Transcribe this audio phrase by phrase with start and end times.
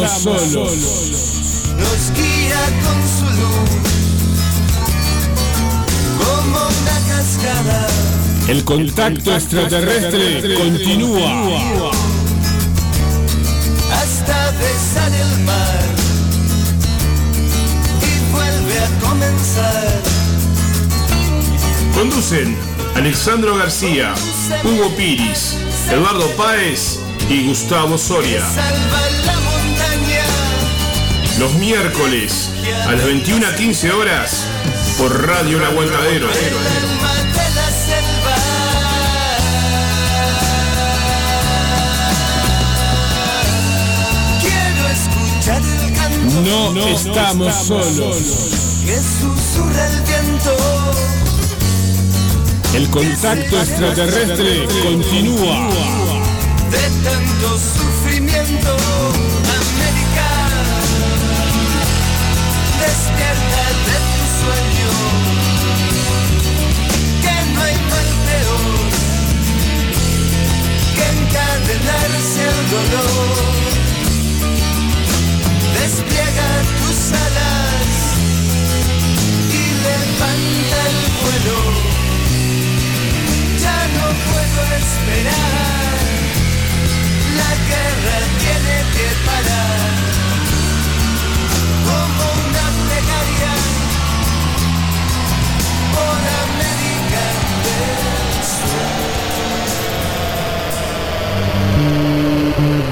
[0.00, 1.74] Estamos, solos.
[1.76, 3.70] Nos guía con su luz,
[6.18, 7.80] como una cascada.
[8.48, 11.90] El contacto extraterrestre continúa.
[13.92, 15.84] Hasta besar el mar
[18.00, 20.00] y vuelve a comenzar.
[21.94, 22.56] Conducen
[22.96, 24.14] Alexandro García,
[24.64, 25.56] Hugo Piris,
[25.90, 26.98] Eduardo Páez
[27.28, 28.42] y Gustavo Soria.
[31.42, 32.50] Los miércoles
[32.86, 34.46] a las 21 a 15 horas
[34.96, 36.28] por Radio El Aguantadero.
[46.44, 48.18] No, no estamos solos.
[48.86, 50.56] que susurra el viento.
[52.72, 55.68] El contacto extraterrestre continúa.
[56.70, 59.41] de tanto sufrimiento.
[71.82, 73.36] Encadenarse al dolor.
[75.80, 77.90] Despliega tus alas
[79.50, 81.58] y levanta el vuelo.
[83.58, 85.98] Ya no puedo esperar.
[87.40, 89.92] La guerra tiene que parar
[91.88, 93.54] como una plegaria
[95.94, 97.24] por América
[97.64, 99.31] del Sur.
[101.62, 102.91] Mm-hmm.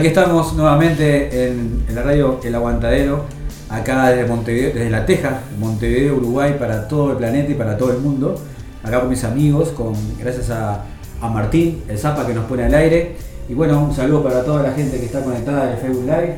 [0.00, 3.26] Aquí estamos nuevamente en, la radio El Aguantadero,
[3.68, 7.92] acá desde Montevideo, desde La Teja, Montevideo, Uruguay, para todo el planeta y para todo
[7.92, 8.34] el mundo.
[8.82, 10.86] Acá con mis amigos, con, gracias a,
[11.20, 13.16] Martín, el Zapa que nos pone al aire.
[13.46, 16.36] Y bueno, un saludo para toda la gente que está conectada en Facebook Live.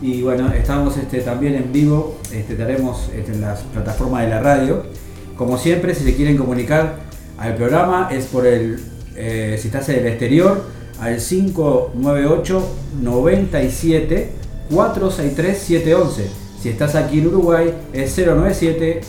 [0.00, 4.84] Y bueno, estamos este, también en vivo, estaremos este, en las plataformas de la radio.
[5.36, 6.94] Como siempre, si se quieren comunicar
[7.36, 8.82] al programa, es por el,
[9.16, 10.64] eh, si estás en el exterior,
[11.02, 12.68] al 598
[13.02, 14.30] 97
[14.70, 16.30] 463 711.
[16.62, 19.00] Si estás aquí en Uruguay, es 097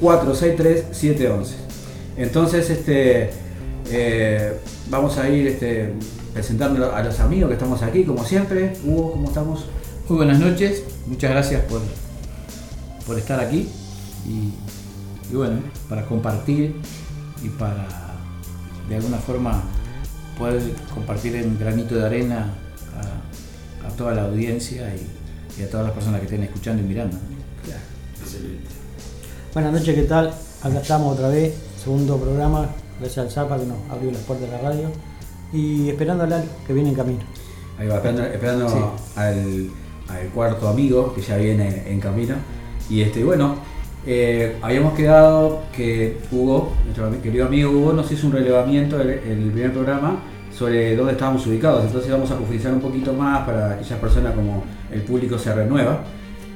[0.00, 1.54] 463 711.
[2.16, 3.30] Entonces, este,
[3.90, 4.56] eh,
[4.88, 5.92] vamos a ir este,
[6.32, 8.72] presentando a los amigos que estamos aquí, como siempre.
[8.82, 9.66] Hugo, ¿cómo estamos?
[10.08, 11.82] Muy buenas noches, muchas gracias por,
[13.06, 13.68] por estar aquí
[14.26, 14.52] y,
[15.30, 16.76] y bueno, para compartir
[17.44, 17.86] y para
[18.88, 19.62] de alguna forma
[20.42, 20.60] poder
[20.92, 22.46] compartir un granito de arena
[22.96, 26.86] a, a toda la audiencia y, y a todas las personas que estén escuchando y
[26.86, 27.16] mirando.
[29.54, 30.32] Buenas noches, ¿qué tal?
[30.62, 32.66] Acá estamos otra vez, segundo programa,
[32.98, 34.88] gracias al Zapa que nos abrió las puertas de la radio
[35.52, 37.20] y esperando al Lalo, que viene en camino.
[37.78, 38.76] Ahí va, esperando, esperando Sí.
[39.16, 39.68] al,
[40.08, 42.34] al cuarto amigo que ya viene en camino.
[42.90, 43.56] Y este, bueno,
[44.06, 49.50] eh, habíamos quedado que Hugo, nuestro querido amigo Hugo, nos hizo un relevamiento en el
[49.52, 50.20] primer programa
[50.52, 51.84] sobre dónde estábamos ubicados.
[51.86, 56.00] Entonces vamos a profundizar un poquito más para aquellas personas como el público se renueva.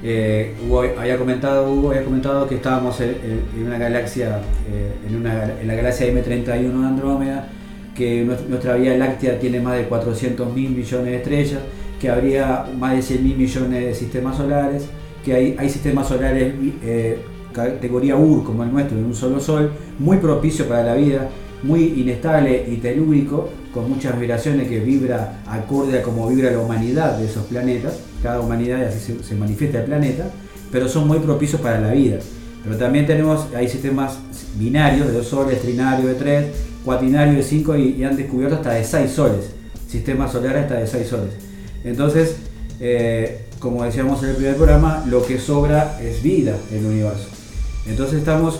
[0.03, 4.39] Eh, Hugo había comentado, Hugo había comentado que estábamos en, en- en una galaxia,
[4.71, 7.47] eh, en, una, en la galaxia M31 de Andrómeda,
[7.95, 11.59] que nues- nuestra Vía Láctea tiene más de 400 mil millones de estrellas,
[11.99, 14.87] que habría más de 100 mil millones de sistemas solares,
[15.25, 16.53] que hay, hay sistemas solares
[16.83, 17.19] eh,
[17.51, 21.27] categoría UR como el nuestro, de un solo sol, muy propicio para la vida,
[21.63, 27.17] muy inestable y telúrico, con muchas vibraciones que vibra acorde a como vibra la humanidad
[27.17, 30.29] de esos planetas, cada humanidad y así se, manifiesta el planeta,
[30.71, 32.19] pero son muy propicios para la vida.
[32.63, 34.17] Pero también tenemos, hay sistemas
[34.57, 36.45] binarios de dos soles, trinarios de tres,
[36.83, 39.51] cuatrinarios de cinco y, y han descubierto hasta de seis soles,
[39.87, 41.33] sistemas solares hasta de seis soles.
[41.83, 42.35] Entonces,
[42.79, 47.27] eh, como decíamos en el primer programa, lo que sobra es vida en el universo.
[47.87, 48.59] Entonces estamos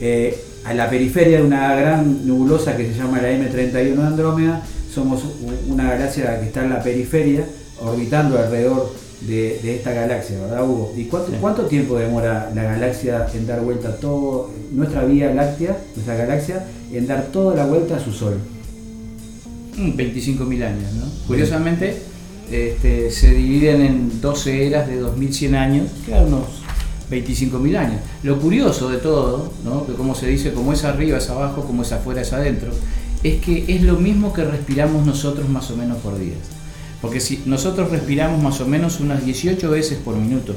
[0.00, 0.38] eh,
[0.68, 4.62] a la periferia de una gran nebulosa que se llama la M31 de Andrómeda.
[4.92, 5.24] Somos
[5.66, 7.46] una galaxia que está en la periferia,
[7.80, 8.92] orbitando alrededor
[9.22, 10.92] de, de esta galaxia, ¿verdad, Hugo?
[10.94, 16.16] ¿Y cuánto, cuánto tiempo demora la galaxia en dar vuelta todo, nuestra Vía Láctea, nuestra
[16.16, 18.38] galaxia, en dar toda la vuelta a su Sol?
[19.76, 21.06] Mm, 25.000 años, ¿no?
[21.26, 21.96] Curiosamente,
[22.50, 25.88] este, se dividen en 12 eras de 2100 años,
[26.26, 26.57] unos
[27.10, 28.00] 25.000 años.
[28.22, 29.52] Lo curioso de todo,
[29.86, 32.70] que como se dice, como es arriba es abajo, como es afuera es adentro,
[33.22, 36.34] es que es lo mismo que respiramos nosotros más o menos por día.
[37.00, 40.54] Porque si nosotros respiramos más o menos unas 18 veces por minuto,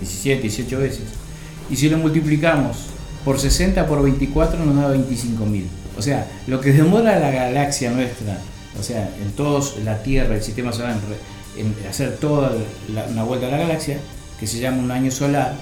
[0.00, 1.04] 17, 18 veces,
[1.70, 2.76] y si lo multiplicamos
[3.24, 5.64] por 60 por 24 nos da 25.000.
[5.98, 8.38] O sea, lo que demora la galaxia nuestra,
[8.78, 10.96] o sea, en todos la Tierra, el sistema solar,
[11.56, 12.52] en hacer toda
[13.10, 13.98] una vuelta a la galaxia,
[14.38, 15.54] que se llama un año solar,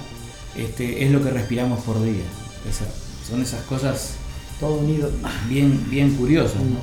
[0.55, 2.23] este, es lo que respiramos por día.
[2.69, 2.85] Esa-
[3.29, 4.11] son esas cosas
[4.59, 5.09] Todo unido.
[5.47, 6.79] bien, bien curiosas, ¿no?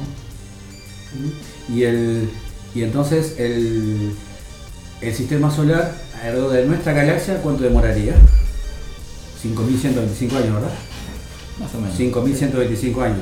[1.75, 2.31] Y, el,
[2.75, 4.13] y entonces el,
[5.01, 5.93] el sistema solar
[6.23, 8.15] alrededor de nuestra galaxia, ¿cuánto demoraría?
[9.43, 10.71] 5.125 años, ¿verdad?
[11.61, 11.97] Más o menos.
[11.99, 13.19] 5.125 años.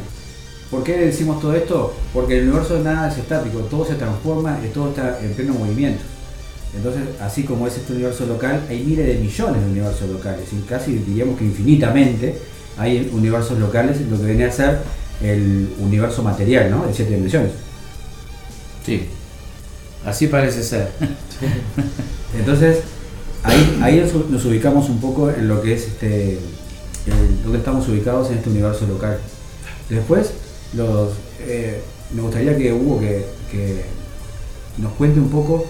[0.71, 1.95] ¿Por qué decimos todo esto?
[2.13, 6.03] Porque el universo nada es estático, todo se transforma y todo está en pleno movimiento.
[6.77, 10.61] Entonces, así como es este universo local, hay miles de millones de universos locales, y
[10.69, 12.39] casi diríamos que infinitamente
[12.77, 14.79] hay universos locales, lo que viene a ser
[15.23, 16.85] el universo material, ¿no?
[16.87, 17.53] De siete dimensiones.
[18.85, 19.07] Sí.
[20.05, 20.89] Así parece ser.
[22.39, 22.79] Entonces,
[23.45, 26.39] ahí, ahí nos- ubicamos un poco en lo que es este,
[27.45, 29.19] donde estamos ubicados en este universo local.
[29.89, 30.33] Después,
[30.75, 31.81] los, eh,
[32.13, 33.85] me gustaría que Hugo que, que
[34.79, 35.67] nos cuente un poco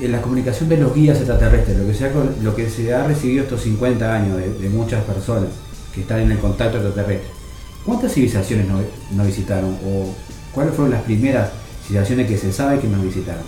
[0.00, 2.12] la comunicación de los guías extraterrestres, lo que se ha,
[2.42, 5.50] lo que se ha recibido estos 50 años de, de muchas personas
[5.94, 7.28] que están en el contacto extraterrestre.
[7.84, 8.80] ¿Cuántas civilizaciones nos,
[9.14, 9.76] nos visitaron?
[9.84, 10.14] ¿O
[10.52, 11.50] cuáles fueron las primeras
[11.86, 13.42] civilizaciones que se sabe que nos visitaron?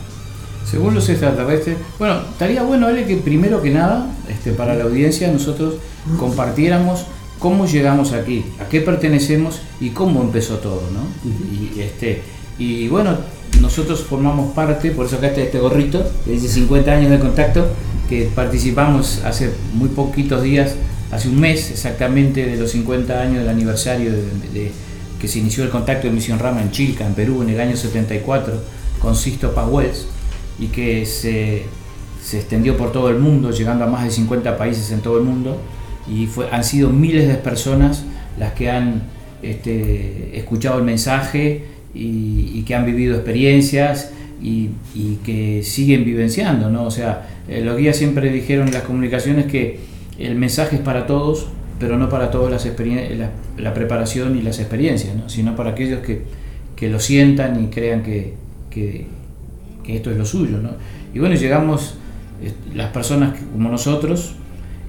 [0.69, 5.31] Según los extraterrestres, bueno, estaría bueno Ale, que primero que nada, este, para la audiencia,
[5.31, 5.75] nosotros
[6.19, 7.05] compartiéramos
[7.39, 11.31] cómo llegamos aquí, a qué pertenecemos y cómo empezó todo, ¿no?
[11.31, 12.23] Y, este,
[12.59, 13.19] y bueno,
[13.65, 17.67] nosotros formamos parte, por eso acá está este gorrito, que dice 50 años de contacto,
[18.09, 20.75] que participamos hace muy poquitos días,
[21.11, 24.71] hace un mes exactamente de los 50 años del aniversario de,
[25.19, 27.75] que se inició el contacto de Misión Rama en Chilca, en Perú, en el año
[27.75, 28.55] 74,
[28.99, 30.09] con Sisto Pauwels,
[30.59, 31.63] y que se,
[32.23, 35.25] se extendió por todo el mundo, llegando a más de 50 países en todo el
[35.25, 35.59] mundo,
[36.07, 38.05] y fue, han sido miles de personas
[38.39, 39.05] las que han
[39.43, 44.13] este, escuchado el mensaje y, que han vivido experiencias
[44.43, 44.71] y,
[45.25, 46.85] que siguen vivenciando, ¿no?
[46.85, 49.79] O sea, eh, los guías siempre dijeron en las comunicaciones que
[50.19, 51.49] el mensaje es para todos,
[51.79, 55.29] pero no para todos las la, la preparación y las experiencias, ¿no?
[55.29, 56.23] sino para aquellos que,
[56.77, 58.35] que lo sientan y crean que,
[58.71, 59.07] que,
[59.83, 60.59] que esto es lo suyo.
[60.59, 60.71] ¿no?
[61.13, 61.97] Y bueno, llegamos
[62.43, 64.35] eh, las personas como nosotros,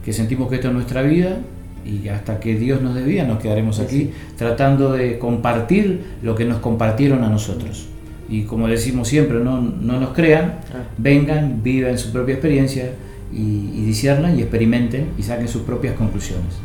[0.03, 1.39] que sentimos que esto es nuestra vida,
[1.85, 6.57] y hasta que Dios nos dé nos quedaremos aquí tratando de compartir lo que nos
[6.59, 7.87] compartieron a nosotros.
[8.27, 10.55] Y como decimos siempre, no, no nos crean,
[10.97, 12.91] vengan, vivan su propia experiencia
[13.31, 16.55] y, y disciernan y experimenten y saquen sus propias conclusiones.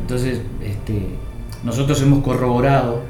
[0.00, 1.06] Entonces, este,
[1.64, 3.02] nosotros hemos corroborado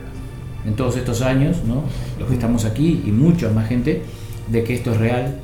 [0.67, 1.85] en todos estos años, ¿no?
[2.19, 4.03] los que estamos aquí y mucha más gente,
[4.49, 5.41] de que esto es real,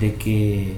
[0.00, 0.74] de que,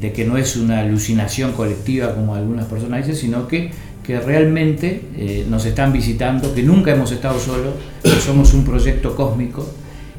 [0.00, 3.70] de que no es una alucinación colectiva como algunas personas dicen, sino que,
[4.08, 9.14] que realmente eh, nos están visitando, que nunca hemos estado solos, que somos un proyecto
[9.14, 9.66] cósmico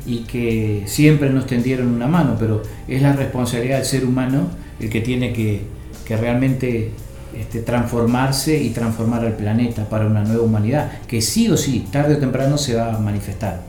[0.06, 4.48] y que siempre nos tendieron una mano, pero es la responsabilidad del ser humano
[4.80, 5.62] el que tiene que,
[6.06, 6.92] que realmente
[7.36, 12.14] este, transformarse y transformar al planeta para una nueva humanidad, que sí o sí, tarde
[12.14, 13.64] o temprano se va a manifestar.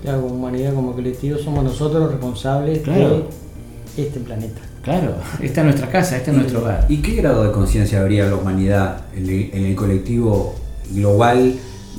[0.00, 3.26] Claro, como humanidad, como colectivo, somos nosotros los responsables Claro.
[3.96, 4.60] de este planeta.
[4.86, 6.86] Claro, esta es nuestra casa, este es nuestro hogar.
[6.88, 10.54] ¿Y qué grado de conciencia habría la humanidad en el, en el colectivo
[10.92, 11.54] global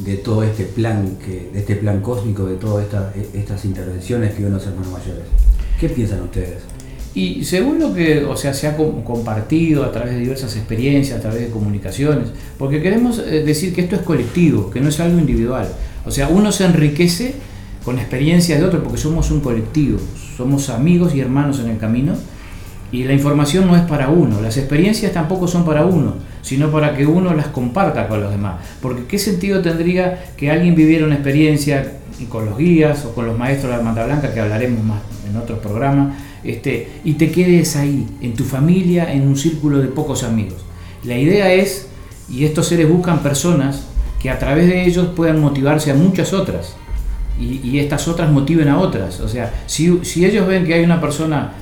[0.05, 4.45] de todo este plan, que, de este plan cósmico, de todas esta- estas intervenciones que
[4.45, 5.25] unos hermanos mayores?
[5.77, 6.59] ¿Qué piensan ustedes?
[7.13, 11.17] Y según lo que o sea, se ha com- compartido a través de diversas experiencias,
[11.17, 14.97] a través de comunicaciones, porque queremos eh, decir que esto es colectivo, que no es
[15.01, 15.67] algo individual.
[16.05, 17.33] O sea, uno se enriquece
[17.83, 19.99] con experiencias de otro porque somos un colectivo,
[20.37, 22.13] somos amigos y hermanos en el camino
[22.91, 26.95] y la información no es para uno, las experiencias tampoco son para uno, sino para
[26.95, 28.55] que uno las comparta con los demás.
[28.81, 31.97] Porque ¿qué sentido tendría que alguien viviera una experiencia
[32.29, 35.35] con los guías o con los maestros de la Manta Blanca, que hablaremos más en
[35.35, 40.23] otros programas, este, y te quedes ahí, en tu familia, en un círculo de pocos
[40.23, 40.63] amigos?
[41.03, 41.89] La idea es
[42.29, 43.83] y estos seres buscan personas
[44.21, 46.75] que a través de ellos puedan motivarse a muchas otras
[47.39, 49.19] y, y estas otras motiven a otras.
[49.19, 51.53] O sea, si, si ellos ven que hay una persona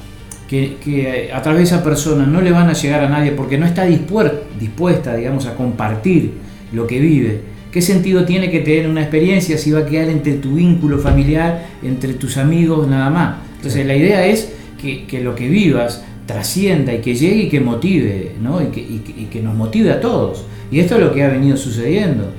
[0.47, 3.57] que, que a través de esa persona no le van a llegar a nadie porque
[3.57, 6.33] no está dispuesta, digamos, a compartir
[6.73, 10.33] lo que vive, ¿qué sentido tiene que tener una experiencia si va a quedar entre
[10.35, 13.35] tu vínculo familiar, entre tus amigos, nada más?
[13.57, 17.59] Entonces la idea es que, que lo que vivas trascienda y que llegue y que
[17.59, 18.61] motive, ¿no?
[18.61, 20.45] y, que, y que- y que nos motive a todos.
[20.71, 22.31] Y esto es lo que ha venido sucediendo.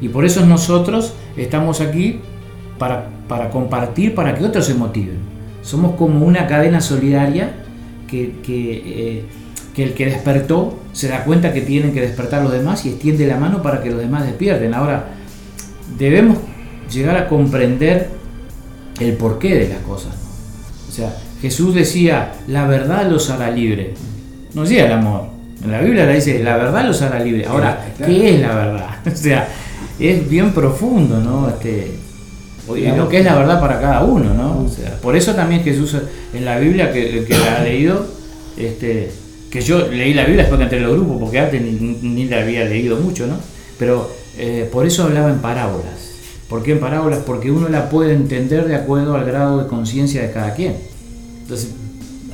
[0.00, 2.20] Y por eso nosotros estamos aquí
[2.78, 5.33] para, para compartir, para que otros se motiven.
[5.64, 7.50] Somos como una cadena solidaria
[8.06, 9.24] que, que, eh,
[9.74, 13.26] que el que despertó se da cuenta que tienen que despertar los demás y extiende
[13.26, 14.74] la mano para que los demás despierten.
[14.74, 15.06] Ahora,
[15.98, 16.38] debemos
[16.92, 18.10] llegar a comprender
[19.00, 20.14] el porqué de las cosas.
[20.14, 20.88] ¿no?
[20.88, 23.94] O sea, Jesús decía, la verdad los hará libre.
[24.52, 25.28] No decía el amor.
[25.62, 27.46] En la Biblia le dice, la verdad los hará libre.
[27.46, 27.86] Ahora.
[28.04, 28.90] ¿qué es la verdad?
[29.06, 29.48] O sea,
[29.98, 31.48] es bien profundo, ¿no?
[31.48, 32.03] Este,
[32.76, 34.64] y lo que es la verdad para cada uno, ¿no?
[34.64, 35.96] O sea, por eso también Jesús
[36.32, 38.06] en la Biblia, que, la ha leído,
[38.56, 39.10] este,
[39.50, 42.24] que yo leí la Biblia después que entré en los grupos, porque antes ni, ni
[42.26, 43.34] la había leído mucho, ¿no?
[43.78, 46.14] Pero eh, por eso hablaba en parábolas.
[46.48, 47.20] ¿Por qué en parábolas?
[47.26, 50.76] Porque uno la puede entender de acuerdo al grado de conciencia de cada quien.
[51.42, 51.70] Entonces,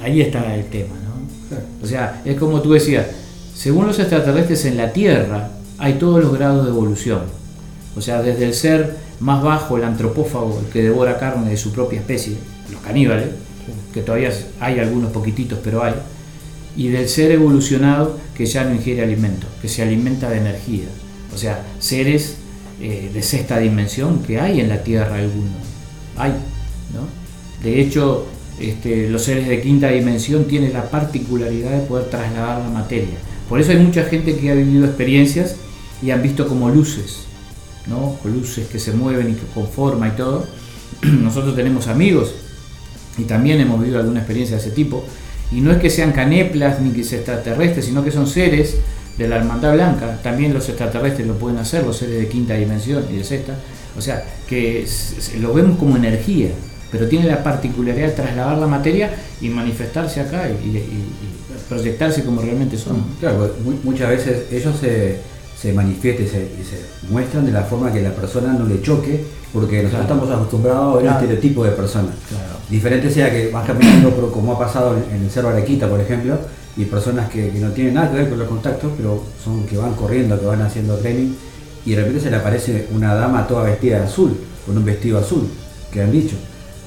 [0.03, 1.57] ahí está el tema, ¿no?
[1.83, 3.07] O sea, es como tú decías,
[3.55, 7.23] según los extraterrestres en la Tierra hay todos los grados de evolución.
[7.97, 11.73] O sea, desde el ser más bajo, el antropófago, el que devora carne de su
[11.73, 12.35] propia especie,
[12.73, 13.29] los caníbales,
[13.93, 15.95] que todavía hay algunos poquititos, pero hay,
[16.77, 20.87] y del ser evolucionado que ya no ingiere alimento, que se alimenta de energía.
[21.35, 22.37] O sea, seres
[22.81, 25.53] eh, de sexta dimensión que hay en la Tierra algunos.
[26.17, 26.31] Hay,
[26.95, 27.07] ¿no?
[27.63, 28.27] De hecho,
[28.59, 33.17] este, los seres de quinta dimensión tienen la particularidad de poder trasladar la materia.
[33.49, 35.57] Por eso hay mucha gente que ha vivido experiencias
[36.03, 37.25] y han visto como luces,
[37.91, 38.17] ¿no?
[38.25, 40.47] Luces que se mueven y que con forma y todo.
[41.03, 42.33] Nosotros tenemos amigos
[43.19, 45.05] y también hemos vivido alguna experiencia de ese tipo.
[45.53, 48.77] Y no es que sean caneplas ni que sean extraterrestres, sino que son seres
[49.19, 50.19] de la hermandad blanca.
[50.23, 53.55] También los extraterrestres lo pueden hacer, los seres de quinta dimensión y de sexta.
[53.99, 54.87] O sea, que
[55.41, 56.51] lo vemos como energía,
[56.93, 60.95] pero tiene la particularidad de trasladar la materia y manifestarse acá y, y-
[61.69, 63.03] proyectarse como realmente son.
[63.21, 65.19] Claro, mu- muchas veces ellos se,
[65.61, 69.23] se manifiestan y se, se muestran de la forma que la persona no le choque,
[69.53, 70.15] porque nosotros Claro.
[70.25, 71.17] estamos acostumbrados a ver Claro.
[71.19, 72.09] un estereotipo de persona.
[72.29, 72.45] Claro.
[72.71, 76.39] Diferente sea que vas caminando por, como ha pasado en, el Cerro Arequita, por ejemplo,
[76.77, 79.77] y personas que, que no tienen nada que ver con los contactos, pero son que
[79.77, 81.35] van corriendo, que van haciendo training,
[81.85, 85.19] y de repente se le aparece una dama toda vestida de azul, con un vestido
[85.19, 85.47] azul,
[85.93, 86.37] que han dicho.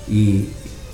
[0.09, 0.45] Y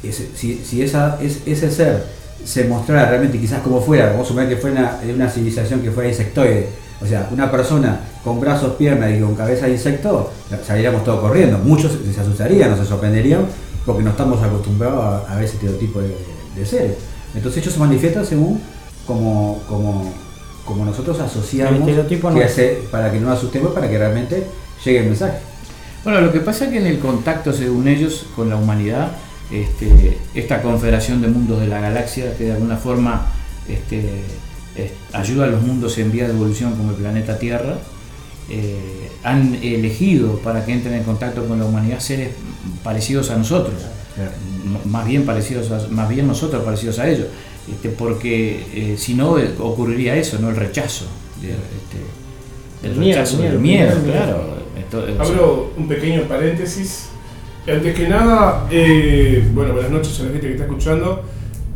[0.04, 2.04] ese- si, si esa, es, ese ser
[2.44, 5.92] se mostrara realmente quizás como fuera, vamos a suponer que fuera una, una civilización que
[5.92, 6.68] fuera insectoide,
[7.02, 10.32] o sea, una persona con brazos, piernas y con cabeza de insecto,
[10.66, 11.58] saliríamos todos corriendo.
[11.60, 13.46] Muchos se, asustarían, no se sorprenderían,
[13.86, 16.16] porque no estamos acostumbrados a, ver ese tipo de,
[16.56, 16.98] de seres.
[17.34, 18.62] Entonces ellos se manifiestan según
[19.06, 20.14] como, como,
[20.66, 22.46] como nosotros asociamos El estereotipo que no.
[22.46, 24.46] hace- para que no asustemos, para que realmente
[24.84, 25.38] llegue el mensaje.
[26.04, 29.12] Bueno, lo que pasa es que en el contacto, según ellos, con la humanidad,
[29.52, 33.26] este, esta confederación de mundos de la galaxia, que de alguna forma
[33.68, 34.24] este,
[34.86, 37.76] es- ayuda a los mundos en vía de evolución como el planeta Tierra,
[38.50, 42.30] eh, han elegido para que entren en contacto con la humanidad seres
[42.84, 43.76] parecidos a nosotros,
[44.86, 47.28] más bien parecidos, a- más bien nosotros parecidos a ellos,
[47.72, 51.06] este, porque eh, si no eh, ocurriría eso, no el rechazo,
[51.42, 52.00] de- este,
[52.84, 54.14] el El miedo, rechazo el del miedo, miedo, el miedo.
[54.26, 54.60] claro.
[55.20, 57.10] Abro un pequeño paréntesis.
[57.72, 61.22] Antes que nada, eh, bueno, buenas noches a la gente que está escuchando.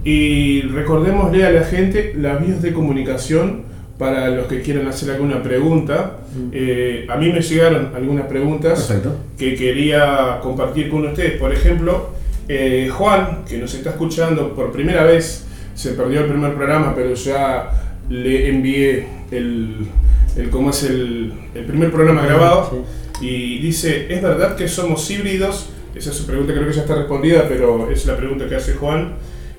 [0.03, 3.63] Y recordémosle a la gente las vías de comunicación
[3.97, 6.17] para los que quieran hacer alguna pregunta.
[6.51, 9.15] Eh, a mí me llegaron algunas preguntas Perfecto.
[9.37, 11.39] que quería compartir con ustedes.
[11.39, 12.09] Por ejemplo,
[12.47, 15.45] eh, Juan, que nos está escuchando por primera vez,
[15.75, 17.71] se perdió el primer programa, pero ya
[18.09, 19.87] le envié el,
[20.35, 22.85] el cómo es el, el primer programa grabado.
[23.21, 25.69] Y dice, ¿es verdad que somos híbridos?
[25.95, 28.73] Esa es su pregunta, creo que ya está respondida, pero es la pregunta que hace
[28.73, 29.13] Juan.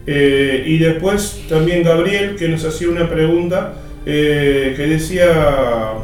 [0.06, 5.94] Eh, y después también Gabriel, que nos hacía una pregunta eh, que decía,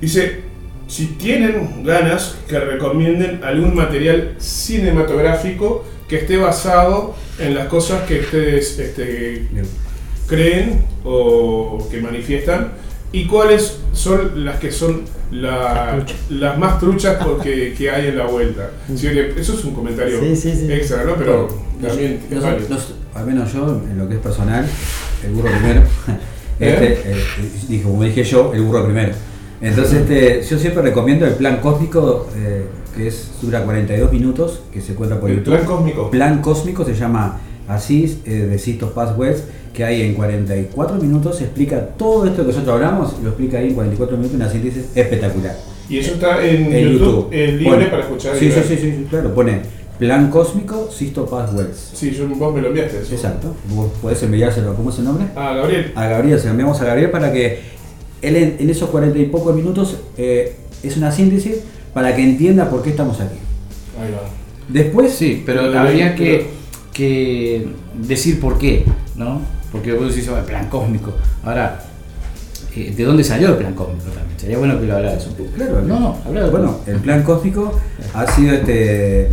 [0.00, 0.42] dice,
[0.86, 8.20] si tienen ganas que recomienden algún material cinematográfico que esté basado en las cosas que
[8.20, 9.48] ustedes este,
[10.28, 12.72] creen o que manifiestan
[13.18, 18.26] y cuáles son las que son la- las más truchas porque, que hay en la
[18.26, 18.70] vuelta.
[18.94, 21.14] Sí, eso es un comentario Sí, extra, ¿no?
[21.16, 21.48] Pero
[21.80, 22.20] también
[23.14, 24.66] al menos yo, en lo que es personal,
[25.24, 25.82] el burro primero,
[26.58, 27.24] Este, eh,
[27.68, 29.12] dije, como dije yo, el burro primero.
[29.60, 34.80] Entonces, este, yo siempre recomiendo el plan cósmico, eh, que es, dura 42 minutos, que
[34.80, 35.54] se encuentra por El YouTube.
[35.54, 36.10] plan cósmico.
[36.10, 39.44] Plan cósmico se llama así, eh, de Sisto Passwords,
[39.74, 43.74] que hay en 44 minutos, explica todo esto que nosotros hablamos, lo explica ahí en
[43.74, 45.56] 44 minutos, una síntesis espectacular.
[45.88, 47.28] Y eso está en, En YouTube, YouTube.
[47.32, 48.36] eh, libre Pone- para escuchar.
[48.36, 49.60] Sí, sí, sí, sí, sí, claro, pone
[49.98, 51.92] Plan Cósmico, Sisto Passwords.
[51.94, 53.00] Sí, yo, vos me lo enviaste.
[53.00, 53.14] eso.
[53.14, 55.26] Exacto, vos podés enviárselo, ¿cómo es el nombre?
[55.36, 55.92] Ah, Gabriel.
[55.94, 57.60] A Gabriel, se lo enviamos a Gabriel para que
[58.22, 61.56] él en, en esos 40 y pocos minutos eh, es una síntesis
[61.94, 63.38] para que entienda por qué estamos aquí.
[64.02, 64.22] Ahí va.
[64.68, 66.46] Después, Sí, pero Pero- habría que,
[66.96, 68.84] que decir por qué,
[69.16, 69.40] ¿no?
[69.70, 71.12] Porque vos decís, "Oh, el plan cósmico.
[71.44, 71.82] Ahora,
[72.74, 74.38] eh, ¿de dónde salió el plan cósmico también?
[74.38, 75.50] Sería bueno que lo hablaras un poco.
[75.54, 77.78] Claro, no, no, Bueno, el plan cósmico
[78.14, 79.28] ha sido este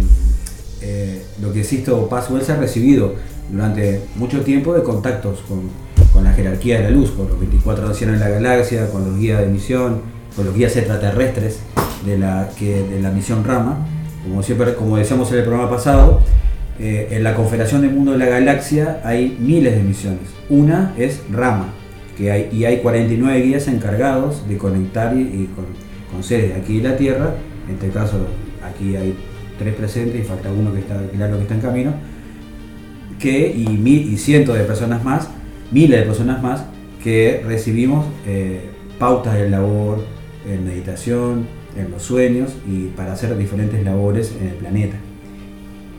[0.81, 3.15] eh, lo que Sisto Passwells ha recibido
[3.49, 5.69] durante mucho tiempo de contactos con,
[6.11, 9.17] con la jerarquía de la luz, con los 24 ancianos de la galaxia, con los
[9.17, 10.01] guías de misión,
[10.35, 11.59] con los guías extraterrestres
[12.05, 13.87] de la, que, de la misión Rama.
[14.23, 16.21] Como siempre, como decíamos en el programa pasado,
[16.79, 20.21] eh, en la Confederación del Mundo de la Galaxia hay miles de misiones.
[20.49, 21.67] Una es Rama,
[22.17, 25.65] que hay, y hay 49 guías encargados de conectar y, con,
[26.11, 27.35] con aquí de la Tierra.
[27.67, 28.27] En este caso,
[28.63, 29.15] aquí hay
[29.59, 31.93] tres presentes y falta uno que está claro que está en camino.
[33.19, 35.29] Que, y, mil, y cientos de personas más,
[35.71, 36.65] miles de personas más,
[37.03, 40.03] que recibimos eh, pautas de labor
[40.49, 41.45] en meditación,
[41.77, 44.97] en los sueños y para hacer diferentes labores en el planeta.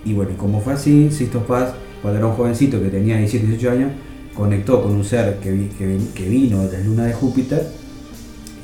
[0.05, 1.71] Y bueno, y como fue así, Sisto Paz,
[2.03, 3.93] cuando era un jovencito que tenía 17, 18 años,
[4.35, 7.67] conectó con un ser que, vi- que, vi- que vino de la luna de Júpiter,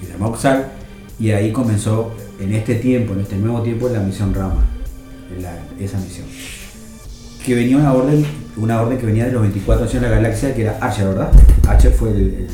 [0.01, 0.67] que se llama Oxal,
[1.19, 2.11] y ahí comenzó
[2.41, 4.65] en este tiempo, en este nuevo tiempo, la misión Rama,
[5.41, 6.27] la- esa misión.
[7.45, 8.25] Que venía una orden,
[8.57, 11.31] una orden que venía de los 24 años de la galaxia, que era Archer, ¿verdad?
[11.67, 12.49] Archer fue el, el-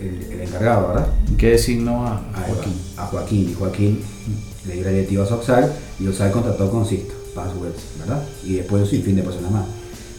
[0.00, 1.08] el- el encargado, ¿verdad?
[1.36, 2.72] ¿Qué designó a Joaquín?
[2.96, 3.48] A Joaquín.
[3.50, 4.00] Y Joaquín
[4.68, 8.22] le dio la directiva a Oxal y Oxal contrató con Sisto, Passwords, ¿verdad?
[8.44, 9.66] Y después un sinfín de personas más.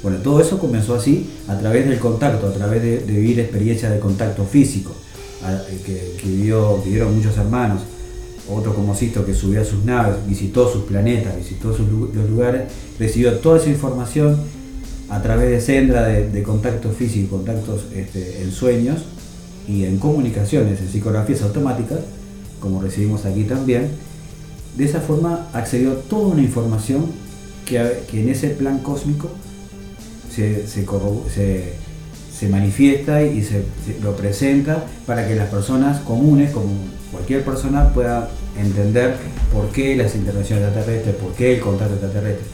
[0.03, 3.99] Bueno, todo eso comenzó así a través del contacto, a través de, vivir experiencias de
[3.99, 4.91] contacto físico,
[5.43, 7.81] eh, que, vivió- vivieron muchos hermanos.
[8.49, 12.61] Otro como Sisto que subió a sus naves, visitó sus planetas, visitó sus los lugares,
[12.97, 14.37] recibió toda esa información
[15.09, 18.99] a través de Sendra, de, de contacto físico, contactos este, en sueños
[19.67, 21.99] y en comunicaciones, en psicografías automáticas,
[22.61, 23.89] como recibimos aquí también.
[24.77, 27.07] De esa forma accedió a toda una información
[27.65, 29.31] que, que en ese plan cósmico
[30.33, 33.63] se, se, manifiesta y se,
[34.03, 36.69] lo presenta para que las personas comunes, como
[37.11, 39.15] cualquier persona, pueda entender
[39.51, 42.45] por qué las intervenciones extraterrestres, por qué el contacto extraterrestre.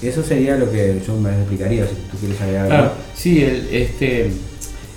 [0.00, 2.68] Eso sería lo que yo me explicaría, si tú quieres agregar.
[2.68, 4.30] Claro, sí, el, este,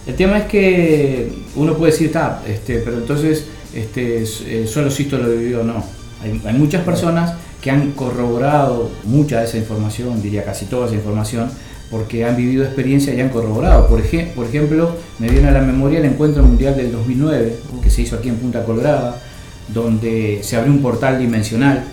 [0.08, 2.14] el tema es que uno puede decir,
[2.48, 5.99] este, pero entonces este, eh, solo Sisto lo vivió, no.
[6.22, 10.96] Hay, hay muchas personas que han corroborado mucha de esa información, diría casi toda esa
[10.96, 11.50] información,
[11.92, 13.88] porque han vivido experiencias y han corroborado.
[13.88, 17.90] Por, ej- por ejemplo, me viene a la memoria el encuentro mundial del 2009, que
[17.90, 19.20] se hizo aquí en Punta Colorada,
[19.74, 21.84] donde se abrió un portal dimensional,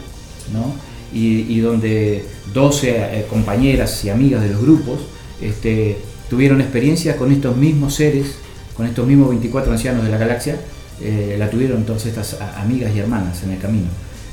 [0.52, 0.72] ¿no?
[1.12, 5.00] y, y donde 12 eh, compañeras y amigas de los grupos
[5.40, 5.98] este,
[6.30, 8.36] tuvieron experiencias con estos mismos seres,
[8.76, 10.56] con estos mismos 24 ancianos de la galaxia,
[11.00, 13.88] eh, la tuvieron entonces estas amigas y hermanas en el camino.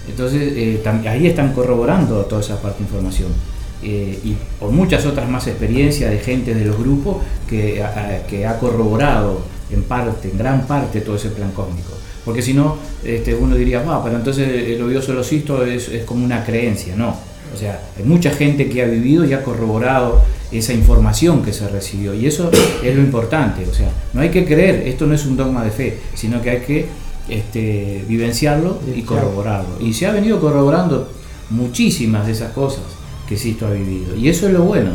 [0.08, 3.30] Entonces eh, ahí están corroborando toda esa parte de información.
[3.82, 7.18] Eh, y por muchas otras más experiencias de gente de los grupos
[7.50, 11.92] que, a- que ha corroborado en parte, en gran parte, todo ese plan cósmico.
[12.24, 16.04] Porque si no, este, uno diría, ah, pero entonces el vio solo Sisto es, es
[16.06, 17.10] como una creencia, no.
[17.54, 21.68] O sea, hay mucha gente que ha vivido y ha corroborado esa información que se
[21.68, 22.14] recibió.
[22.14, 22.50] Y eso
[22.84, 23.66] es lo importante.
[23.70, 26.50] O sea, no hay que creer, esto no es un dogma de fe, sino que
[26.50, 26.86] hay que
[27.30, 29.80] este, vivenciarlo y corroborarlo.
[29.80, 31.10] Y se ha venido corroborando
[31.50, 32.84] muchísimas de esas cosas
[33.28, 34.16] que Sisto ha vivido.
[34.16, 34.92] Y eso es lo bueno.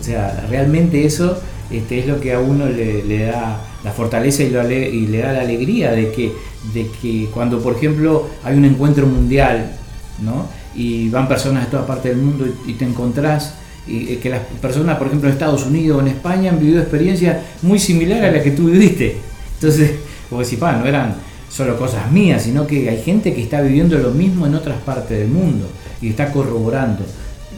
[0.00, 1.38] O sea, realmente eso
[1.70, 5.06] este, es lo que a uno le, le da la fortaleza y, lo ale- y
[5.06, 6.32] le da la alegría de que,
[6.74, 9.72] de que cuando, por ejemplo, hay un encuentro mundial,
[10.22, 10.46] ¿no?
[10.74, 13.54] y van personas de toda parte del mundo y, y te encontrás
[13.86, 16.80] y, eh, que las personas, por ejemplo, en Estados Unidos o en España han vivido
[16.80, 19.16] experiencias muy similares a las que tú viviste.
[19.54, 19.92] Entonces,
[20.30, 21.16] vos decís, "Pa, no eran
[21.48, 25.18] solo cosas mías, sino que hay gente que está viviendo lo mismo en otras partes
[25.18, 25.66] del mundo
[26.00, 27.02] y está corroborando.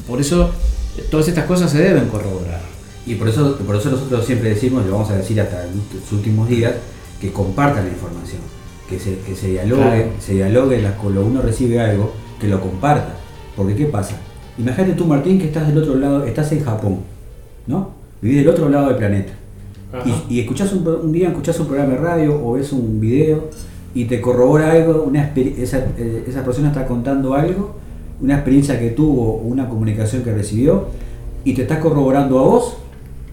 [0.07, 0.51] Por eso,
[1.11, 2.61] todas estas cosas se deben corroborar.
[3.07, 6.13] Y por eso, por eso nosotros siempre decimos, lo vamos a decir hasta en los
[6.13, 6.75] últimos días,
[7.21, 8.41] que compartan la información,
[8.89, 10.11] que se, que se dialogue, Claro.
[10.21, 13.15] se dialogue la- cuando uno recibe algo, que lo comparta.
[13.57, 14.17] Porque ¿qué pasa?
[14.59, 17.01] Imagínate tú, Martín, que estás del otro lado, estás en Japón,
[17.67, 17.91] ¿no?
[18.23, 19.33] Vivís del otro lado del planeta.
[19.93, 20.09] Ajá.
[20.29, 23.01] y, y escuchás un, pro- un día escuchás un programa de radio o ves un
[23.01, 23.51] video
[23.95, 27.77] y te corrobora algo, una esa, eh, esa persona está contando algo,
[28.21, 30.87] una experiencia que tuvo, una comunicación que recibió,
[31.45, 32.77] y te estás corroborando a vos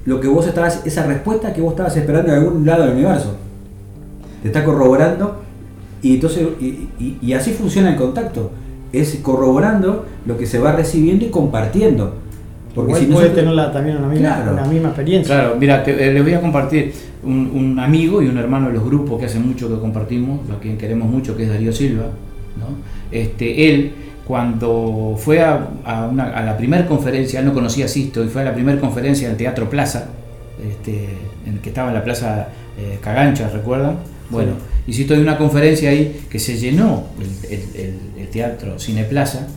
[0.06, 3.36] lo que vos estabas, esa respuesta que vos estabas esperando de algún lado del universo.
[4.41, 5.41] Te está corroborando
[6.02, 8.52] y entonces y- y así funciona el contacto.
[8.93, 12.13] Es corroborando lo que se va recibiendo y compartiendo.
[12.78, 14.54] Porque Igual si puede se- tener la- también una misma, Claro.
[14.54, 15.36] una misma experiencia.
[15.36, 18.74] Claro, mira, te- eh, les voy a compartir un, un amigo y un hermano de
[18.74, 22.04] los grupos que hace mucho que compartimos, a quien queremos mucho, que es Darío Silva.
[22.58, 22.68] ¿no?
[23.12, 23.92] Este, él,
[24.26, 28.28] cuando fue a, a una- a la primera conferencia, él no conocía a Sisto, y
[28.28, 30.06] fue a la primera conferencia del Teatro Plaza,
[30.70, 31.08] este,
[31.46, 32.48] en, que estaba en la Plaza
[32.80, 33.96] eh, Cagancha, ¿recuerdan?
[34.30, 34.52] Bueno,
[34.86, 39.04] y Sisto dio una conferencia ahí que se llenó el, el- el- el Teatro Cine
[39.06, 39.48] Plaza.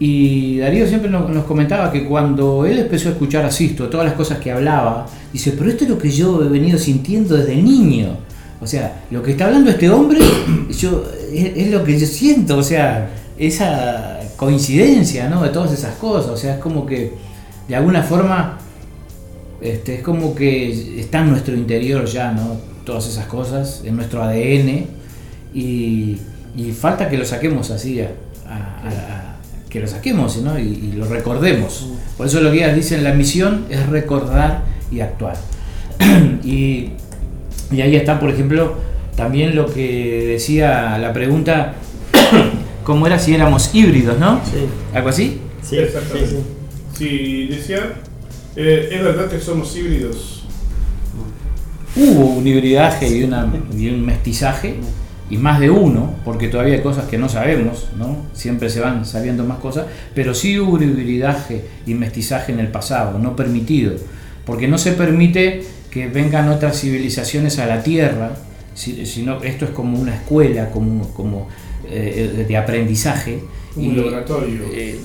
[0.00, 4.14] Y Darío siempre nos, comentaba que cuando él empezó a escuchar a Sisto, todas las
[4.14, 8.16] cosas que hablaba, dice, pero esto es lo que yo he venido sintiendo desde niño.
[8.60, 10.20] O sea, lo que está hablando este hombre
[10.78, 15.42] yo, es, lo que yo siento, o sea, esa coincidencia ¿no?
[15.42, 16.30] de todas esas cosas.
[16.30, 17.12] O sea, es como que
[17.66, 18.58] de alguna forma
[19.60, 22.56] este, es como que está en nuestro interior ya, ¿no?
[22.84, 24.86] Todas esas cosas, en nuestro ADN,
[25.52, 26.18] y,
[26.72, 29.37] falta que lo saquemos así, a-
[29.68, 30.58] que lo saquemos ¿no?
[30.58, 31.88] y, y lo recordemos.
[32.16, 35.36] Por eso los guías dicen, la misión es recordar y actuar.
[36.44, 36.90] y,
[37.70, 38.76] y ahí está, por ejemplo,
[39.16, 41.74] también lo que decía la pregunta,
[42.84, 44.40] ¿cómo era si éramos híbridos, no?
[44.44, 45.40] Sí, ¿Algo así?
[45.62, 46.30] sí, sí, Exactamente.
[46.30, 46.36] sí.
[46.96, 47.92] Sí, decía,
[48.56, 50.42] eh, es verdad que somos híbridos.
[51.94, 54.76] Hubo un hibridaje y, una, y un mestizaje,
[55.30, 58.16] y más de uno, porque todavía hay cosas que no sabemos, ¿no?
[58.32, 63.18] Siempre se van sabiendo más cosas, pero sí hubo hibridaje y mestizaje en el pasado,
[63.18, 63.92] no permitido,
[64.46, 68.30] porque no se permite que vengan otras civilizaciones a la Tierra,
[68.74, 71.48] si- sino esto es como una escuela, como, como
[71.90, 73.40] eh, de aprendizaje.
[73.76, 74.62] Un laboratorio.
[74.72, 74.98] eh,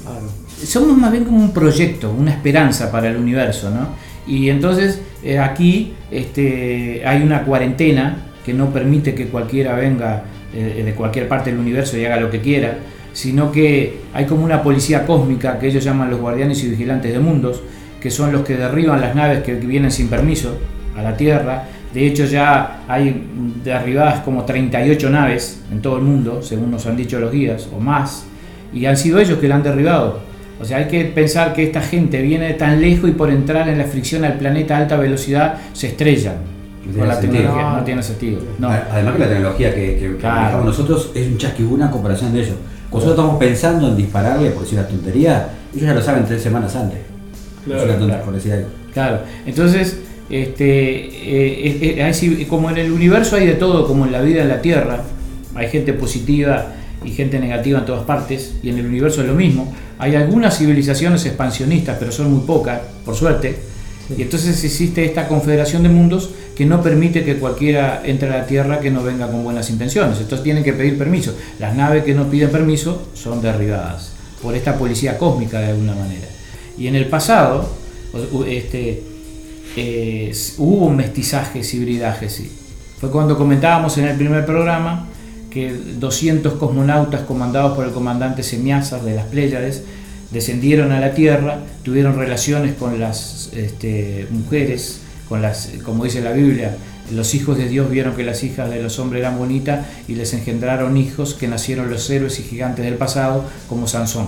[0.65, 3.87] somos más bien como un proyecto, una esperanza para el universo, ¿no?
[4.25, 10.83] Y entonces eh, aquí este, hay una cuarentena que no permite que cualquiera venga eh,
[10.85, 12.77] de cualquier parte del universo y haga lo que quiera,
[13.13, 17.19] sino que hay como una policía cósmica que ellos llaman los guardianes y vigilantes de
[17.19, 17.61] mundos,
[18.01, 20.57] que son los que derriban las naves que vienen sin permiso
[20.95, 21.63] a la Tierra.
[21.93, 23.23] De hecho ya hay
[23.63, 27.79] derribadas como 38 naves en todo el mundo, según nos han dicho los guías, o
[27.79, 28.25] más,
[28.73, 30.19] y han sido ellos que la han derribado.
[30.59, 33.67] O sea, hay que pensar que esta gente viene de tan lejos y por entrar
[33.69, 36.52] en la fricción al planeta a alta velocidad se estrellan.
[36.85, 37.33] No con tiene la sentido.
[37.43, 37.83] tecnología, no, No.
[37.83, 38.39] tiene sentido.
[38.59, 38.67] No.
[38.69, 40.63] A- Además que la tecnología que, que- Claro.
[40.63, 42.55] nosotros es un chasquibuna en comparación de ellos.
[42.89, 46.41] Cuando nosotros estamos pensando en dispararle, por decir una tontería, ellos ya lo saben tres
[46.43, 46.99] semanas antes.
[47.65, 48.23] Claro, tonta, claro.
[48.25, 48.67] por decir algo.
[48.93, 49.97] Claro, entonces,
[50.29, 54.41] este, eh, eh, eh, como en el universo hay de todo, como en la vida
[54.43, 55.01] en la Tierra,
[55.55, 56.67] hay gente positiva
[57.05, 59.73] y gente negativa en todas partes, y en el universo es lo mismo.
[59.99, 63.57] Hay algunas civilizaciones expansionistas, pero son muy pocas, por suerte,
[64.15, 68.45] y entonces existe esta confederación de mundos que no permite que cualquiera entre a la
[68.45, 70.19] Tierra que no venga con buenas intenciones.
[70.19, 71.35] Entonces tienen que pedir permiso.
[71.59, 74.11] Las naves que no piden permiso son derribadas
[74.41, 76.27] por esta policía cósmica de alguna manera.
[76.77, 77.69] Y en el pasado,
[78.47, 79.03] este,
[79.75, 82.51] eh, hubo mestizajes, hibridajes, sí.
[82.99, 85.07] Fue cuando comentábamos en el primer programa
[85.49, 89.83] que 200 cosmonautas comandados por el comandante Semiazar de las Pléyades
[90.31, 95.02] descendieron a la Tierra, tuvieron relaciones con las este, mujeres,
[95.83, 96.75] como dice la Biblia,
[97.11, 100.33] los hijos de Dios vieron que las hijas de los hombres eran bonitas y les
[100.33, 104.27] engendraron hijos que nacieron los héroes y gigantes del pasado, como Sansón.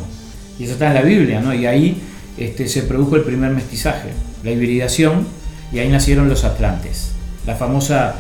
[0.60, 1.54] Y eso está en la Biblia, ¿no?
[1.54, 2.02] Y ahí
[2.38, 4.10] este, se produjo el primer mestizaje,
[4.44, 5.26] la hibridación,
[5.72, 7.12] y ahí nacieron los atlantes.
[7.46, 8.16] La famosa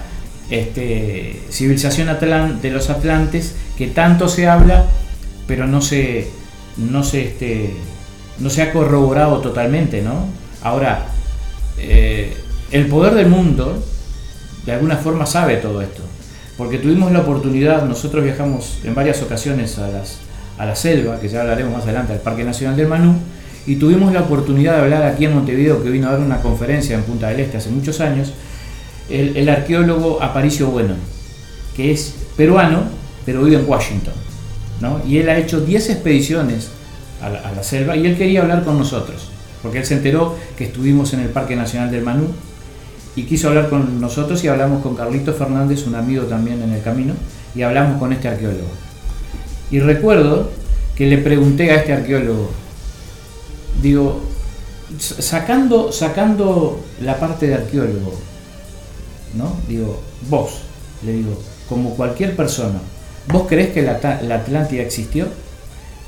[0.49, 2.09] este, civilización
[2.61, 4.85] de los atlantes que tanto se habla,
[5.47, 6.27] pero no se,
[6.77, 7.73] no se, este,
[8.39, 10.27] no se ha corroborado totalmente, ¿no?
[10.61, 11.07] Ahora,
[11.77, 12.35] eh,
[12.71, 13.83] el poder del mundo
[14.65, 16.01] de alguna forma sabe todo esto,
[16.57, 21.73] porque tuvimos la oportunidad, nosotros viajamos en varias ocasiones a, la selva, que ya hablaremos
[21.73, 23.15] más adelante, al Parque Nacional del Manú,
[23.67, 26.95] y tuvimos la oportunidad de hablar aquí en Montevideo, que vino a dar una conferencia
[26.95, 28.33] en Punta del Este hace muchos años,
[29.09, 30.95] el, el arqueólogo Aparicio Bueno,
[31.75, 32.83] que es peruano,
[33.25, 34.13] pero vive en Washington.
[34.81, 35.01] ¿no?
[35.05, 36.69] Y él ha hecho 10 expediciones
[37.21, 39.29] a la, a la selva y él quería hablar con nosotros,
[39.61, 42.27] porque él se enteró que estuvimos en el Parque Nacional del Manú
[43.15, 46.81] y quiso hablar con nosotros y hablamos con Carlito Fernández, un amigo también en el
[46.81, 47.13] camino,
[47.53, 48.69] y hablamos con este arqueólogo.
[49.71, 50.51] Y recuerdo
[50.95, 52.51] que le pregunté a este arqueólogo,
[53.81, 54.21] digo,
[54.99, 58.13] sacando, sacando la parte de arqueólogo,
[59.35, 59.55] ¿no?
[59.67, 60.61] Digo, vos,
[61.03, 62.79] le digo, como cualquier persona,
[63.27, 65.27] ¿vos crees que la, la Atlántida existió?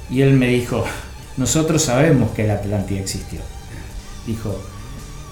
[0.10, 0.84] Y él me dijo,
[1.38, 3.40] nosotros sabemos que la Atlántida existió.
[4.26, 4.60] Dijo,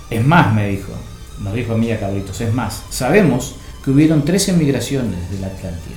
[0.09, 0.93] es más, me dijo,
[1.41, 5.47] nos dijo a mí a Carlitos, es más, sabemos que hubieron 13 migraciones de la
[5.47, 5.95] Atlántida.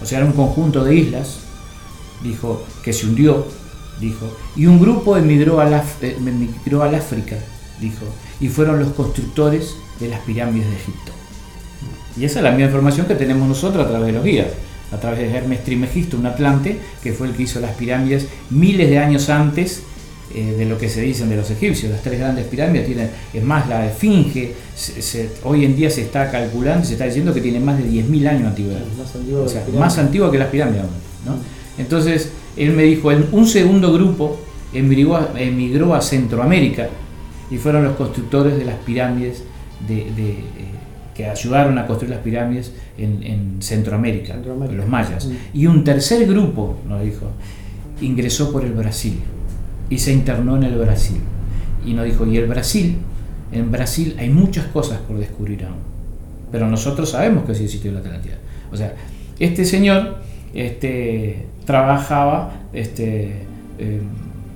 [0.00, 1.40] O sea, era un conjunto de islas,
[2.22, 3.46] dijo, que se hundió,
[4.00, 7.36] dijo, y un grupo emigró al, eh, emigró al África,
[7.80, 8.06] dijo,
[8.40, 11.12] y fueron los constructores de las pirámides de Egipto.
[12.16, 14.48] Y esa es la misma información que tenemos nosotros a través de los guías,
[14.92, 18.88] a través de Hermes Trimegisto, un atlante, que fue el que hizo las pirámides miles
[18.88, 19.82] de años antes
[20.34, 21.90] eh, de lo que se dicen de los egipcios.
[21.92, 26.02] Las tres grandes pirámides tienen, es más, la Esfinge, se- se- hoy en día se
[26.02, 28.80] está calculando, se está diciendo que tiene más de 10.000 años de antigüedad.
[28.98, 30.82] Más antiguo O sea, más antigua que las pirámides.
[31.26, 31.36] ¿no?
[31.78, 34.40] Entonces, él me dijo, un segundo grupo
[34.74, 36.88] emigró a, emigró a Centroamérica
[37.50, 39.42] y fueron los constructores de las pirámides
[39.86, 40.42] de, de, eh,
[41.14, 44.76] que ayudaron a construir las pirámides en, en Centroamérica, Centroamérica.
[44.76, 45.26] los mayas.
[45.26, 45.32] Mm.
[45.54, 47.26] Y un tercer grupo, nos dijo,
[48.00, 49.18] ingresó por el Brasil
[49.90, 51.20] y se internó en el Brasil.
[51.84, 52.96] Y nos dijo, y el Brasil,
[53.52, 55.76] en Brasil hay muchas cosas por descubrir aún.
[56.52, 58.34] Pero nosotros sabemos que sí existió la Atlántida.
[58.72, 58.94] O sea,
[59.38, 60.16] este señor
[60.54, 63.42] este, trabajaba este,
[63.78, 64.00] eh,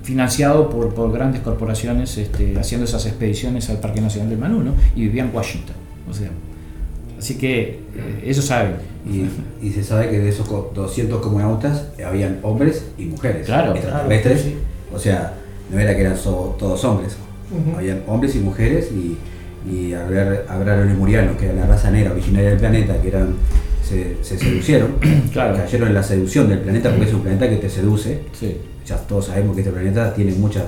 [0.03, 4.73] financiado por, por grandes corporaciones este, haciendo esas expediciones al Parque Nacional del Manú, ¿no?
[4.97, 5.77] Y vivía en Washington.
[6.11, 6.29] O sea,
[7.19, 8.73] así que eh, ellos saben.
[9.09, 13.47] Y, y se sabe que de esos co- 200 comunautas habían hombres y mujeres.
[13.47, 14.43] Claro, extraterrestres.
[14.43, 14.57] claro, sí.
[14.95, 15.35] O sea,
[15.71, 17.17] no era que eran so- todos hombres.
[17.77, 19.19] Habían hombres y mujeres y,
[19.71, 23.35] y hablar, hablar los lemurianos, que era la raza negra originaria del planeta, que eran
[23.87, 24.93] se, se seducieron,
[25.33, 25.57] Claro.
[25.57, 28.21] cayeron en la seducción del planeta porque es un planeta que te seduce.
[28.39, 28.57] Sí.
[28.87, 30.65] Ya todos sabemos que este planeta tiene muchas.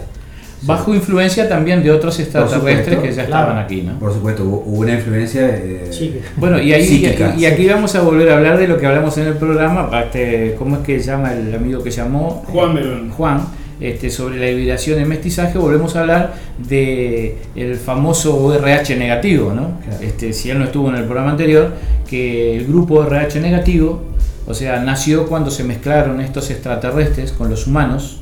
[0.63, 3.43] Bajo influencia también de otros extraterrestres supuesto, que ya claro.
[3.45, 3.99] estaban aquí, ¿no?
[3.99, 5.47] Por supuesto, hubo, una influencia.
[5.49, 7.35] eh, Sí, Bueno, y, ahí, Psíquica.
[7.37, 9.91] y, y aquí vamos a volver a hablar de lo que hablamos en el programa,
[10.05, 12.45] este, ¿cómo es que se llama el amigo que llamó?
[12.47, 13.11] Juan Melón.
[13.11, 13.43] Juan,
[13.85, 19.79] este, sobre la hibridación y mestizaje, volvemos a hablar de el famoso ORH negativo, ¿no?
[19.85, 20.03] Claro.
[20.03, 21.71] Este, si él no estuvo en el programa anterior,
[22.09, 24.03] que el grupo ORH negativo,
[24.47, 28.21] o sea, nació cuando se mezclaron estos extraterrestres con los humanos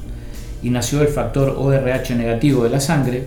[0.64, 3.22] y nació el factor ORH negativo de la sangre,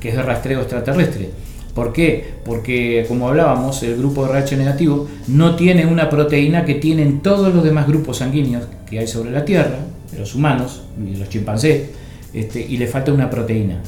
[0.00, 1.30] que es de rastreo extraterrestre.
[1.72, 2.34] ¿Por qué?
[2.44, 7.62] Porque, como hablábamos, el grupo RH negativo no tiene una proteína que tienen todos los
[7.62, 9.78] demás grupos sanguíneos que hay sobre la Tierra,
[10.12, 11.88] de los humanos y los chimpancés,
[12.32, 13.80] este, y le falta una proteína.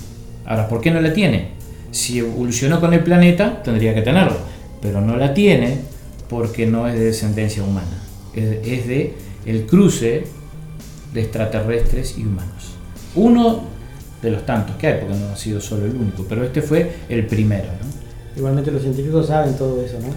[0.45, 1.49] Ahora, ¿por qué no la tiene?
[1.91, 4.39] Si evolucionó con el planeta, tendría que tenerla,
[4.81, 5.79] pero no la tiene
[6.29, 8.03] porque no es de descendencia humana,
[8.35, 9.15] es, es de
[9.47, 10.25] el cruce
[11.13, 12.75] de extraterrestres y humanos.
[13.15, 13.63] Uno
[14.23, 16.91] de los tantos que hay, porque no ha sido solo el único, pero este fue
[17.09, 17.65] el primero.
[17.65, 17.89] ¿no?
[18.37, 20.09] Igualmente los científicos saben todo eso, ¿no?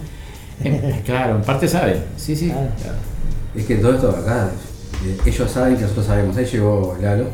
[1.05, 2.47] Claro, en parte saben, sí, sí.
[2.47, 2.69] Claro.
[2.81, 2.97] claro.
[3.55, 4.51] Es que todo esto acá,
[5.25, 6.37] ellos saben que nosotros sabemos.
[6.37, 7.25] Ahí llegó Lalo,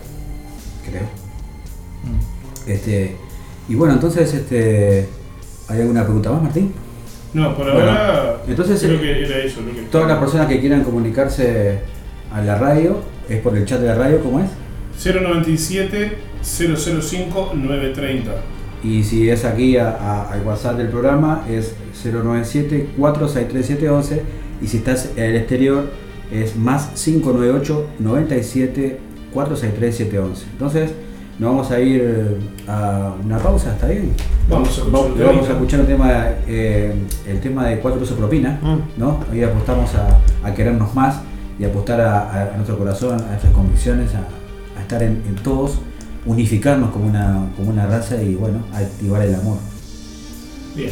[0.90, 1.04] creo.
[2.04, 2.70] Mm.
[2.70, 3.16] Este,
[3.70, 5.08] y bueno, entonces, este,
[5.68, 6.74] ¿hay alguna pregunta más, Martín?
[7.34, 9.62] No, por Bueno, ahora entonces, creo eh, que era eso.
[9.62, 11.80] Lo que Todas las personas que quieran comunicarse
[12.34, 13.00] a la radio,
[13.30, 14.50] es por el chat de la radio, ¿cómo es?
[15.04, 18.32] 097 005 930.
[18.84, 24.22] Y si es aquí a- a- al WhatsApp del programa, es 097 463711
[24.62, 25.90] Y si estás en el exterior,
[26.32, 29.00] es más 598 97
[29.34, 30.92] 463711 Entonces,
[31.40, 32.38] nos vamos a ir eh,
[32.68, 34.12] a una pausa, ¿está bien?
[34.50, 36.94] Vamos a escuchar Vamos, a escuchar un tema, eh,
[37.28, 39.00] el tema de 4 pesos propina, Mm.
[39.00, 39.20] ¿no?
[39.32, 41.20] Hoy apostamos a, a querernos más
[41.60, 44.20] y apostar a, nuestro corazón, a nuestras convicciones, a,
[44.80, 45.80] a estar en, en todos,
[46.26, 49.58] unificarnos como una, como una raza y bueno, a activar el amor.
[50.76, 50.92] Bien.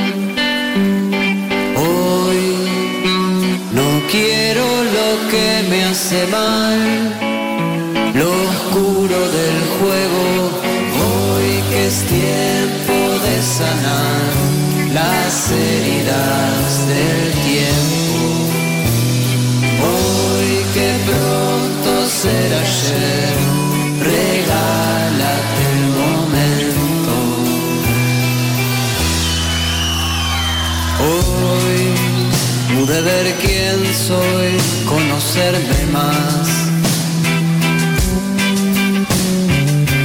[6.29, 6.79] Mal,
[8.13, 10.23] lo oscuro del juego.
[11.07, 14.21] Hoy que es tiempo de sanar
[14.93, 18.19] las heridas del tiempo.
[19.87, 20.89] Hoy que
[22.09, 23.35] ser ayer,
[23.99, 27.15] regálate el momento.
[31.07, 31.79] Hoy
[32.75, 34.60] pude ver quién soy,
[35.31, 36.47] conocerme más.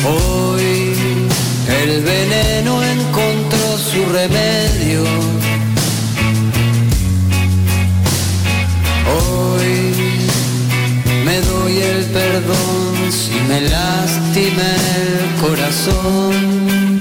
[0.04, 0.94] Hoy
[1.82, 5.02] el veneno encontró su remedio.
[9.16, 9.94] Hoy
[11.24, 17.00] me doy el perdón si me lastima el corazón.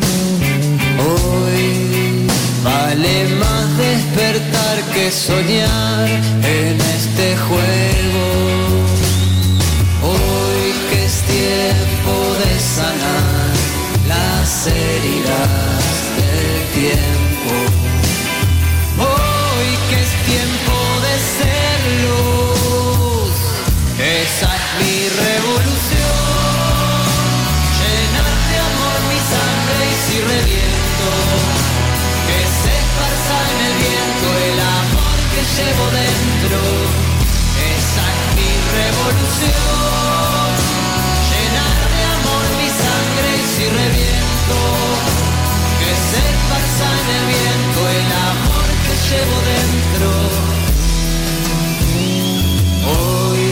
[0.97, 2.27] Hoy
[2.63, 3.55] vale más
[4.15, 8.25] despertar que soñar en este juego.
[10.03, 13.53] Hoy que es tiempo de sanar
[14.07, 15.64] las heridas
[35.57, 36.59] llevo dentro.
[37.75, 40.49] Esa es mi revolución.
[41.31, 44.59] Llenar de amor mi sangre y si reviento,
[45.79, 50.09] que se esparza en el viento el amor que llevo dentro.
[52.91, 53.45] Hoy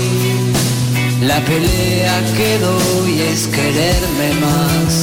[1.22, 4.94] la pelea que doy es quererme más.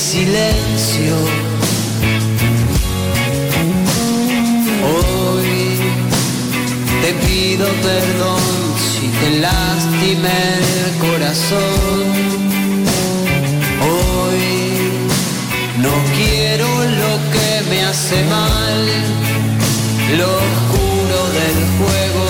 [0.00, 1.14] Silencio.
[4.92, 5.76] Hoy
[7.02, 8.40] te pido perdón
[8.92, 10.40] si te lastimé
[10.84, 12.04] el corazón.
[13.92, 14.42] Hoy
[15.84, 16.66] no quiero
[17.02, 18.80] lo que me hace mal,
[20.16, 22.28] lo oscuro del juego.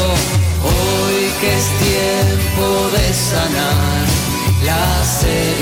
[0.74, 4.06] Hoy que es tiempo de sanar
[4.64, 5.60] las heridas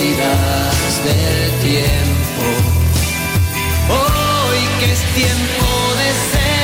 [1.05, 2.45] del tiempo.
[3.89, 5.67] Hoy que es tiempo
[6.01, 6.59] de ser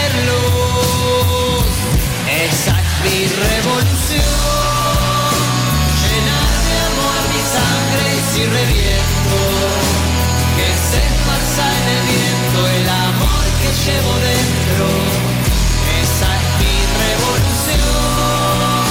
[2.44, 4.22] esa es mi revolución.
[6.02, 9.38] Llenar de amor mi sangre y si reviento,
[10.56, 14.86] que se esparza en el viento el amor que llevo dentro.
[16.02, 18.84] Esa es mi revolución.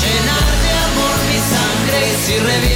[0.00, 2.67] Llenar de amor mi sangre y si reviento,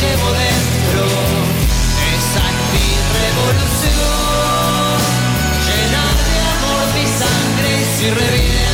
[0.00, 1.04] llevo dentro,
[2.16, 2.88] esa es mi
[3.20, 4.98] revolución,
[5.66, 8.69] llena de amor mi sangre si revive.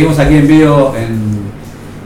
[0.00, 1.40] Seguimos aquí en vivo en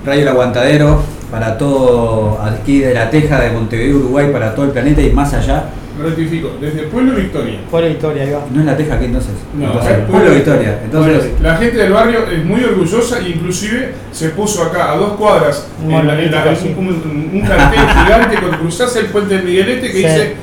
[0.05, 4.73] Radio El Aguantadero para todo aquí de la Teja de Montevideo, Uruguay, para todo el
[4.73, 5.67] planeta y más allá.
[6.03, 7.61] Rectifico, desde Pueblo Victoria.
[7.71, 8.41] Pueblo Victoria, ahí va.
[8.53, 9.31] No es la Teja aquí entonces.
[9.57, 10.81] No, Entonces, es Pueblo Victoria.
[10.85, 14.97] Entonces, Bueno, la gente del barrio es muy orgullosa e inclusive se puso acá a
[14.97, 16.45] dos cuadras Un en la- en la-
[16.77, 19.99] un, un- un cartel gigante cuando cruzás el puente del Miguelete que Sí.
[19.99, 20.35] dice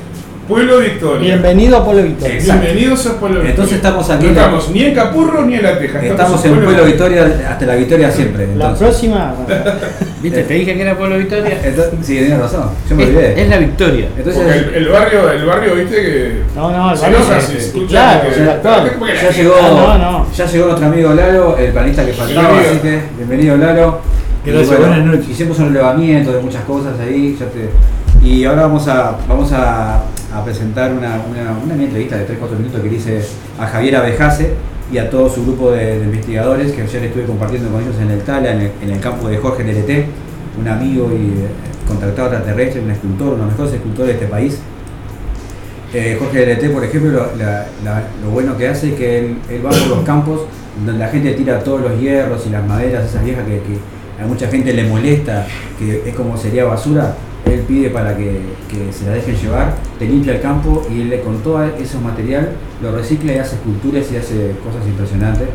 [0.48, 1.20] Pueblo Victoria.
[1.20, 2.34] Bienvenido a Pueblo Victoria.
[2.34, 2.62] Exacto.
[2.64, 3.50] Bienvenidos a Pueblo Victoria.
[3.50, 6.02] Entonces estamos aquí No estamos ni en Capurro ni en La Teja.
[6.04, 8.46] estamos en Pueblo Victoria hasta la victoria siempre.
[8.46, 8.78] La entonces.
[8.78, 9.34] próxima,
[10.22, 10.42] ¿Viste?
[10.42, 11.58] Te dije que era Pueblo Victoria.
[11.62, 12.70] Entonces, sí, tienes razón.
[12.90, 13.40] Yo me olvidé.
[13.42, 14.08] es la victoria.
[14.16, 16.42] Entonces, Porque el, el barrio, el barrio, viste que.
[16.56, 17.18] no, no, el se barrio
[17.58, 20.26] escucha claro, que- ya llegó, Ah, no, no.
[20.34, 22.70] ya llegó nuestro amigo Lalo, el panista que faltaba, Bienvenido.
[22.72, 24.00] así que bienvenido Lalo.
[24.44, 25.28] Gracias, Y buenas noches.
[25.28, 27.70] Hicimos un relevamiento de muchas cosas ahí, ya te-
[28.26, 30.02] y ahora vamos a, vamos a,
[30.44, 33.20] presentar una, una, una entrevista de 3-4 minutos que le hice
[33.58, 34.50] a Javier Abejase
[34.92, 38.20] y a todo su grupo de, investigadores que ayer estuve compartiendo con ellos en el
[38.20, 40.06] Tala, en el, campo de Jorge LLT,
[40.60, 41.46] un amigo y eh,
[41.88, 44.58] contactado extraterrestre, un escultor, uno de los mejores escultores de este país.
[45.94, 49.36] Eh, Jorge LT, por ejemplo, lo, la- la- lo bueno que hace es que él,
[49.64, 50.40] va por los campos
[50.84, 53.60] donde la gente tira todos los hierros y las maderas, esas viejas que
[54.22, 55.46] a mucha gente le molesta,
[55.78, 57.14] que es como sería basura.
[57.72, 61.38] Pide para que, que se la dejen llevar, te limpia el campo y él con
[61.38, 62.50] todo ese material
[62.82, 65.48] lo recicla y hace esculturas y hace cosas impresionantes.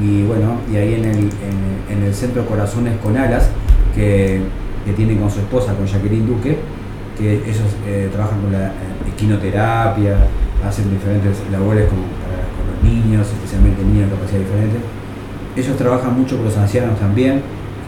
[0.00, 1.18] Y bueno, y ahí en el,
[1.90, 3.48] en, el centro Corazones con Alas,
[3.96, 4.42] que,
[4.84, 6.56] que tiene con su esposa, con Jacqueline Duque,
[7.18, 10.18] que ellos eh, trabajan con la eh, equinoterapia,
[10.64, 14.76] hacen diferentes labores con, con los niños, especialmente niños de capacidad diferente.
[15.56, 17.42] Ellos trabajan mucho con los ancianos también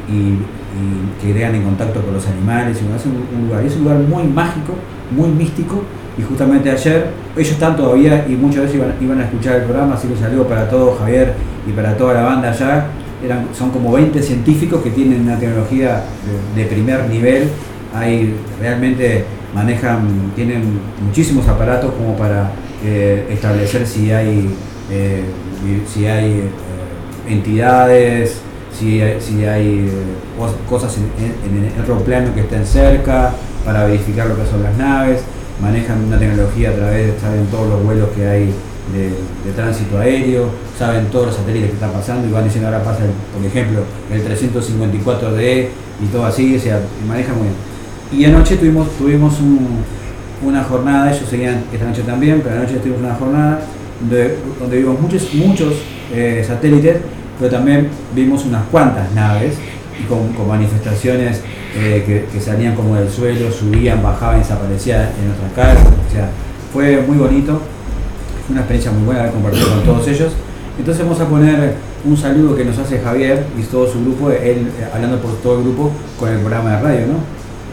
[0.09, 2.79] y, y que crean en contacto con los animales.
[2.81, 4.74] Y es un, un lugar, es un lugar muy mágico,
[5.11, 5.83] muy místico.
[6.16, 9.95] Y justamente ayer, ellos están todavía y muchas veces iban, iban a escuchar el programa,
[9.95, 11.35] así que un saludo para todos, Javier,
[11.66, 12.87] y para toda la banda allá.
[13.24, 16.05] Eran, son como 20 científicos que tienen una tecnología
[16.55, 17.49] de, de primer nivel
[17.95, 19.24] hay realmente
[19.55, 22.51] manejan, tienen muchísimos aparatos como para
[22.85, 24.51] eh, establecer si hay
[24.91, 25.24] eh,
[25.87, 28.41] si hay eh, entidades,
[28.79, 29.93] si si hay eh,
[30.39, 33.33] cos- cosas en, en- en el otro plano que estén cerca,
[33.64, 35.20] para verificar lo que son las naves,
[35.61, 38.45] manejan una tecnología a través, saben todos los vuelos que hay
[38.95, 39.09] de,
[39.45, 40.47] de tránsito aéreo,
[40.79, 43.01] saben todos los satélites que están pasando y van diciendo ahora pasa,
[43.37, 43.81] por ejemplo,
[44.12, 45.66] el 354D
[46.03, 47.57] y todo así, o sea, manejan muy bien.
[48.11, 49.85] Y anoche tuvimos, tuvimos un-
[50.47, 53.61] una jornada, ellos seguían esta noche también, pero anoche tuvimos una jornada
[54.01, 55.74] donde, donde vimos muchos, muchos
[56.14, 56.99] eh, satélites,
[57.39, 59.55] pero también vimos unas cuantas naves
[60.09, 61.43] con, manifestaciones
[61.76, 65.78] eh, que, salían como del suelo, subían, bajaban y desaparecían en nuestras caras.
[66.09, 66.28] O sea,
[66.72, 67.61] fue muy bonito,
[68.47, 70.32] fue una experiencia muy buena haber compartido con todos ellos.
[70.78, 71.74] Entonces vamos a poner
[72.05, 75.59] un saludo que nos hace Javier y todo su grupo, él eh, hablando por todo
[75.59, 77.18] el grupo con el programa de radio, ¿no?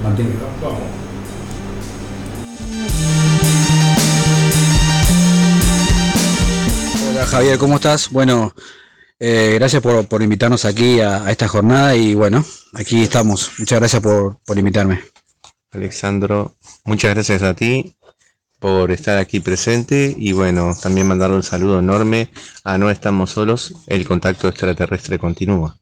[0.03, 0.27] Martín.
[7.11, 8.09] Hola Javier, ¿cómo estás?
[8.09, 8.51] Bueno,
[9.19, 13.51] eh, gracias por, por invitarnos aquí a, a esta jornada y bueno, aquí estamos.
[13.57, 15.01] Muchas gracias por, por invitarme.
[15.71, 16.55] Alexandro,
[16.85, 17.95] muchas gracias a ti
[18.59, 22.29] por estar aquí presente y bueno, también mandarle un saludo enorme
[22.63, 25.77] a No Estamos Solos, el contacto extraterrestre continúa.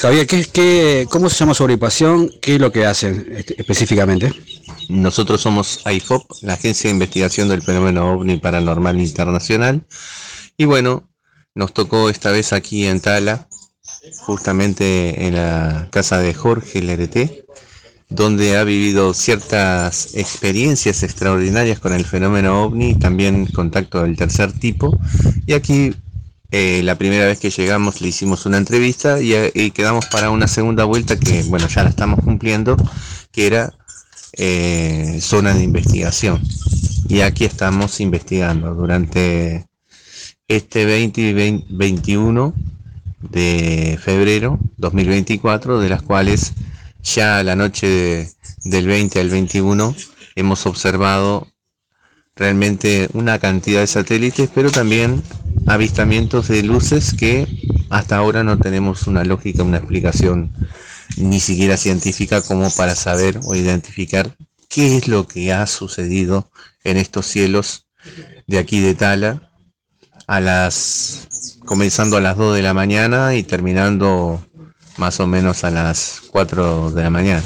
[0.00, 2.30] Javier, ¿qué, qué, ¿cómo se llama su agrupación?
[2.40, 4.32] ¿Qué es lo que hacen este, específicamente?
[4.88, 9.84] Nosotros somos IFOP, la Agencia de Investigación del Fenómeno OVNI Paranormal Internacional
[10.56, 11.09] y bueno,
[11.54, 13.48] nos tocó esta vez aquí en Tala,
[14.20, 17.44] justamente en la casa de Jorge LRT,
[18.08, 24.98] donde ha vivido ciertas experiencias extraordinarias con el fenómeno ovni, también contacto del tercer tipo.
[25.46, 25.94] Y aquí
[26.50, 30.30] eh, la primera vez que llegamos le hicimos una entrevista y, eh, y quedamos para
[30.30, 32.76] una segunda vuelta que, bueno, ya la estamos cumpliendo,
[33.30, 33.72] que era
[34.32, 36.40] eh, zona de investigación.
[37.08, 39.69] Y aquí estamos investigando durante
[40.50, 42.54] este 20 y 20 21
[43.20, 46.54] de febrero 2024, de las cuales
[47.04, 48.28] ya la noche de-
[48.64, 49.94] del 20 al 21
[50.34, 51.46] hemos observado
[52.34, 55.22] realmente una cantidad de satélites, pero también
[55.66, 57.46] avistamientos de luces que
[57.88, 60.52] hasta ahora no tenemos una lógica, una explicación
[61.16, 64.34] ni siquiera científica como para saber o identificar
[64.68, 66.50] qué es lo que ha sucedido
[66.82, 67.86] en estos cielos
[68.48, 69.49] de aquí de Tala
[70.30, 74.40] a las comenzando a las 2 de la mañana y terminando
[74.96, 77.42] más o menos a las 4 de la mañana.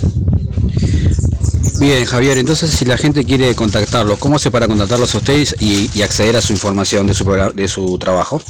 [1.80, 5.90] Bien, Javier, entonces si la gente quiere contactarlos, ¿cómo hace para contactarlos a ustedes y,
[5.94, 7.24] y acceder a su información de su,
[7.54, 8.42] de su trabajo?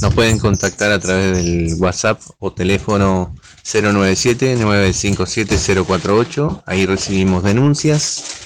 [0.00, 6.62] Nos pueden contactar a través del WhatsApp o teléfono 097-957-048.
[6.64, 8.43] Ahí recibimos denuncias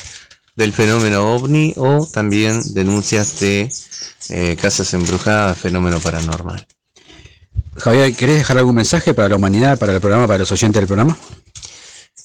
[0.59, 3.71] del fenómeno ovni o también denuncias de
[4.29, 6.67] eh, casas embrujadas, fenómeno paranormal.
[7.77, 10.89] Javier, ¿querés dejar algún mensaje para la humanidad, para el programa, para los oyentes del
[10.89, 11.17] programa?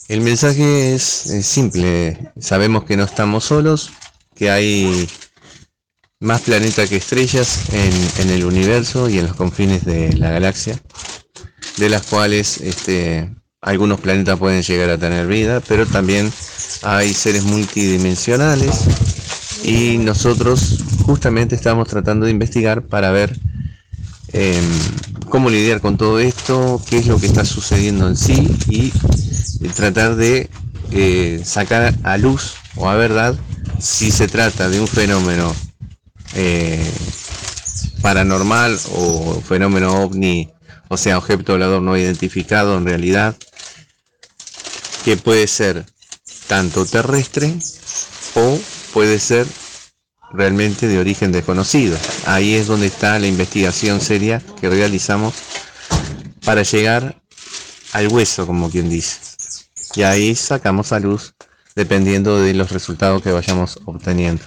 [0.08, 2.32] El mensaje es, es simple.
[2.40, 3.92] Sabemos que no estamos solos,
[4.36, 5.08] que hay
[6.20, 10.82] más planetas que estrellas en, en el universo y en los confines de la galaxia,
[11.78, 13.30] de las cuales este,
[13.64, 16.32] algunos planetas pueden llegar a tener vida, pero también
[16.84, 18.86] hay seres multidimensionales.
[19.64, 23.38] Y nosotros justamente estamos tratando de investigar para ver
[24.34, 24.64] em,
[25.30, 28.92] cómo lidiar con todo esto, qué es lo que está sucediendo en sí y
[29.70, 30.50] tratar de
[30.92, 33.36] eh, sacar a luz o a verdad
[33.80, 35.54] si se trata de un fenómeno
[36.36, 36.92] eh,
[38.02, 40.52] paranormal o fenómeno ovni,
[40.90, 43.36] o sea, objeto volador no identificado en realidad,
[45.04, 45.86] que puede ser
[46.48, 47.56] tanto terrestre
[48.36, 48.60] o
[48.94, 49.48] puede ser
[50.32, 51.98] realmente de origen desconocido.
[52.26, 55.34] Ahí es donde está la investigación seria que realizamos
[56.44, 57.22] para llegar
[57.94, 59.20] al hueso, como quien dice.
[59.96, 61.34] Y ahí sacamos a luz
[61.76, 64.44] dependiendo de los resultados que vayamos obteniendo.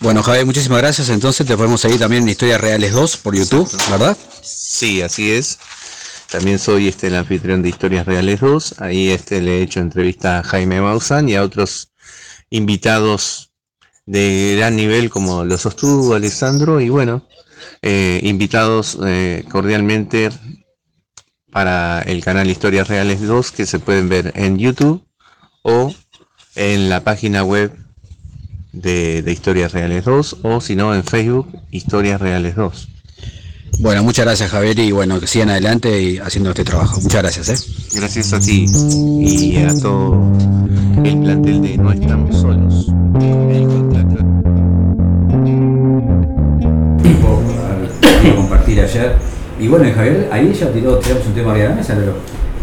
[0.00, 1.08] Bueno, Javier, muchísimas gracias.
[1.08, 4.16] Entonces te podemos seguir también en Historias Reales 2 por YouTube, ¿verdad?
[4.42, 5.58] Sí, así es.
[6.30, 8.82] También soy este el anfitrión de Historias Reales 2.
[8.82, 11.90] Ahí este le he hecho entrevista a Jaime Maussan y a otros
[12.50, 13.52] invitados
[14.04, 17.26] de gran nivel como lo sostuvo Alessandro y bueno,
[17.80, 20.28] eh, invitados eh, cordialmente
[21.50, 25.06] para el canal Historias Reales 2 que se pueden ver en YouTube
[25.62, 25.94] o
[26.56, 27.74] en la página web
[28.72, 32.97] de, de Historias Reales 2 o si no en Facebook Historias Reales 2.
[33.80, 37.00] Bueno, muchas gracias Javier y bueno, que sigan adelante y haciendo este trabajo.
[37.00, 37.48] Muchas gracias.
[37.48, 37.72] ¿eh?
[37.94, 38.66] Gracias a ti
[39.20, 40.20] y a todo
[41.04, 42.86] el plantel de No Estamos Solos.
[47.02, 47.40] Tiempo
[48.32, 49.14] a compartir ayer.
[49.60, 52.14] Y bueno, y Javier, ahí ya tiró, tiramos un tema arriba de la mesa, pero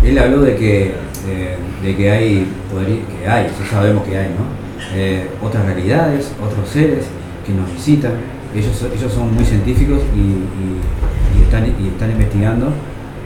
[0.04, 0.84] él habló de que,
[1.28, 4.66] eh, de que hay, podría- que hay, ya sabemos que hay, ¿no?
[4.94, 7.06] Eh, otras realidades, otros seres
[7.46, 8.14] que nos visitan.
[8.56, 12.68] Ellos, ellos son muy científicos y, están, y están investigando.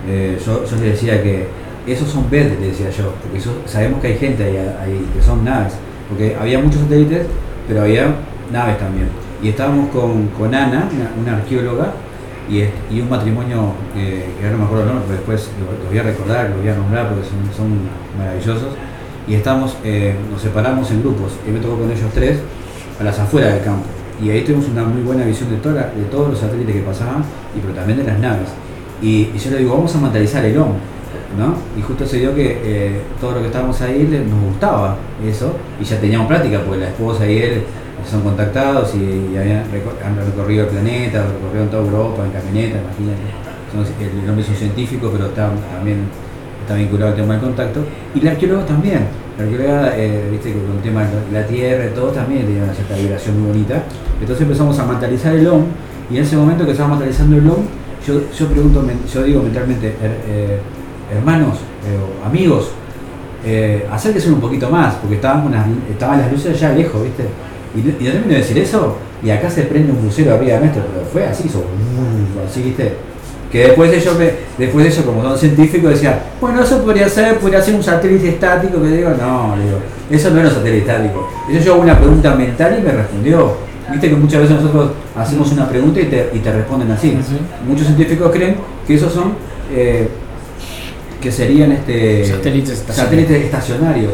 [0.07, 1.47] Eh, yo, les decía que
[1.85, 5.73] esos son verdes, le decía yo, porque sabemos que hay gente ahí, que son naves,
[6.09, 7.27] porque había muchos satélites,
[7.67, 8.15] pero había
[8.51, 9.07] naves también.
[9.41, 11.93] Y estábamos con, con Ana, una, arqueóloga,
[12.49, 15.89] y, un matrimonio que, que ahora no me acuerdo el nombre, pero después lo, lo
[15.89, 17.79] voy a recordar, lo voy a nombrar porque son, son
[18.17, 18.73] maravillosos.
[19.27, 22.39] Y estamos, eh, nos separamos en grupos, y me tocó con ellos tres
[22.99, 23.85] a las afueras del campo.
[24.23, 27.23] Y ahí tuvimos una muy buena visión de, toda de todos los satélites que pasaban,
[27.55, 28.49] y pero también de las naves.
[29.01, 30.73] Y, yo le digo, vamos a materializar el OM,
[31.37, 31.55] ¿no?
[31.77, 35.53] Y justo se dio que eh, todo lo que estábamos ahí le- nos gustaba eso,
[35.79, 37.63] y ya teníamos práctica, porque la esposa y él
[38.09, 39.63] son contactados y, y habían
[40.05, 43.23] han recorrido el planeta, recorrieron toda Europa en camioneta, imagínate.
[43.71, 45.99] Son- el, el es un científico, pero está, también
[46.61, 47.81] está vinculado al tema del contacto.
[48.15, 49.07] Y la arqueóloga también.
[49.39, 49.45] La
[49.97, 53.39] eh, viste, con el tema de la tierra y todo, también tenía una cierta vibración
[53.39, 53.83] muy bonita.
[54.19, 55.63] Entonces empezamos a materializar el OM,
[56.11, 57.63] y en ese momento que estábamos materializando el OM,
[58.05, 58.83] yo, yo pregunto,
[59.13, 60.59] yo digo mentalmente, "Her- eh,
[61.15, 62.71] hermanos eh, amigos,
[63.45, 67.23] eh, acérquense un poquito más, porque estaban, unas, estaban las luces allá lejos, ¿viste?
[67.75, 70.59] Y, y no termino de decir eso, y acá se prende un crucero arriba de
[70.59, 71.63] nuestro, pero fue así, hizo,
[72.45, 72.93] así, ¿viste?
[73.51, 77.09] Que después de ellos, me- después de eso, como son científicos, decía, bueno, eso podría
[77.09, 79.77] ser, podría ser un satélite estático, que digo, no, digo,
[80.11, 81.27] eso no era un satélite estático.
[81.51, 83.53] Eso yo hago una pregunta mental y me respondió.
[83.91, 87.17] Viste que muchas veces nosotros hacemos una pregunta y te, y te responden así.
[87.67, 89.33] Muchos científicos creen que esos son
[89.73, 90.07] eh,
[91.19, 92.95] que serían este, Satélites estacionarios.
[93.27, 94.13] satélites estacionarios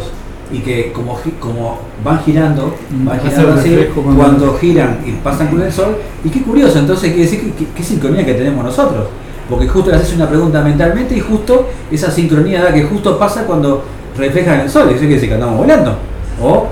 [0.51, 4.15] y que como, como van girando, Mm, van girando así, cuando...
[4.23, 7.71] cuando- giran y pasan con el sol, y qué curioso, entonces quiere decir que, que-
[7.75, 9.07] qué sincronía que tenemos nosotros,
[9.49, 13.45] porque justo le haces una pregunta mentalmente y justo esa sincronía da que justo pasa
[13.45, 13.83] cuando
[14.17, 15.95] reflejan el sol, quiere decir que andamos volando,
[16.41, 16.67] o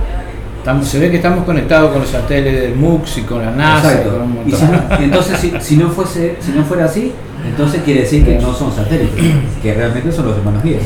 [0.60, 3.86] Estamos- se ve que estamos conectados con los satélites del MUX y con la NASA.
[3.88, 4.12] y Exacto.
[4.14, 4.60] con un Y montón.
[4.60, 7.12] si no- y entonces, si, si no fuese, si no fuera así,
[7.46, 9.14] entonces quiere decir que no son satélites,
[9.62, 10.84] que realmente son los hermanos guías.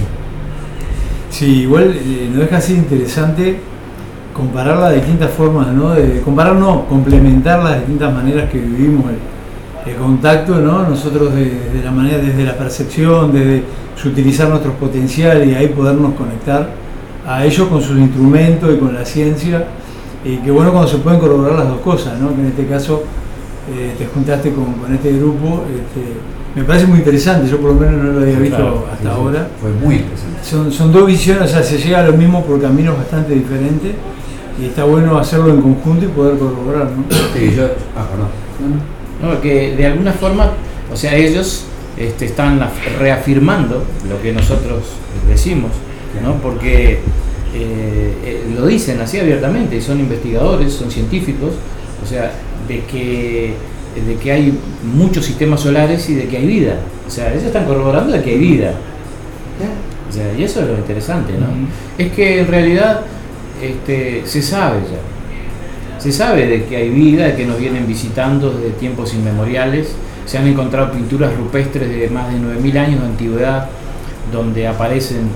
[1.29, 3.59] Sí, igual eh, no deja así interesante
[4.33, 5.91] comparar las distintas formas, ¿no?
[5.91, 9.17] De, comparar no, complementar las distintas maneras que vivimos el,
[9.87, 10.87] el contacto, ¿no?
[10.87, 13.63] Nosotros de, de la manera, desde la percepción, desde
[14.05, 16.69] utilizar nuestros potenciales y ahí podernos conectar
[17.27, 19.65] a ellos con sus instrumentos y con la ciencia.
[20.23, 22.29] Y que bueno cuando se pueden corroborar las dos cosas, ¿no?
[22.35, 23.03] Que en este caso
[23.73, 25.63] eh, te juntaste con, con este grupo.
[25.69, 26.13] este,
[26.55, 29.15] me parece muy interesante, yo por lo menos no lo había visto Claro, hasta sí.
[29.15, 29.47] ahora.
[29.61, 30.39] Fue muy interesante.
[30.43, 33.93] Son, son dos visiones, o sea, se llega a lo mismo por caminos bastante diferentes
[34.59, 37.03] y está bueno hacerlo en conjunto y poder corroborar, ¿no?
[37.33, 37.65] Sí, yo.
[37.95, 38.96] Ah, perdón.
[39.21, 39.33] No, no.
[39.35, 40.51] No, que de alguna forma,
[40.91, 41.63] o sea, ellos
[41.97, 44.83] este, están af- reafirmando lo que nosotros
[45.27, 45.71] decimos,
[46.23, 46.35] ¿no?
[46.35, 46.99] Porque
[47.53, 51.51] eh, eh, lo dicen así abiertamente, son investigadores, son científicos,
[52.03, 52.31] o sea,
[52.67, 53.53] de que,
[54.05, 54.57] de que hay
[54.95, 56.75] muchos sistemas solares y de que hay vida.
[57.07, 58.73] O sea, ellos están corroborando de que hay vida.
[60.09, 61.47] O sea, y eso es lo interesante, ¿no?
[61.97, 63.01] Es que en realidad
[63.61, 64.99] este, se sabe ya.
[65.99, 69.89] Se sabe de que hay vida, de que nos vienen visitando desde tiempos inmemoriales.
[70.25, 73.69] Se han encontrado pinturas rupestres de más de 9.000 años de antigüedad
[74.31, 75.29] donde aparecen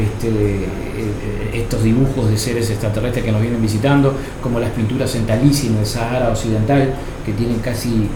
[0.00, 0.64] este, eh,
[0.96, 5.66] eh, estos dibujos de seres extraterrestres que nos vienen visitando, como las pinturas en Talisi
[5.66, 6.94] en el Sahara Occidental,
[7.26, 8.08] que tienen casi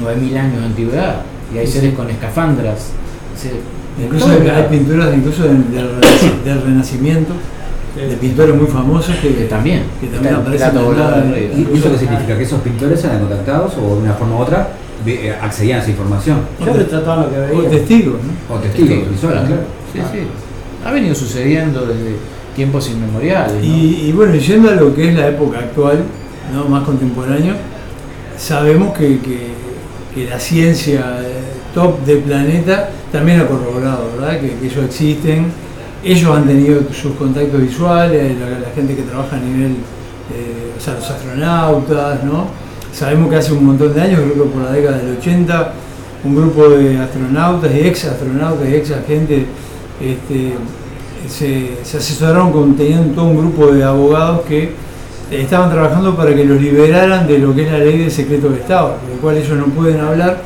[0.00, 1.22] 9.000 años de antigüedad.
[1.54, 2.90] Y hay Sí, seres con escafandras.
[3.36, 5.64] Se- Incluso hay, pinturas incluso del,
[6.44, 7.32] del Renacimiento,
[7.96, 9.82] de pintores muy famosos que, Que también.
[10.00, 11.38] que también Está aparecen volador la-.
[11.38, 12.36] ¿Y eso qué significa?
[12.36, 14.68] ¿Que esos pintores eran contactados o de una forma u otra
[15.06, 16.38] eh, accedían a esa información?
[16.60, 16.66] Lo
[17.30, 17.70] que o veía.
[17.70, 18.54] testigos, ¿no?
[18.54, 19.62] O testigos, Testigos, visuales, claro.
[19.92, 20.10] claro.
[20.12, 20.26] Sí, sí.
[20.84, 22.16] Ha venido sucediendo desde
[22.54, 23.54] tiempos inmemoriales.
[23.54, 23.60] ¿no?
[23.64, 25.98] Y, y bueno, y yendo a lo que es la época actual,
[26.54, 26.64] ¿no?
[26.68, 27.54] más contemporáneo,
[28.38, 29.56] sabemos que, que-
[30.14, 31.42] que la ciencia eh,
[31.74, 34.40] top del planeta también ha corroborado, ¿verdad?
[34.40, 35.52] Que, que ellos existen,
[36.06, 39.72] ellos han tenido sus contactos visuales, la, gente que trabaja a nivel,
[40.32, 42.46] eh, o sea, los astronautas, ¿no?
[42.92, 45.72] Sabemos que hace un montón de años, creo que por la década del 80,
[46.24, 49.44] un grupo de astronautas y ex astronautas y ex agentes
[50.00, 50.54] este,
[51.28, 54.70] se, se asesoraron con, tenían todo un grupo de abogados que
[55.30, 58.60] estaban trabajando para que los liberaran de lo que es la ley de secreto de
[58.60, 60.40] Estado, de lo cual ellos no pueden hablar.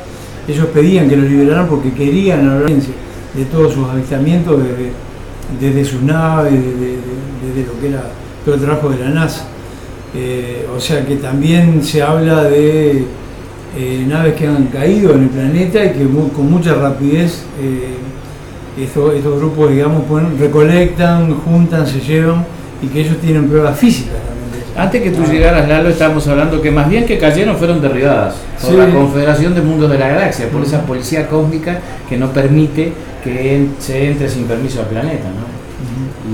[0.47, 4.91] Ellos pedían que los liberaran porque querían hablar de todos sus avistamientos desde,
[5.59, 8.03] desde sus naves, desde, lo que era
[8.45, 9.45] todo el trabajo de la NASA.
[10.15, 13.05] Eh, o sea que también se habla de
[13.77, 17.95] eh, naves que han caído en el planeta y que mu- con mucha rapidez eh,
[18.83, 22.45] estos, estos grupos, digamos, ponen- recolectan, juntan, se llevan
[22.81, 24.15] y que ellos tienen pruebas físicas.
[24.75, 28.71] Antes que tú llegaras, Lalo, estábamos hablando que más bien que cayeron fueron derribadas por
[28.71, 28.77] Sí.
[28.77, 31.79] la Confederación de Mundos de la Galaxia, por esa policía cósmica
[32.09, 32.93] que no permite
[33.23, 35.25] que en- se entre sin permiso al planeta.
[35.29, 35.61] ¿no?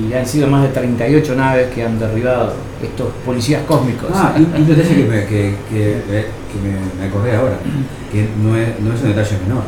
[0.07, 4.09] Y han sido más de 38 naves que han derribado estos policías cósmicos.
[4.13, 7.55] Ah, y un detalle que me, que, que, eh, que me, me acordé ahora,
[8.11, 9.63] que no es, no es un detalle menor.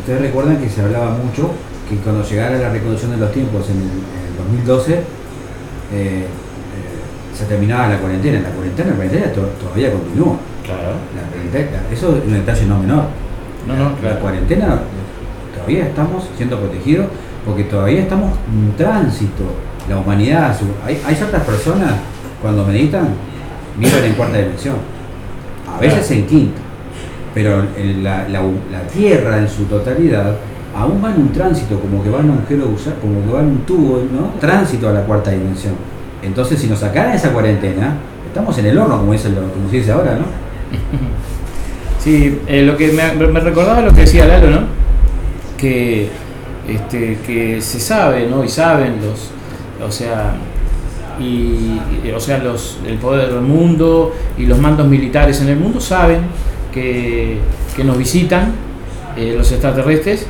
[0.00, 1.50] Ustedes recuerdan que se hablaba mucho
[1.88, 5.02] que cuando llegara la reconducción de los tiempos en el, en el 2012, eh,
[5.92, 6.26] eh,
[7.36, 8.40] se terminaba la cuarentena.
[8.40, 10.36] La cuarentena, la cuarentena to- todavía continúa.
[10.64, 10.94] Claro.
[11.16, 13.04] La cuarentena- eso es un detalle no menor.
[13.66, 14.20] No, no, La claro.
[14.20, 14.80] cuarentena
[15.60, 17.06] todavía estamos siendo protegidos
[17.44, 19.44] porque todavía estamos en tránsito.
[19.88, 20.54] La humanidad,
[20.86, 21.92] hay, hay ciertas personas
[22.42, 23.08] cuando meditan
[23.78, 24.76] viven en cuarta dimensión,
[25.74, 26.60] a veces en quinta,
[27.34, 27.64] pero
[28.02, 30.34] la, la- la Tierra en su totalidad
[30.76, 32.66] aún va en un tránsito, como que va en un agujero
[33.00, 34.38] como que va en un tubo, ¿no?
[34.40, 35.74] Tránsito a la cuarta dimensión.
[36.22, 37.94] Entonces, si nos sacaran esa cuarentena,
[38.26, 40.24] estamos en el horno, como, dice, lo- como se dice ahora, ¿no?
[41.98, 44.58] Sí, eh, lo que me, me recordaba lo que decía Lalo, ¿no?
[45.60, 46.08] Que,
[46.68, 48.42] este, que se sabe, ¿no?
[48.42, 49.30] Y saben los,
[49.86, 50.34] o sea,
[51.20, 51.78] y,
[52.14, 56.20] o sea, los, el poder del mundo y los mandos militares en el mundo saben
[56.72, 57.38] que,
[57.76, 58.52] que nos visitan
[59.16, 60.26] eh, los extraterrestres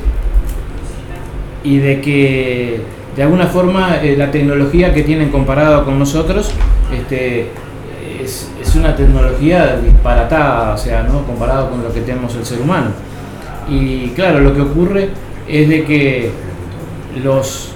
[1.63, 2.81] y de que
[3.15, 6.51] de alguna forma eh, la tecnología que tienen comparado con nosotros
[6.91, 7.49] este,
[8.21, 11.23] es, es una tecnología disparatada, o sea, ¿no?
[11.23, 12.87] comparado con lo que tenemos el ser humano.
[13.69, 15.09] Y claro, lo que ocurre
[15.47, 16.31] es de que
[17.23, 17.73] los,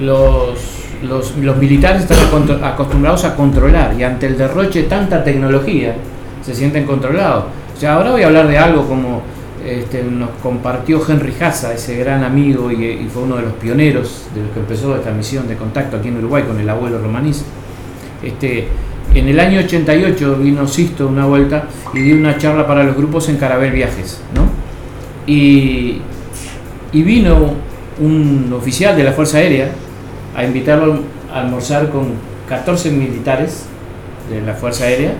[0.00, 0.58] los,
[1.02, 2.18] los, militares están
[2.62, 5.94] acostumbrados a controlar y ante el derroche de tanta tecnología
[6.42, 7.44] se sienten controlados.
[7.76, 9.22] O sea, ahora voy a hablar de algo como
[9.64, 14.26] este, nos compartió Henry Haza, ese gran amigo y, y fue uno de los pioneros
[14.34, 17.44] de los que empezó esta misión de contacto aquí en Uruguay con el abuelo Romaniz.
[18.22, 18.68] Este,
[19.14, 21.64] en el año 88 vino Sisto una vuelta
[21.94, 24.45] y dio una charla para los grupos en Carabel Viajes, ¿no?
[25.26, 26.00] Y,
[26.92, 27.54] vino
[28.00, 29.70] un oficial de la Fuerza Aérea
[30.34, 31.00] a invitarlo
[31.32, 32.12] a almorzar con
[32.48, 33.66] 14 militares
[34.30, 35.12] de la Fuerza Aérea,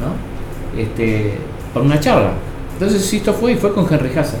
[0.00, 0.80] ¿no?
[0.80, 1.34] Este,
[1.72, 2.32] por una charla.
[2.74, 4.38] Entonces Sisto fue y fue con Henry Haza.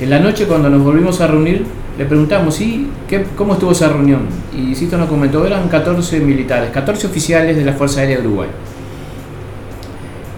[0.00, 1.64] En la noche cuando nos volvimos a reunir,
[1.98, 4.22] le preguntamos, ¿y qué, cómo estuvo esa reunión?
[4.56, 8.48] Y Sisto nos comentó, eran 14 militares, 14 oficiales de la Fuerza Aérea de Uruguay.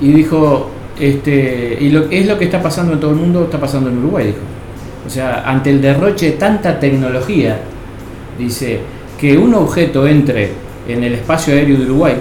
[0.00, 3.60] Y dijo, este, y lo, es lo que está pasando en todo el mundo, está
[3.60, 4.38] pasando en Uruguay, dijo.
[5.06, 7.58] O sea, ante el derroche de tanta tecnología,
[8.38, 8.80] dice,
[9.18, 10.50] que un objeto entre
[10.88, 12.14] en el espacio aéreo de Uruguay,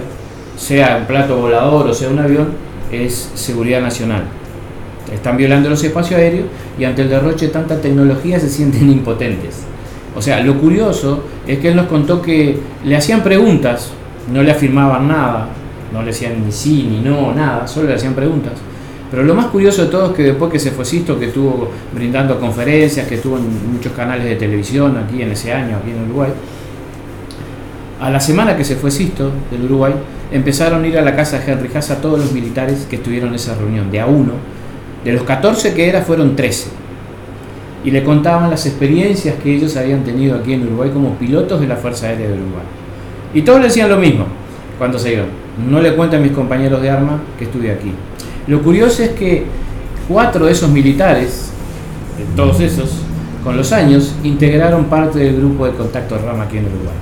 [0.56, 2.48] sea un plato volador o sea un avión,
[2.90, 4.24] es seguridad nacional.
[5.12, 6.46] Están violando los espacios aéreos
[6.78, 9.62] y ante el derroche de tanta tecnología se sienten impotentes.
[10.16, 13.90] O sea, lo curioso es que él nos contó que le hacían preguntas,
[14.32, 15.48] no le afirmaban nada,
[15.92, 18.54] no le decían ni sí ni no, nada, solo le hacían preguntas.
[19.16, 21.70] Pero lo más curioso de todo es que después que se fue Sisto, que estuvo
[21.94, 26.04] brindando conferencias, que estuvo en muchos canales de televisión aquí en ese año, aquí en
[26.04, 26.30] Uruguay,
[27.98, 29.94] a la semana que se fue Sisto del Uruguay,
[30.30, 33.30] empezaron a ir a la casa de Henry Haas a todos los militares que estuvieron
[33.30, 34.32] en esa reunión, de a uno.
[35.02, 36.68] De los 14 que era, fueron 13.
[37.86, 41.66] Y le contaban las experiencias que ellos habían tenido aquí en Uruguay como pilotos de
[41.66, 42.64] la Fuerza Aérea de Uruguay.
[43.32, 44.26] Y todos le decían lo mismo
[44.76, 45.28] cuando se iban.
[45.70, 47.92] No le cuenten a mis compañeros de arma que estuve aquí.
[48.46, 49.44] Lo curioso es que
[50.08, 51.50] cuatro de esos militares,
[52.18, 52.90] de todos esos,
[53.42, 56.94] con los años, integraron parte del grupo de contacto Rama aquí en Uruguay.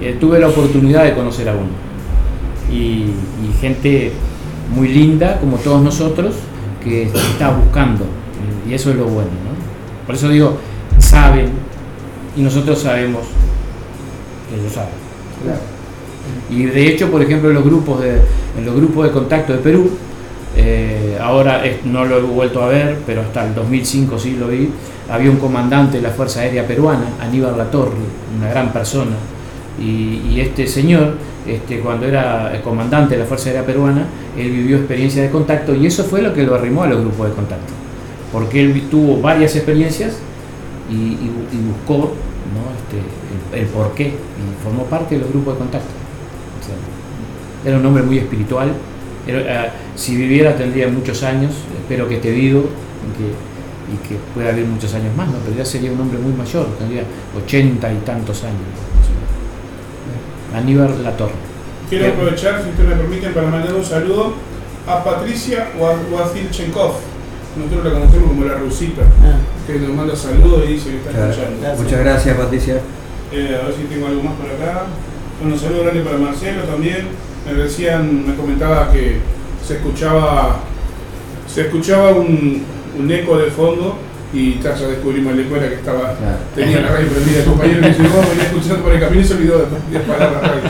[0.00, 1.70] Eh, tuve la oportunidad de conocer a uno.
[2.70, 3.04] Y,
[3.44, 4.12] y gente
[4.74, 6.36] muy linda, como todos nosotros,
[6.82, 8.04] que está buscando.
[8.68, 9.30] Y eso es lo bueno.
[9.30, 10.06] ¿no?
[10.06, 10.56] Por eso digo,
[10.98, 11.50] saben,
[12.36, 13.22] y nosotros sabemos
[14.48, 14.90] que ellos saben.
[16.50, 18.20] Y de hecho, por ejemplo, en los grupos de,
[18.58, 19.90] en los grupos de contacto de Perú,
[20.58, 24.68] eh, ahora no lo he vuelto a ver, pero hasta el 2005 sí lo vi,
[25.10, 27.96] había un comandante de la Fuerza Aérea Peruana, Aníbal Latorre,
[28.38, 29.12] una gran persona,
[29.80, 31.14] y, este señor,
[31.46, 34.06] este, cuando era comandante de la Fuerza Aérea Peruana,
[34.36, 37.28] él vivió experiencias de contacto y eso fue lo que lo arrimó a los grupos
[37.28, 37.72] de contacto,
[38.32, 40.18] porque él tuvo varias experiencias
[40.90, 42.12] y, y bu- y buscó
[42.78, 45.88] este, el, porqué y formó parte de los grupos de contacto.
[47.64, 48.68] Era un hombre muy espiritual.
[49.28, 52.64] Eh, si viviera tendría muchos años, espero que esté vivo
[53.04, 53.28] y que,
[53.94, 55.34] y que pueda vivir muchos años más, ¿no?
[55.44, 57.02] pero ya sería un hombre muy mayor, tendría
[57.36, 58.56] ochenta y tantos años.
[60.54, 61.32] Aníbal Latorre.
[61.90, 64.34] Quiero aprovechar, si ustedes me permiten, para mandar un saludo
[64.86, 66.94] a Patricia Wazilchenkov.
[67.56, 69.02] Nosotros la conocemos como la rusita,
[69.66, 71.82] que nos manda saludos y dice que está escuchando.
[71.82, 72.74] muchas gracias, Patricia.
[73.32, 74.86] Eh, a ver si tengo algo más por acá.
[75.40, 77.08] Bueno, un saludo grande para Marcelo también.
[77.46, 79.18] Me decían, me comentaba que
[79.66, 80.60] se escuchaba
[81.46, 82.62] se escuchaba un,
[82.98, 83.96] un eco de fondo
[84.34, 86.14] y ta, ya descubrimos en la escuela que estaba
[86.54, 87.38] tenía la radio prendida.
[87.38, 89.58] El compañero me dice, vos venía escuchando por el camino y se olvidó
[89.90, 90.60] de, parar la radio.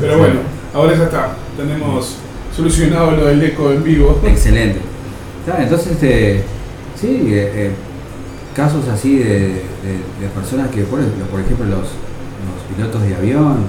[0.00, 0.34] Pero bueno,
[0.74, 1.30] ahora ya está.
[1.56, 2.16] Tenemos
[2.54, 4.20] solucionado lo del eco en vivo.
[4.26, 4.80] Excelente.
[5.46, 6.44] Claro, entonces, este,
[7.00, 7.70] sí, eh, eh,
[8.54, 13.64] casos así de, de- de personas que, por, por ejemplo, los, los pilotos de avión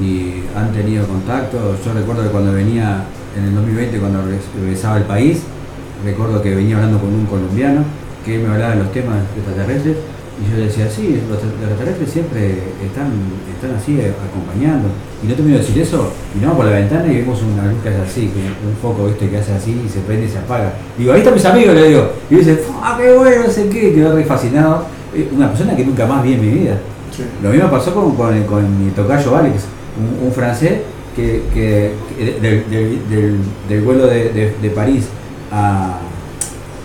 [0.00, 1.76] y han tenido contacto.
[1.84, 3.04] Yo recuerdo que cuando venía
[3.36, 5.40] en el 2020, cuando regres- regresaba al país,
[6.04, 7.82] recuerdo que venía hablando con un colombiano
[8.24, 9.96] que me hablaba de los temas extraterrestres
[10.34, 13.06] y yo le decía, sí, los extraterrestres siempre están,
[13.54, 14.88] están así eh, acompañando.
[15.22, 17.80] Y no te miro decir eso, y no por la ventana y vemos una luz
[17.82, 18.30] que hace así,
[18.68, 19.28] un foco ¿viste?
[19.30, 20.72] que hace así y se prende y se apaga.
[20.98, 22.10] Digo, ahí están mis amigos, le digo.
[22.30, 23.44] Y dice, ¡ah, qué bueno!
[23.46, 24.86] No sé qué, quedó re fascinado.
[25.14, 26.78] Eh, Una persona que nunca más vi en mi vida.
[27.40, 29.62] Lo mismo pasó con, con, con mi tocayo Alex,
[29.96, 30.80] un, francés
[31.16, 31.42] que,
[33.68, 35.04] del, vuelo de, de- París
[35.52, 35.98] a,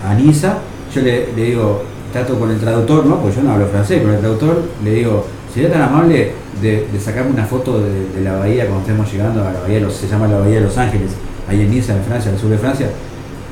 [0.06, 0.58] a Niza,
[0.94, 1.82] yo le, digo,
[2.12, 3.20] trato con el traductor, ¿no?
[3.20, 6.32] Porque yo no hablo francés, con el traductor le digo, sería tan amable
[6.62, 9.94] de, de sacarme una foto de, la bahía cuando estemos llegando a la bahía, los-
[9.94, 11.10] se llama la bahía de Los Ángeles,
[11.48, 12.88] ahí en Niza, en Francia, al sur de Francia.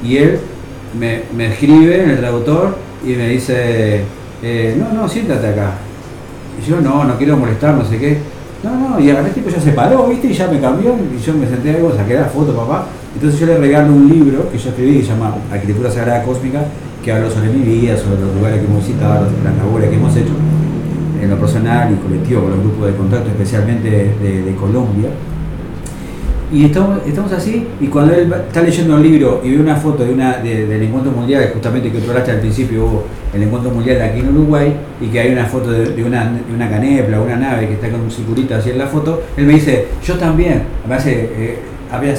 [0.04, 0.38] Y él
[0.98, 4.02] me, me escribe en el traductor y me dice,
[4.42, 5.72] eh, no, no, siéntate acá.
[6.64, 8.18] Y yo no, no quiero molestar, no sé qué.
[8.62, 10.26] No, no, y el tipo ya se paró, ¿viste?
[10.28, 12.86] Y ya me cambió, y yo me senté algo, saqué la foto, papá.
[13.14, 16.64] Entonces yo le regalo un libro que yo escribí que se llama Arquitectura Sagrada Cósmica,
[17.04, 20.16] que habla sobre mi vida, sobre los lugares que hemos visitado, las labores que hemos
[20.16, 20.32] hecho,
[21.22, 25.10] en lo personal y colectivo, con los grupos de contacto, especialmente de Colombia.
[26.50, 30.02] Y estamos, estamos así, y cuando él está leyendo el libro y ve una foto
[30.04, 33.70] de una, de- del encuentro mundial, justamente que tú hablaste al principio, hubo el encuentro
[33.70, 37.36] mundial aquí en Uruguay, y que hay una foto de, una, de una canepla, una
[37.36, 40.62] nave que está con un circulito así en la foto, él me dice, yo también,
[40.88, 41.58] me hace, eh,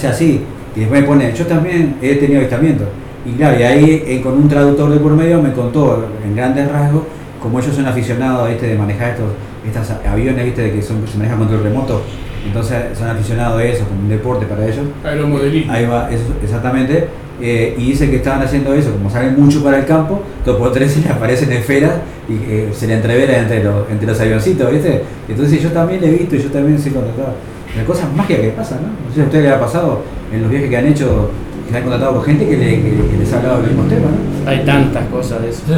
[0.07, 0.41] así,
[0.75, 2.87] y después me pone, yo también he tenido avistamientos.
[3.25, 6.71] Y claro, y ahí eh, con un traductor de por medio me contó en grandes
[6.71, 7.01] rasgos
[7.41, 8.67] como ellos son aficionados ¿viste?
[8.67, 9.27] de manejar estos
[9.65, 10.61] estos aviones ¿viste?
[10.63, 12.01] de que son, se manejan control remoto,
[12.49, 14.85] entonces son aficionados a eso, como un deporte para ellos.
[15.03, 15.71] Aeromodelismo.
[15.71, 17.07] Ahí va, eso, exactamente.
[17.41, 20.73] Eh, y dice que estaban haciendo eso, como salen mucho para el campo, dos por
[20.73, 21.93] tres se le aparecen esferas
[22.27, 25.03] y eh, se le entrevera entre los, entre los avioncitos, ¿viste?
[25.29, 27.33] Entonces yo también le he visto y yo también sé contactar.
[27.77, 28.87] Las cosas mágicas que pasan, ¿no?
[28.87, 30.01] No sé si a ustedes les ha pasado
[30.33, 31.29] en los viajes que han hecho
[31.65, 33.83] que se ha contactado con gente que, le- que- que les ha hablado del mismo
[33.83, 34.49] tema, ¿no?
[34.49, 35.61] Hay tantas cosas de eso.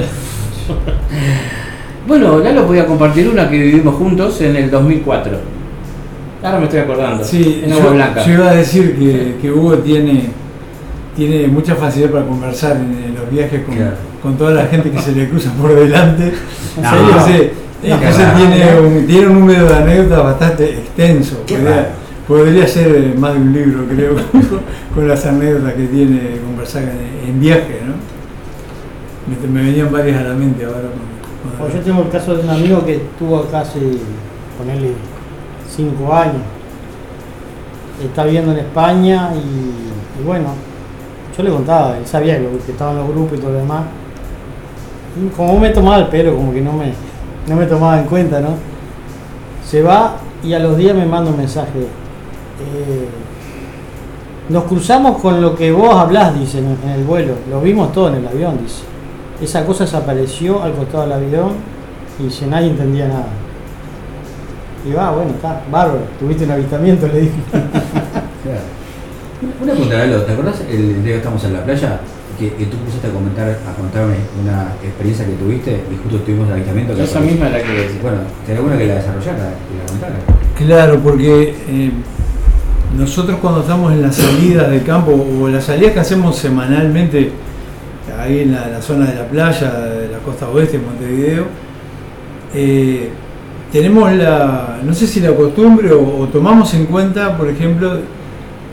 [2.07, 5.37] bueno, Lalo podía compartir una que vivimos juntos en el 2004.
[6.43, 7.23] Ahora me estoy acordando.
[7.23, 8.25] Sí, en Agua yo, Blanca.
[8.25, 10.29] yo iba a decir que, que Hugo tiene,
[11.15, 13.95] tiene mucha facilidad para conversar en, en los viajes con, Claro.
[14.23, 16.33] con toda la gente que se le cruza por delante.
[16.81, 17.51] No, sé,
[17.83, 21.43] no, entonces tiene un, tiene un número de anécdotas bastante extenso.
[21.45, 21.87] Qué Podría,
[22.27, 24.15] podría ser eh, más de un libro, creo,
[24.95, 27.93] con, las anécdotas que tiene conversar en, en viaje, ¿no?
[29.49, 30.79] Me, me venían varias a la mente ahora.
[30.79, 33.79] cuando- Bueno, yo tengo el caso de un amigo que estuvo casi,
[34.57, 34.91] ponerle,
[35.75, 36.41] cinco años.
[38.03, 40.47] Está viviendo en España y, bueno,
[41.37, 43.83] yo le contaba, él sabía que, que estaba en los grupos y todo lo demás.
[45.35, 46.93] Como me tomaba el pelo, como que no me,
[47.47, 48.49] no me tomaba en cuenta, ¿no?
[49.65, 51.79] Se va y a los días me manda un mensaje.
[51.79, 53.07] eh,
[54.49, 57.35] nos cruzamos con lo que vos hablás, dice, en, en el vuelo.
[57.49, 58.83] Lo vimos todo en el avión, dice.
[59.41, 61.51] Esa cosa desapareció al costado del avión
[62.19, 63.27] y dice, nadie entendía nada.
[64.87, 67.33] Y va, bueno, está, bárbaro, tuviste un avistamiento, le dije.
[68.41, 68.61] Claro.
[69.61, 71.99] Una pregunta, Lalo, ¿te acordás el día que estamos en la playa?
[72.39, 76.47] Que, que tú pusiste a comentar, a contarme una experiencia que tuviste y justo tuvimos
[76.47, 76.95] el avistamiento.
[76.95, 77.31] que Esa apareció.
[77.45, 78.01] misma la que decía.
[78.01, 78.17] Bueno,
[78.47, 80.15] sería bueno que la desarrollara, que la contara.
[80.57, 81.91] Claro, porque eh,
[82.97, 87.31] nosotros cuando estamos en las salidas de campo o las salidas que hacemos semanalmente
[88.19, 91.45] ahí en la, la zona de la playa, de la costa oeste de Montevideo,
[92.55, 93.11] eh,
[93.71, 97.99] tenemos la, no sé si la costumbre o, tomamos en cuenta, por ejemplo,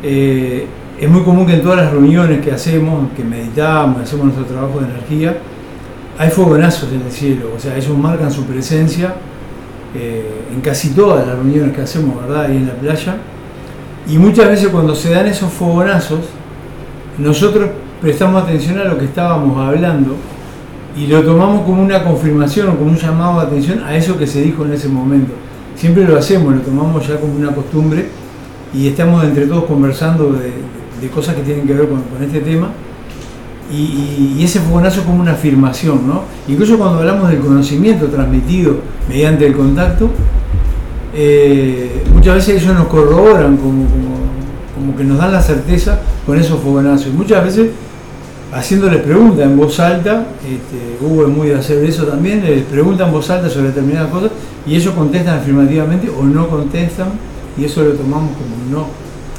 [0.02, 0.66] eh,
[1.00, 4.80] es muy común que en todas las reuniones que hacemos, que meditamos, hacemos nuestro trabajo
[4.80, 5.38] de energía,
[6.18, 9.14] hay fogonazos en el cielo, o sea, ellos marcan su presencia
[9.94, 12.46] eh, en casi todas las reuniones que hacemos, ¿verdad?
[12.46, 13.16] Ahí en la playa.
[14.08, 16.20] Y muchas veces cuando se dan esos fogonazos,
[17.18, 17.70] nosotros
[18.00, 20.16] prestamos atención a lo que estábamos hablando
[20.98, 24.26] y lo tomamos como una confirmación o como un llamado de atención a eso que
[24.26, 25.32] se dijo en ese momento.
[25.76, 28.08] Siempre lo hacemos, lo tomamos ya como una costumbre
[28.74, 32.70] y estamos entre todos conversando de, cosas que tienen que ver con, este tema.
[33.72, 36.22] Y, ese fogonazo como una afirmación, ¿no?
[36.48, 38.78] Incluso cuando hablamos del conocimiento transmitido
[39.08, 40.10] mediante el contacto,
[41.14, 44.16] eh, muchas veces ellos nos corroboran como, como,
[44.74, 47.12] como que nos dan la certeza con esos fogonazos.
[47.12, 47.70] Muchas veces
[48.52, 53.08] haciéndoles preguntas en voz alta, este, Hugo es muy de hacer eso también, les preguntan
[53.08, 54.30] en voz alta sobre determinadas cosas
[54.66, 57.08] y ellos contestan afirmativamente o no contestan
[57.58, 58.86] y eso lo tomamos como no.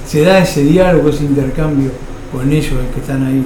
[0.06, 1.92] Se da ese diálogo, ese intercambio
[2.32, 3.46] con ellos que están ahí.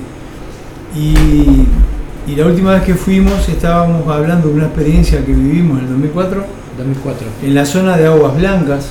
[0.95, 5.85] Y, y la última vez que fuimos estábamos hablando de una experiencia que vivimos en
[5.85, 7.27] el 2004 2004.
[7.43, 8.89] en la zona de Aguas Blancas,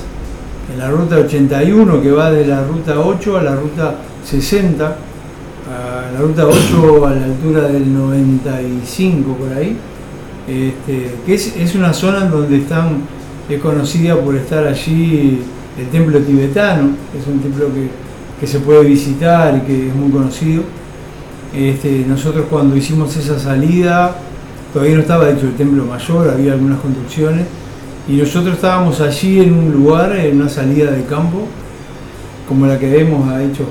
[0.71, 3.95] en la ruta 81 que va de la ruta 8 a la ruta
[4.25, 4.95] 60, a
[6.13, 9.75] la ruta 8 a la altura del 95 por ahí,
[10.47, 12.99] este, que es, una zona en donde están,
[13.49, 15.39] es conocida por estar allí
[15.79, 16.89] el templo tibetano,
[17.19, 17.89] es un templo que,
[18.39, 20.61] que se puede visitar y que es muy conocido.
[21.51, 24.15] Este, nosotros cuando hicimos esa salida,
[24.71, 27.47] todavía no estaba hecho el templo mayor, había algunas construcciones,
[28.07, 31.47] y nosotros estábamos allí en un lugar, en una salida de campo,
[32.47, 33.65] como la que hemos hecho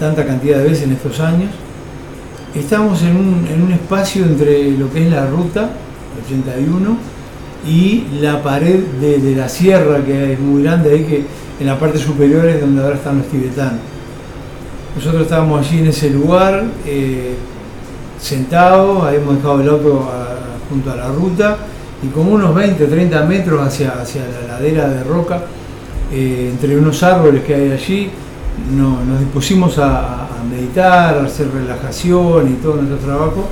[0.00, 1.50] tanta cantidad de veces en estos años.
[2.54, 5.70] Estábamos en un, en un espacio entre lo que es la ruta
[6.24, 6.96] 81
[7.66, 11.24] y la pared de, la sierra, que es muy grande ahí, que
[11.58, 13.80] en la parte superior es donde ahora están los tibetanos.
[14.94, 17.34] Nosotros estábamos allí en ese lugar, eh,
[18.20, 20.10] sentados, habíamos dejado el auto
[20.70, 21.56] junto a la ruta
[22.02, 25.42] y como unos 20 30 metros hacia, hacia la ladera de roca,
[26.12, 28.10] eh, entre unos árboles que hay allí,
[28.76, 33.48] no- nos dispusimos a, meditar, hacer relajación y todo nuestro trabajo,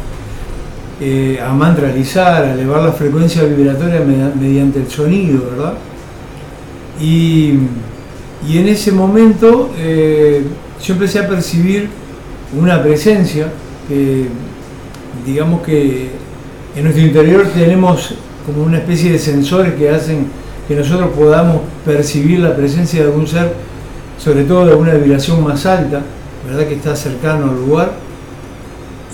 [1.00, 5.74] eh, a mantralizar, a elevar la frecuencia vibratoria media- mediante el sonido, ¿verdad?
[7.00, 7.54] Y,
[8.48, 10.44] y en ese momento eh,
[10.84, 11.88] yo empecé a percibir
[12.58, 13.48] una presencia
[13.88, 14.26] que,
[15.26, 16.10] digamos que
[16.76, 18.14] en nuestro interior tenemos
[18.46, 20.26] como una especie de sensores que hacen
[20.68, 23.52] que nosotros podamos percibir la presencia de algún ser,
[24.18, 26.02] sobre todo de una vibración más alta,
[26.52, 26.68] ¿verdad?
[26.68, 27.92] Que está cercano al lugar.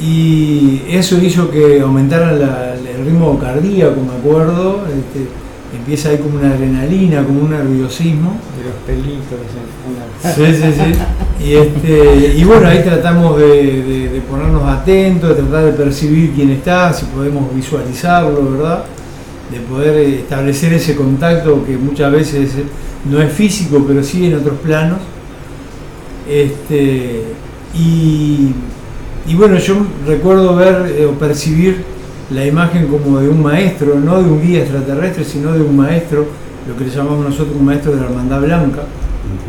[0.00, 4.82] Y eso hizo que aumentara la- el ritmo cardíaco, me acuerdo.
[4.86, 5.26] este,
[5.76, 8.36] empieza ahí como una adrenalina, como un nerviosismo.
[8.56, 9.38] De los pelitos.
[9.54, 9.78] en-
[10.34, 11.44] Sí, sí, sí.
[11.44, 13.46] Y, este, y bueno, ahí tratamos de,
[13.82, 18.84] de- de ponernos atentos, de tratar de percibir quién está, si podemos visualizarlo, ¿verdad?
[19.50, 22.50] De poder establecer ese contacto que muchas veces
[23.10, 24.98] no es físico, pero sí en otros planos.
[26.28, 27.22] Este,
[27.74, 28.52] Y,
[29.26, 29.74] y bueno, yo
[30.06, 31.84] recuerdo ver eh, o percibir
[32.30, 36.26] la imagen como de un maestro, no de un guía extraterrestre, sino de un maestro,
[36.66, 38.82] lo que le llamamos nosotros un maestro de la Hermandad Blanca,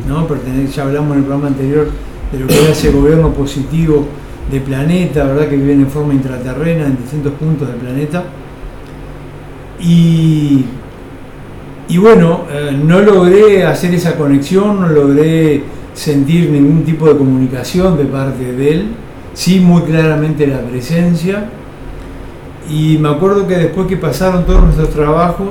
[0.08, 0.28] ¿no?
[0.28, 1.88] Pertene- ya hablamos en el programa anterior
[2.32, 4.06] de lo que era ese gobierno positivo
[4.52, 5.48] de planeta, ¿verdad?
[5.48, 8.24] que viven en forma intraterrena en distintos puntos del planeta.
[9.82, 10.66] Y,
[11.88, 15.64] y bueno, eh, no logré hacer esa conexión, no logré
[16.00, 18.88] sentir ningún tipo de comunicación de parte de él,
[19.34, 21.50] sí muy claramente la presencia.
[22.72, 25.50] Y me acuerdo que después que pasaron todos nuestros trabajos,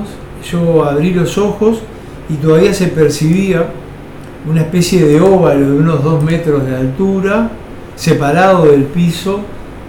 [0.50, 1.80] yo abrí los ojos
[2.30, 3.66] y todavía se percibía
[4.48, 7.50] una especie de óvalo de unos dos metros de altura,
[7.94, 9.40] separado del piso,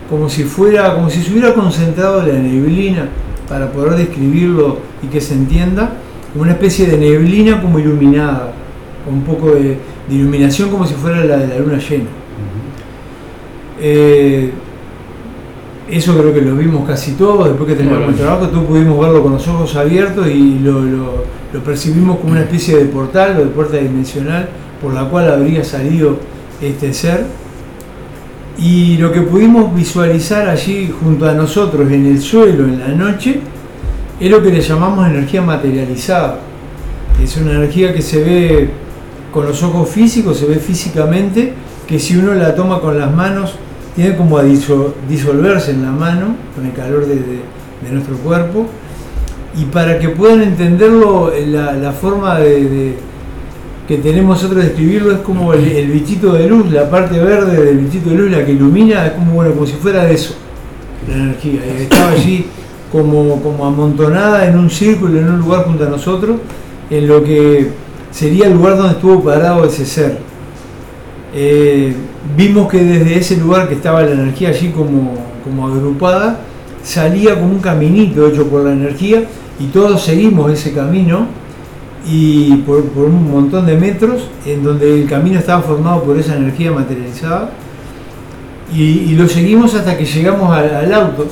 [0.10, 3.08] como si fuera, como si se hubiera concentrado la neblina,
[3.48, 5.94] para poder describirlo y que se entienda,
[6.36, 8.52] una especie de neblina como iluminada,
[9.06, 9.78] con un poco de,
[10.10, 12.06] de iluminación como si fuera la de la luna llena.
[13.82, 14.52] Eh,
[15.90, 19.24] eso creo que lo vimos casi todos, después que terminamos el trabajo, todos pudimos verlo
[19.24, 23.40] con los ojos abiertos y lo, lo- lo percibimos como una especie de portal o
[23.40, 24.50] de puerta dimensional
[24.80, 26.18] por la cual habría salido
[26.62, 27.26] este ser.
[28.60, 33.40] Y lo que pudimos visualizar allí junto a nosotros en el suelo en la noche
[34.20, 36.40] es lo que le llamamos energía materializada.
[37.24, 38.70] Es una energía que se ve
[39.32, 41.54] con los ojos físicos, se ve físicamente,
[41.88, 43.56] que si uno la toma con las manos
[43.96, 47.42] tiene como a diso- disolverse en la mano con el calor de, de-
[47.84, 48.66] de nuestro cuerpo.
[49.60, 52.96] Y para que puedan entenderlo, eh, la, forma de,
[53.88, 57.66] que tenemos nosotros de escribirlo es como el, el bichito de luz, la parte verde
[57.66, 60.36] del bichito de luz, la que ilumina, es como, bueno, como si fuera de eso,
[61.08, 61.62] la energía.
[61.80, 62.46] Estaba allí
[62.92, 66.38] como, como amontonada en un círculo, en un lugar junto a nosotros,
[66.92, 67.70] en lo que
[68.12, 70.20] sería el lugar donde estuvo parado ese ser.
[71.34, 71.94] Eh,
[72.36, 76.40] vimos que desde ese lugar que estaba la energía allí como, como agrupada,
[76.84, 79.24] salía como un caminito hecho por la energía
[79.60, 81.28] y todos seguimos ese camino
[82.08, 86.72] y por, un montón de metros en donde el camino estaba formado por esa energía
[86.72, 87.52] materializada
[88.74, 91.28] y, y lo seguimos hasta que llegamos al, al auto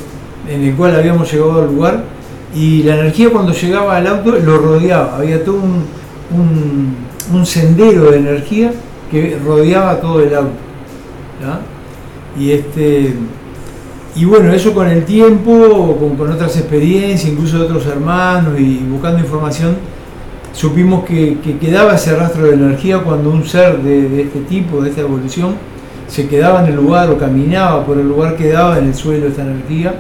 [0.50, 2.04] en el cual habíamos llegado al lugar
[2.56, 5.86] y la energía cuando llegaba al auto lo rodeaba, había todo un,
[6.32, 6.96] un-
[7.34, 8.72] un sendero de energía
[9.12, 10.52] que rodeaba todo el auto.
[12.40, 13.14] Y este
[14.16, 18.78] y bueno, eso con el tiempo, con, con otras experiencias, incluso de otros hermanos y
[18.90, 19.76] buscando información,
[20.54, 24.90] supimos que, que quedaba ese rastro de energía cuando un ser de, este tipo, de
[24.90, 25.54] esta evolución,
[26.08, 29.44] se quedaba en el lugar o caminaba por el lugar, quedaba en el suelo esta
[29.44, 29.94] energía.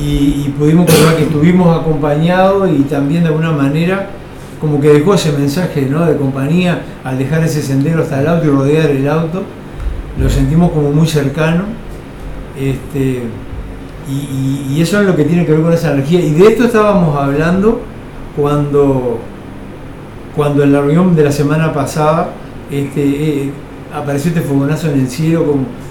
[0.00, 4.08] Y, y pudimos comprobar que estuvimos acompañados y también de alguna manera
[4.62, 6.06] como que dejó ese mensaje ¿no?
[6.06, 9.42] de compañía al dejar ese sendero hasta el auto y rodear el auto.
[10.16, 11.64] Lo sentimos como muy cercano.
[12.56, 13.22] Este,
[14.08, 16.20] y, eso es lo que tiene que ver con esa energía.
[16.20, 17.80] Y de esto estábamos hablando
[18.36, 19.18] cuando,
[20.36, 22.30] cuando en la reunión de la semana pasada
[22.70, 23.50] este, eh,
[23.92, 25.44] apareció este fogonazo en el cielo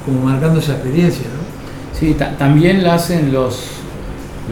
[0.05, 1.25] como, marcando esa experiencia.
[1.25, 1.99] ¿no?
[1.99, 3.65] Sí, ta- también lo hacen los,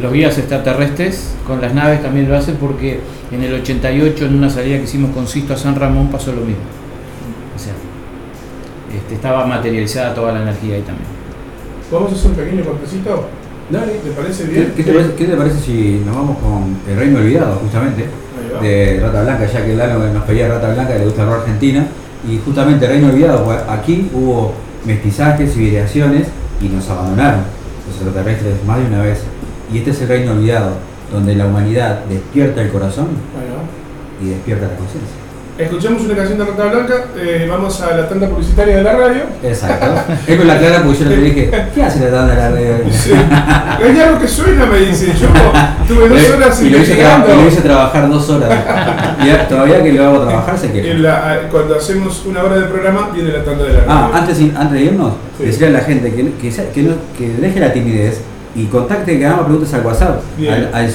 [0.02, 3.00] los guías extraterrestres, con las naves también lo hacen porque
[3.32, 6.42] en el 88 en una salida que hicimos con Sisto a San Ramón pasó lo
[6.42, 6.64] mismo.
[7.56, 7.74] O sea,
[8.96, 11.08] este, estaba materializada toda la energía ahí también.
[11.92, 13.30] ¿Vamos a hacer un pequeño cortecito?
[13.70, 13.94] Dale.
[14.04, 14.74] ¿Te parece ¿Qué, bien?
[14.76, 18.06] qué te parece, qué te parece si nos vamos con El Reino Olvidado, justamente,
[18.62, 21.88] de Rata Blanca, ya que Lalo nos pedía Rata Blanca, le gusta la Argentina,
[22.28, 24.54] y justamente El Reino Olvidado, pues aquí hubo
[24.86, 26.28] mestizajes, civilizaciones,
[26.62, 27.42] y nos abandonaron
[27.88, 29.20] los extraterrestres más de una vez.
[29.72, 30.72] Y este es El Reino Olvidado,
[31.12, 33.08] donde la humanidad despierta el corazón
[34.22, 35.16] y despierta la conciencia.
[35.58, 39.24] Escuchamos una canción de Rata Blanca, eh, vamos a la tanda publicitaria de la radio.
[39.44, 39.88] Exacto.
[40.26, 42.76] es con la clara porque yo le dije, ¿qué hace la tanda de la radio?
[42.94, 43.12] Sí.
[43.14, 45.08] Hay algo que suena, me dice.
[45.20, 45.28] Yo
[45.86, 48.58] tuve dos horas y lo hice, y lo hice trabajar dos horas.
[49.22, 50.94] Y todavía que lo hago trabajar se queja.
[50.98, 53.92] La- a- cuando hacemos una hora de programa, viene la tanda de la radio.
[53.92, 55.44] Ah, antes, antes de irnos, Sí.
[55.46, 58.22] decirle a la gente que, que, se- que, no- que deje la timidez
[58.56, 60.54] y contacte, que haga preguntas al WhatsApp, Bien.
[60.54, 60.94] al, al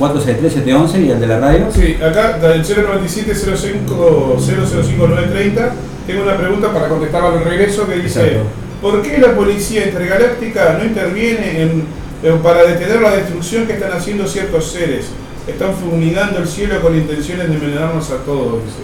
[0.00, 1.66] 097-463-711 y al de la radio.
[1.74, 5.72] Sí, acá del 097 05 005930
[6.06, 8.46] tengo una pregunta para contestarla al regreso que dice Exacto.
[8.82, 11.84] ¿Por qué la policía intergaláctica no interviene en,
[12.22, 15.06] en- para detener la destrucción que están haciendo ciertos seres?
[15.48, 18.78] Están fumigando el cielo con intenciones de envenenarnos a todos, dice.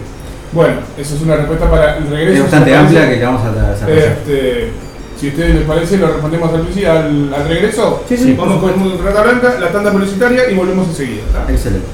[0.53, 2.33] Bueno, esa es una respuesta para el regreso.
[2.37, 3.73] Es bastante amplia que vamos a.
[3.91, 4.71] Este,
[5.23, 8.03] si a ustedes les parece, lo respondemos al, al, al regreso.
[8.09, 11.23] Sí, sí, Vamos con Rata Blanca, la tanda publicitaria y volvemos enseguida.
[11.49, 11.87] Excelente.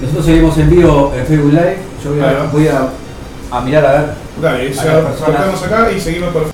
[0.00, 1.76] Nosotros seguimos en vivo en Facebook Live.
[2.02, 2.88] Yo voy a, voy a
[3.50, 4.14] a mirar a ver.
[4.40, 6.53] Dale, a ya acá y seguimos por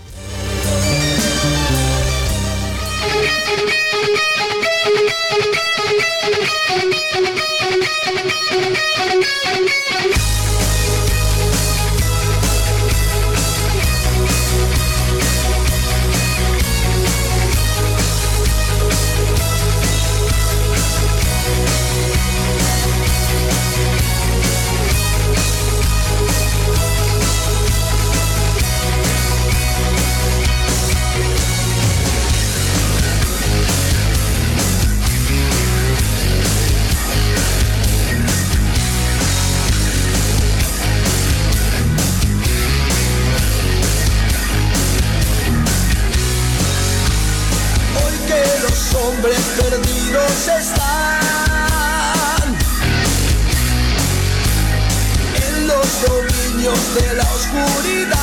[57.52, 58.19] de la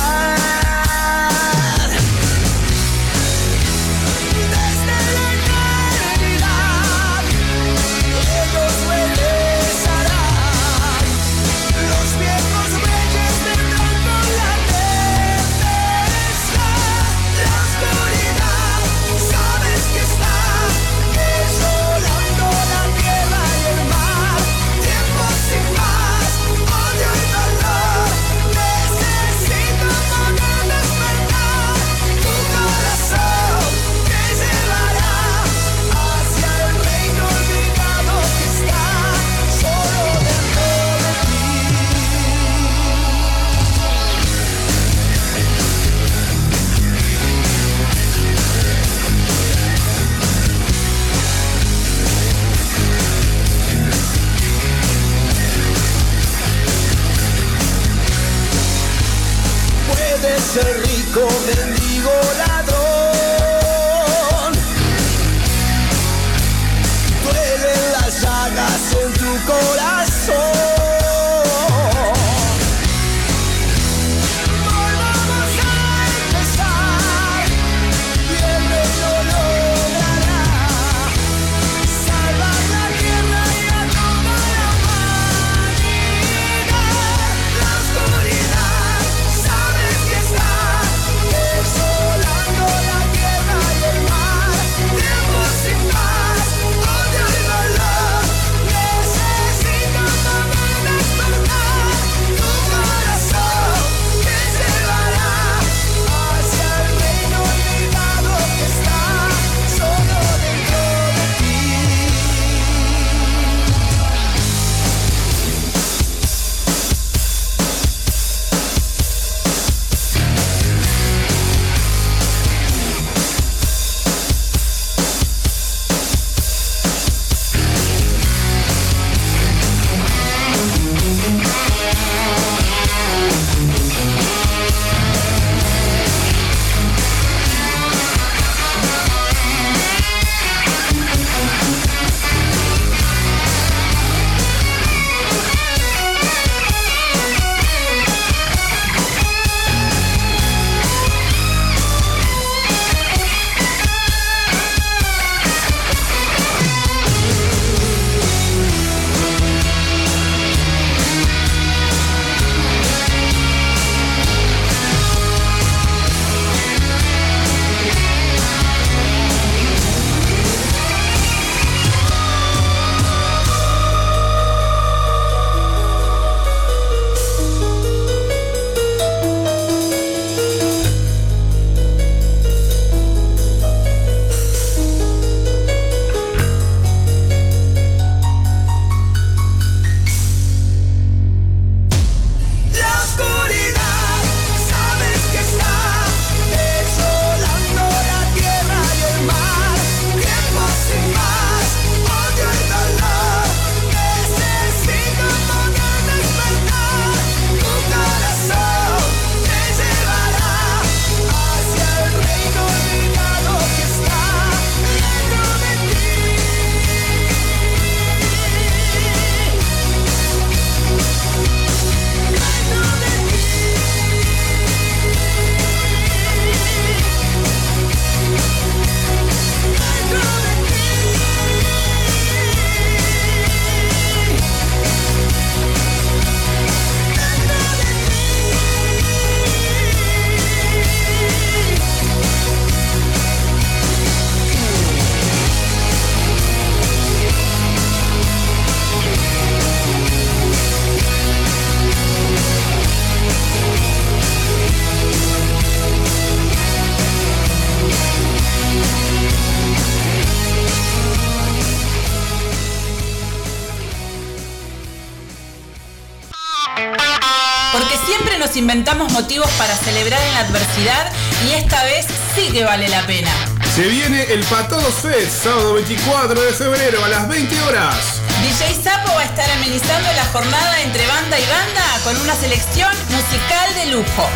[269.88, 271.12] celebrar en la adversidad
[271.48, 272.04] y esta vez
[272.36, 273.30] sí que vale la pena.
[273.74, 277.94] Se viene el Patados Fest, sábado 24 de febrero a las 20 horas.
[278.42, 282.92] DJ Sapo va a estar amenizando la jornada entre banda y banda con una selección
[283.08, 284.28] musical de lujo.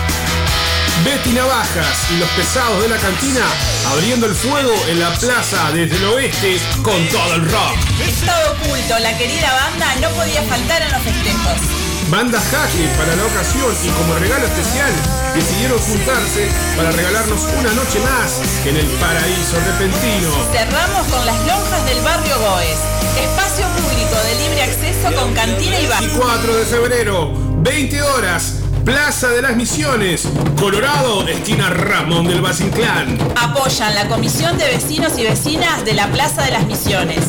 [1.04, 3.44] Betty Navajas y los pesados de la cantina
[3.90, 7.76] abriendo el fuego en la plaza desde el oeste con todo el rock.
[8.08, 11.91] Estado oculto, la querida banda no podía faltar en los festejos.
[12.12, 14.92] Banda Jaque para la ocasión y como regalo especial
[15.34, 20.28] decidieron juntarse para regalarnos una noche más en el paraíso repentino.
[20.52, 22.78] Cerramos con las lonjas del barrio Goes.
[23.18, 26.00] Espacio público de libre acceso con cantina y bar.
[26.00, 27.32] 24 de febrero,
[27.62, 30.28] 20 horas, Plaza de las Misiones,
[30.60, 33.16] Colorado, esquina Ramón del Basinclán.
[33.40, 37.24] Apoyan la Comisión de Vecinos y Vecinas de la Plaza de las Misiones.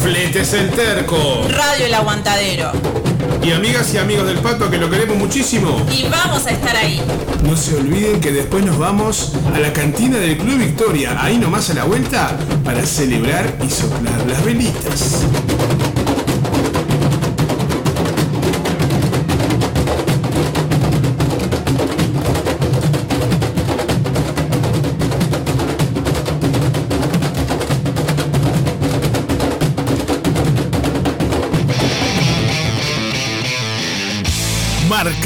[0.00, 1.44] Fletes el Terco.
[1.48, 2.70] Radio El Aguantadero.
[3.42, 5.84] Y amigas y amigos del Pato que lo queremos muchísimo.
[5.90, 7.02] Y vamos a estar ahí.
[7.42, 11.68] No se olviden que después nos vamos a la cantina del Club Victoria, ahí nomás
[11.70, 15.24] a la vuelta, para celebrar y soplar las velitas.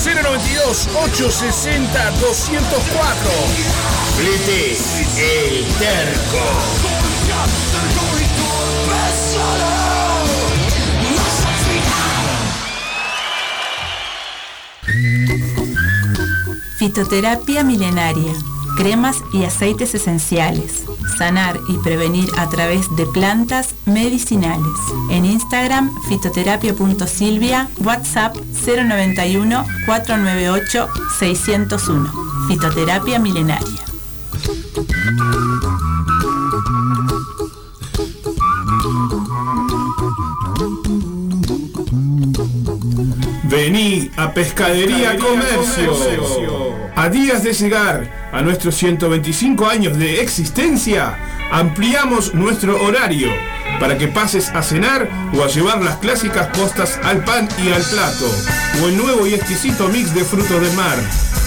[4.16, 4.80] Fletes,
[5.18, 6.40] El Terco.
[16.78, 18.34] Fitoterapia milenaria.
[18.76, 20.86] Cremas y aceites esenciales.
[21.18, 24.80] Sanar y prevenir a través de plantas medicinales.
[25.12, 28.36] En Instagram, fitoterapia.silvia, WhatsApp
[28.66, 30.90] 091 498
[31.20, 32.12] 601.
[32.48, 33.84] Fitoterapia milenaria.
[43.54, 45.94] Vení a Pescadería Comercio.
[46.96, 51.16] A días de llegar a nuestros 125 años de existencia,
[51.52, 53.30] ampliamos nuestro horario
[53.80, 55.08] para que pases a cenar
[55.38, 58.26] o a llevar las clásicas postas al pan y al plato,
[58.82, 60.98] o el nuevo y exquisito mix de frutos del mar.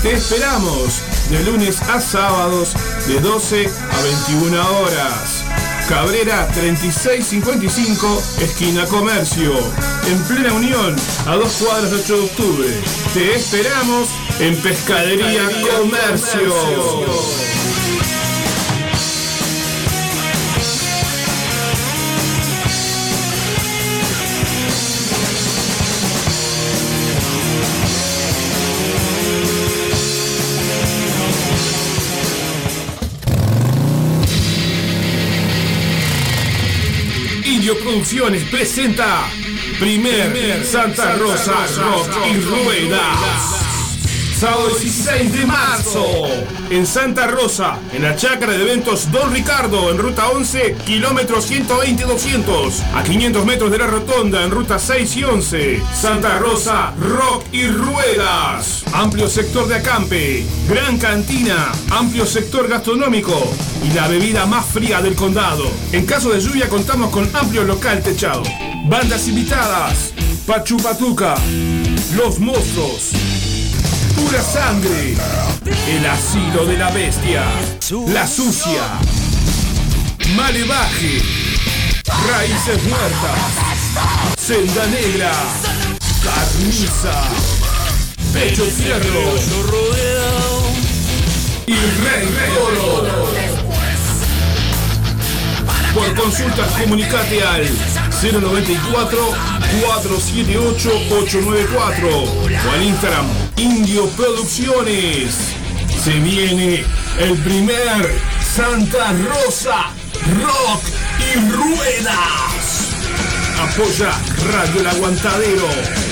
[0.03, 2.77] Te esperamos de lunes a sábados
[3.09, 5.46] de 12 a 21 horas.
[5.89, 9.53] Cabrera 3655, esquina Comercio.
[10.09, 10.97] En plena unión,
[11.27, 12.69] a dos cuadras de 8 de octubre.
[13.15, 14.09] Te esperamos
[14.41, 15.49] en Pescadería
[15.79, 17.66] Comercio.
[38.51, 39.31] Presenta
[39.81, 43.66] Primer Santa Rosa Rock y Ruedas.
[44.39, 46.05] Sábado 16 de marzo,
[46.69, 52.83] en Santa Rosa, en la chacra de eventos Don Ricardo, en ruta 11, kilómetro 120-200,
[52.95, 55.83] a 500 metros de la rotonda, en ruta 6 y 11.
[55.95, 58.85] Santa Rosa, rock y ruedas.
[58.93, 63.51] Amplio sector de acampe, gran cantina, amplio sector gastronómico
[63.83, 65.65] y la bebida más fría del condado.
[65.93, 68.43] En caso de lluvia contamos con amplio local techado.
[68.87, 70.13] Bandas invitadas,
[70.47, 71.37] Pachu Patuca,
[72.15, 73.13] Los Monstruos,
[74.17, 75.15] Pura Sangre,
[75.89, 77.45] El Asilo de la Bestia,
[78.09, 78.83] La Sucia,
[80.35, 81.23] Malevaje,
[82.29, 85.33] Raíces Muertas, Senda Negra,
[86.25, 87.23] Carniza,
[88.33, 89.35] Pecho Fierro.
[91.67, 93.47] Y Rey Toro.
[95.95, 97.67] Por consultas comunicate al
[98.23, 99.19] 094
[99.81, 103.27] 478 894 o al Instagram
[103.57, 105.35] Indio Producciones.
[106.03, 106.85] Se viene
[107.19, 108.11] el primer
[108.55, 109.91] Santa Rosa
[110.43, 110.83] Rock
[111.21, 112.89] y Ruedas.
[113.61, 114.13] Apoya
[114.53, 116.06] Radio El Aguantadero.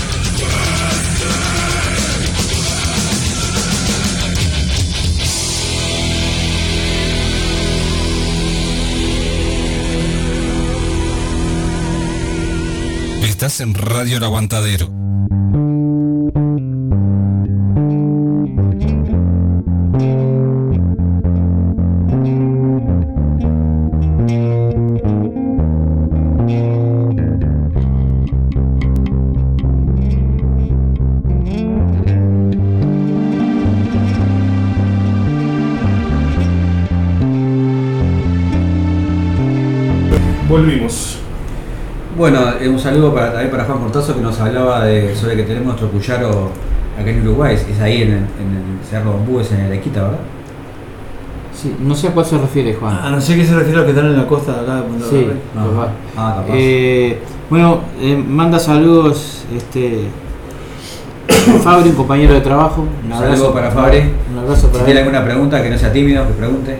[13.24, 14.86] Estás en Radio El Aguantadero.
[40.46, 41.13] Volvimos.
[42.24, 45.42] Bueno, eh, un saludo para, también para Juan Cortazo que nos hablaba de, sobre que
[45.42, 46.48] tenemos nuestro cuyaro
[46.98, 50.18] acá en Uruguay, es ahí en el, en el Cerro Bambú, es en Arequita, ¿verdad?
[51.52, 52.96] Sí, no sé a cuál se refiere Juan.
[52.96, 54.76] A no ser que se refiere a los que están en la costa de acá
[54.76, 55.92] de Punta Sí, va.
[56.16, 56.54] Ah, capaz.
[56.56, 57.18] Eh,
[57.50, 60.06] bueno, eh, manda saludos este
[61.62, 62.86] Fabri, un compañero de trabajo.
[63.04, 63.98] Un Un saludo para Fabri.
[64.32, 65.06] Un abrazo Si para tiene él.
[65.06, 66.78] alguna pregunta, que no sea tímido, que pregunte.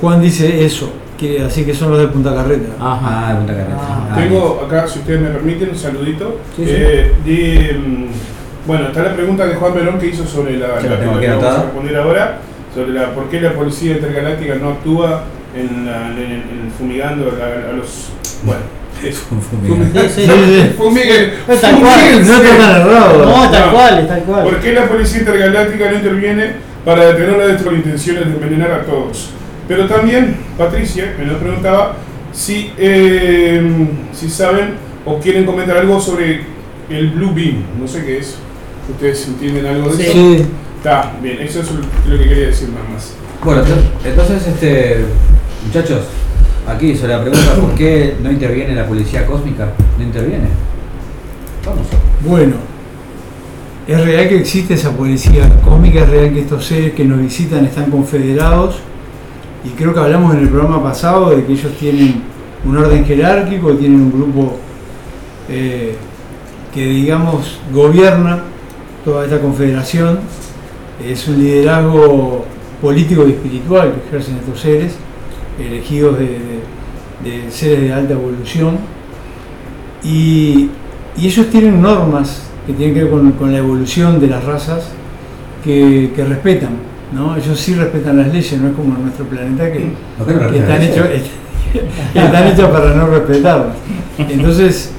[0.00, 2.68] Juan dice eso, que así que son los de Punta Carreta.
[2.80, 3.76] Ah, de Punta Carreta.
[3.80, 6.40] Ah, Tengo acá, si ustedes me permiten, un saludito.
[6.56, 6.70] Sí, sí.
[6.74, 8.06] Eh, de, mm,
[8.66, 11.28] bueno, está la pregunta de Juan Verón que hizo sobre la, la la tengo que
[11.28, 12.38] aquí vamos a responder ahora,
[12.74, 15.22] sobre la por qué la policía intergaláctica no actúa
[15.54, 16.20] en, la- en-
[16.64, 18.08] en fumigando a, a los
[18.42, 18.60] bueno,
[19.04, 19.22] eso.
[19.50, 20.00] Fumigando.
[20.08, 20.22] Sí.
[21.48, 22.26] Es tal cual.
[22.26, 23.24] No.
[23.24, 23.72] No, tal No.
[23.72, 24.42] cual, tal cual.
[24.44, 26.50] ¿Por qué la policía intergaláctica no interviene
[26.84, 29.30] para detenerla de con intenciones de envenenar a todos?
[29.68, 31.96] Pero también, Patricia me nos preguntaba
[32.32, 34.74] si, eh, si saben
[35.04, 36.42] o quieren comentar algo sobre
[36.90, 37.62] el Blue Beam.
[37.80, 38.36] No sé qué es.
[38.90, 40.10] ¿Ustedes entienden algo de Sí.
[40.10, 40.12] eso?
[40.12, 40.46] Sí.
[40.78, 43.12] Está, bien, eso es lo que quería decir nada más.
[43.42, 45.04] Bueno, ento- entonces, este,
[45.66, 46.02] muchachos,
[46.68, 50.46] aquí sobre la pregunta por qué no interviene la policía cósmica, no interviene.
[51.64, 51.86] Vamos.
[52.24, 52.54] Bueno,
[53.88, 57.64] es real que existe esa policía cósmica, es real que estos seres que nos visitan
[57.64, 58.76] están confederados
[59.66, 62.22] y creo que hablamos en el programa pasado de que ellos tienen
[62.64, 64.56] un orden jerárquico, tienen un grupo
[65.48, 65.96] eh,
[66.72, 68.42] que digamos gobierna
[69.04, 70.20] toda esta confederación,
[71.04, 72.44] es un liderazgo
[72.80, 74.94] político y espiritual que ejercen estos seres,
[75.58, 78.78] elegidos de, seres de alta evolución.
[80.04, 80.70] Y,
[81.18, 84.90] ellos tienen normas que tienen que ver con, la evolución de las razas
[85.64, 86.76] que respetan,
[87.12, 87.36] ¿no?
[87.36, 90.38] Ellos sí respetan las leyes, no es como en nuestro planeta que, ¿Por qué no
[90.38, 91.28] que respetan están, hechos,
[92.14, 93.76] están hechos para no respetarlas.
[94.18, 94.92] Entonces,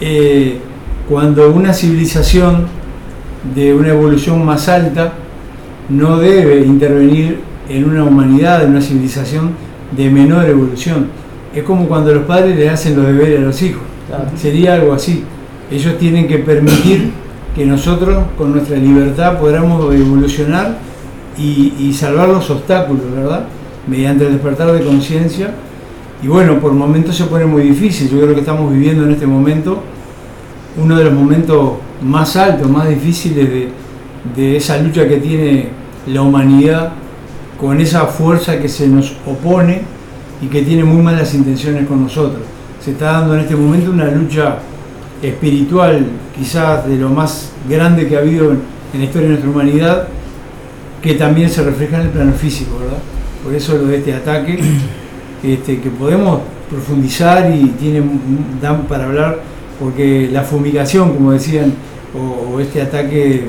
[0.00, 0.58] eh,
[1.08, 2.66] cuando una civilización
[3.54, 5.12] de una evolución más alta
[5.88, 9.52] no debe intervenir en una humanidad, en una civilización
[9.92, 11.08] de menor evolución.
[11.54, 13.82] Es como cuando los padres le hacen los deberes a los hijos.
[14.08, 14.24] Claro.
[14.36, 15.24] Sería algo así.
[15.70, 17.10] Ellos tienen que permitir
[17.54, 20.78] que nosotros, con nuestra libertad, podamos evolucionar
[21.36, 23.46] y, salvar los obstáculos, ¿verdad?
[23.86, 25.54] Mediante el despertar de conciencia.
[26.22, 28.08] Y bueno, por momentos se pone muy difícil.
[28.08, 29.82] Yo creo que estamos viviendo en este momento
[30.82, 33.68] uno de los momentos más altos, más difíciles de,
[34.34, 35.68] de esa lucha que tiene
[36.06, 36.92] la humanidad
[37.60, 39.82] con esa fuerza que se nos opone
[40.42, 42.42] y que tiene muy malas intenciones con nosotros.
[42.82, 44.58] Se está dando en este momento una lucha
[45.22, 46.06] espiritual,
[46.36, 48.60] quizás de lo más grande que ha habido en,
[48.92, 50.08] en la historia de nuestra humanidad,
[51.04, 52.98] que también se refleja en el plano físico, ¿verdad?
[53.44, 54.58] Por eso lo de este ataque,
[55.44, 56.40] este, que podemos
[56.70, 58.02] profundizar y tiene,
[58.60, 59.38] dan para hablar,
[59.78, 61.74] porque la fumigación, como decían,
[62.14, 63.42] o, o este ataque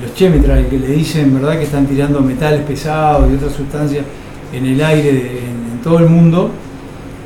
[0.00, 4.04] los chemtrails que le dicen verdad que están tirando metales pesados y otras sustancias
[4.52, 6.50] en el aire de- en, en todo el mundo,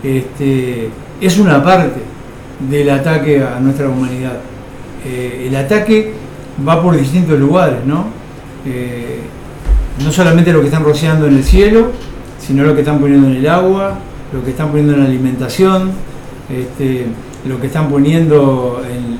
[0.02, 0.89] este,
[1.20, 2.01] es una parte
[2.70, 4.39] del ataque a nuestra humanidad.
[5.06, 6.12] Eh, el ataque
[6.66, 8.06] va por distintos lugares, ¿no?
[8.66, 9.20] Eh,
[10.03, 11.93] no solamente lo que están rociando en el cielo,
[12.41, 13.99] sino lo que están poniendo en el agua,
[14.33, 15.93] lo que están poniendo en la alimentación,
[16.51, 17.07] este,
[17.47, 19.15] lo que están poniendo en,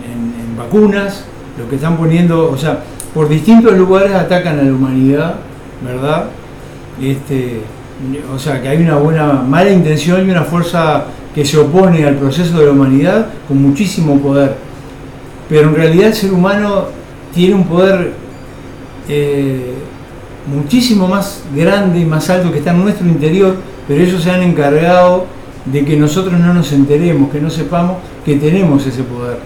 [0.57, 1.25] vacunas,
[1.59, 5.35] lo que están poniendo, o sea, por distintos lugares atacan a la humanidad,
[5.85, 6.27] ¿verdad?
[7.03, 7.61] Este,
[8.33, 12.15] o sea, que hay una buena, mala intención y una fuerza que se opone al
[12.15, 14.55] proceso de la humanidad con muchísimo poder.
[15.49, 16.87] Pero en realidad el ser humano
[17.35, 18.13] tiene un poder
[19.09, 19.75] eh,
[20.47, 23.57] muchísimo más grande y más alto que está en nuestro interior,
[23.89, 25.27] pero ellos se han encargado
[25.65, 29.39] de que nosotros no nos enteremos, que no sepamos que tenemos ese poder.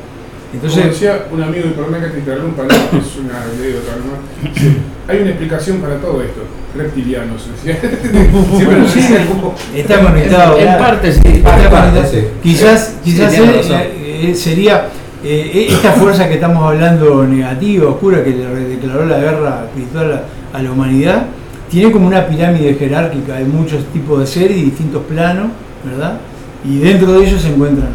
[0.50, 2.68] Como Entonces, decía un amigo, y perdón que te interrumpa, ¿no?
[2.98, 4.50] es una anécdota, ¿no?
[4.54, 4.76] Dice,
[5.06, 6.40] hay una explicación para todo esto.
[6.76, 7.78] Reptilianos, decía.
[8.56, 10.58] Siempre Sí, como- está conectado.
[10.58, 11.20] En parte sí.
[11.24, 11.34] Está
[11.64, 12.06] en parte conectado.
[12.12, 12.26] sí.
[12.42, 14.88] Quizás, Sí, quizás eh, eh, sería
[15.22, 20.62] eh, esta fuerza que estamos hablando negativa, oscura, que le declaró la guerra espiritual a,
[20.62, 21.26] la humanidad,
[21.70, 25.48] tiene como una pirámide jerárquica de muchos tipos de seres y distintos planos,
[25.84, 26.18] ¿verdad?
[26.64, 27.90] Y dentro de ellos se encuentran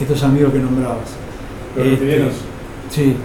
[0.00, 1.16] estos amigos que nombrabas.
[1.76, 2.24] Los Este,
[2.90, 3.16] sí.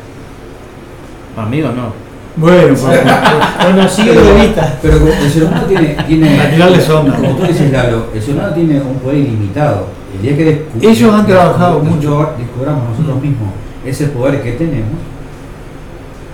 [1.38, 2.10] Amigos no.
[2.36, 3.00] Bueno, pues,
[3.66, 4.78] Conocido de vista.
[4.82, 7.16] Pero el ser humano tiene, tiene Para tirarles onda.
[7.16, 9.88] como tú dices, Lalo, el ser humano tiene un poder ilimitado.
[10.16, 12.34] El día que Ellos han trabajado mucho.
[12.38, 13.50] descubramos nosotros mismos
[13.86, 15.00] ese poder que tenemos,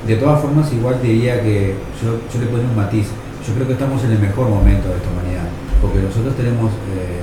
[0.07, 3.07] de todas formas igual diría que yo, yo le pongo un matiz.
[3.45, 5.45] Yo creo que estamos en el mejor momento de esta humanidad,
[5.81, 7.21] porque nosotros tenemos, eh,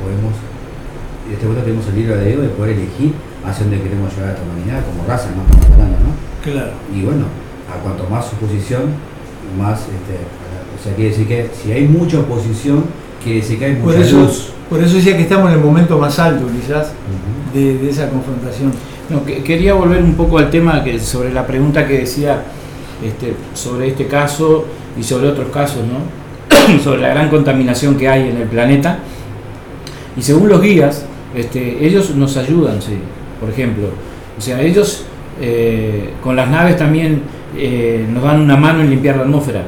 [0.00, 0.32] podemos,
[1.28, 3.12] de este momento tenemos el libre albedrío de poder elegir
[3.44, 6.12] hacia dónde queremos llevar a esta humanidad como raza, no estamos hablando, ¿no?
[6.40, 6.72] Claro.
[6.96, 7.28] Y bueno,
[7.68, 8.96] a cuanto más oposición,
[9.60, 12.84] más, este, o sea, quiere decir que si hay mucha oposición,
[13.22, 14.52] quiere decir que hay Por mucha eso, luz.
[14.70, 16.92] por eso decía que estamos en el momento más alto, quizás,
[17.52, 18.72] de, de esa confrontación.
[19.10, 22.42] No, que- quería volver un poco al tema que sobre la pregunta que decía
[23.04, 24.66] este, sobre este caso
[24.98, 26.78] y sobre otros casos, ¿no?
[26.84, 28.98] sobre la gran contaminación que hay en el planeta.
[30.16, 31.04] Y según los guías,
[31.34, 32.98] este, ellos nos ayudan, sí.
[33.40, 33.88] Por ejemplo,
[34.38, 35.04] o sea, ellos
[35.40, 37.22] eh, con las naves también
[37.56, 39.62] eh, nos dan una mano en limpiar la atmósfera.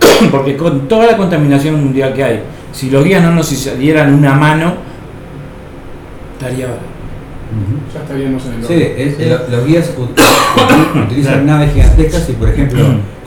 [0.30, 2.40] Porque con toda la contaminación mundial que hay,
[2.72, 4.74] si los guías no nos dieran una mano,
[6.38, 6.68] estaría
[7.94, 8.74] Ya estaríamos en el Sí,
[9.28, 12.80] lo- los guías ut- utilizan naves gigantescas y por ejemplo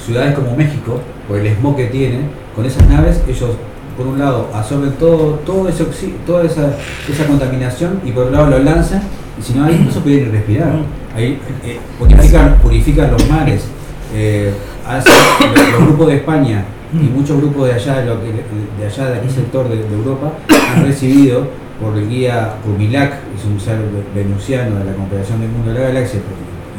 [0.05, 3.51] ciudades como México, por el smog que tienen, con esas naves ellos
[3.97, 6.73] por un lado absorben todo, todo ese oxi- toda esa,
[7.11, 9.01] esa contaminación y por otro lado lo lanzan
[9.39, 10.71] y si no ahí no se puede ni respirar.
[11.15, 13.63] Ahí eh, purifican, purifican los mares.
[14.15, 14.51] eh,
[14.87, 15.13] hacen-
[15.55, 18.31] los, los grupos de España y muchos grupos de allá de, lo que-
[18.81, 20.31] de allá de aquel sector de, de Europa
[20.75, 21.47] han recibido
[21.81, 23.77] por el guía Pumilac, es un ser
[24.14, 26.19] venusiano de la Confederación del Mundo de la Galaxia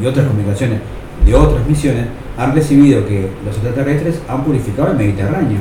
[0.00, 0.80] y otras comunicaciones
[1.24, 2.06] de otras misiones,
[2.38, 5.58] han recibido que los extraterrestres han purificado el Mediterráneo.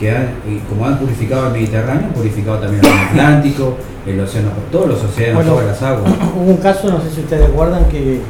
[0.00, 4.48] Que han- y como han purificado el Mediterráneo, han purificado también el Atlántico, el océano,
[4.72, 6.12] todos los océanos, Bueno, todas las aguas.
[6.36, 8.20] Hubo un caso, no sé si ustedes recuerdan, que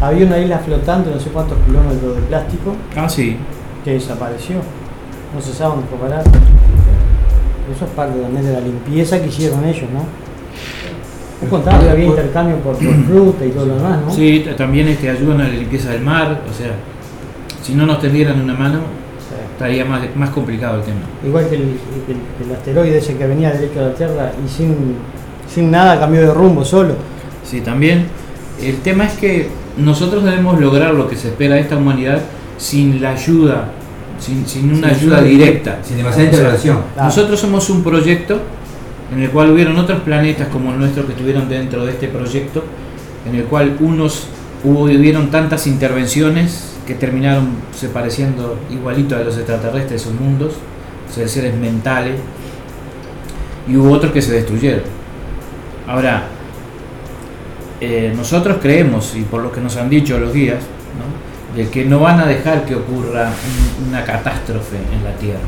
[0.00, 3.36] había una isla flotante, no sé cuántos kilómetros de plástico, Ah, sí.
[3.84, 4.56] que desapareció.
[5.34, 6.24] No se sabe dónde fue a parar.
[7.74, 10.00] Eso es parte también de la limpieza que hicieron ellos, ¿no?
[11.40, 14.12] Vos contabas que había intercambio por, por fruta y todo lo demás, ¿no?
[14.12, 16.72] Sí, también este, ayudan a la limpieza del mar, o sea,
[17.62, 18.80] si no nos tendieran una mano,
[19.52, 21.00] estaría más, más complicado el tema.
[21.24, 24.74] Igual que el, el- el asteroide ese que venía derecho a la Tierra y sin,
[25.52, 26.94] sin nada cambió de rumbo solo.
[27.44, 28.06] Sí, también.
[28.60, 32.20] El tema es que nosotros debemos lograr lo que se espera de esta humanidad
[32.58, 33.68] sin la ayuda,
[34.22, 35.78] sin, sin una Sin ayuda ayuda directa.
[35.82, 36.78] sin demasiada intervención.
[36.94, 37.08] Claro.
[37.08, 38.40] Nosotros somos un proyecto
[39.12, 42.64] en el cual hubieron otros planetas como el nuestro que estuvieron dentro de este proyecto,
[43.28, 44.26] en el cual unos
[44.64, 50.54] hubo, hubieron tantas intervenciones que terminaron se pareciendo igualito a los extraterrestres o mundos,
[51.10, 52.14] o sea, seres mentales,
[53.68, 54.82] y hubo otros que se destruyeron.
[55.86, 56.24] Ahora,
[57.80, 60.60] eh, nosotros creemos, y por lo que nos han dicho los guías,
[60.96, 61.31] ¿no?
[61.56, 63.30] De que no van a dejar que ocurra
[63.80, 65.38] un- una catástrofe en la Tierra.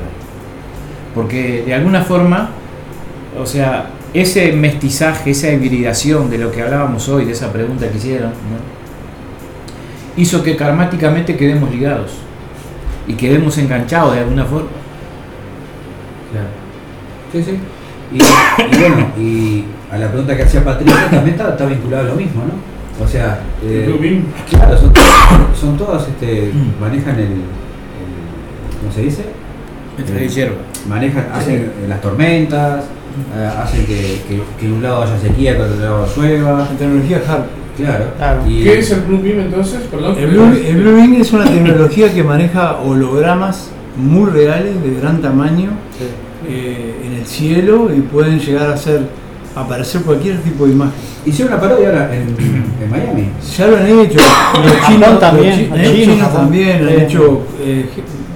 [1.14, 2.51] Porque de alguna forma,
[3.40, 7.97] o sea, ese mestizaje, esa hibridación de lo que hablábamos hoy, de esa pregunta que
[7.97, 8.74] hicieron, ¿no?
[10.16, 12.12] hizo que karmáticamente quedemos ligados
[13.09, 14.68] y quedemos enganchados de alguna forma.
[16.31, 16.48] Claro.
[17.32, 17.59] Sí, sí.
[18.12, 22.06] Y, y bueno, y a la pregunta que hacía Patricia también está, está vinculado a
[22.10, 22.73] lo mismo, ¿no?
[23.02, 24.22] O sea, eh, Blue Beam.
[24.48, 24.92] claro, son,
[25.60, 27.42] son todas, este, manejan el, el-
[28.80, 29.24] ¿cómo se dice?
[29.98, 30.56] El Eh, hierba.
[30.88, 32.84] Manejan, hacen eh, las tormentas,
[33.36, 36.58] eh, hacen que, que, que en un lado haya sequía, que en otro lado llueva.
[36.70, 37.46] La tecnología HARP.
[37.76, 38.04] Claro.
[38.16, 38.42] Claro.
[38.48, 39.80] Y- ¿Qué es el Blue Beam entonces?
[39.90, 40.16] Perdón.
[40.18, 45.20] El Blue, el Blue Beam es una tecnología que maneja hologramas muy reales, de gran
[45.22, 45.70] tamaño,
[46.48, 49.02] eh, en el cielo y pueden llegar a ser,
[49.55, 50.94] aparecer cualquier tipo de imagen.
[51.24, 52.28] Hicieron una parodia ahora en,
[52.82, 53.28] en Miami.
[53.56, 54.18] Ya lo han hecho.
[54.18, 57.86] Los Japón chinos también, los chi- los los chinos, también han hecho eh,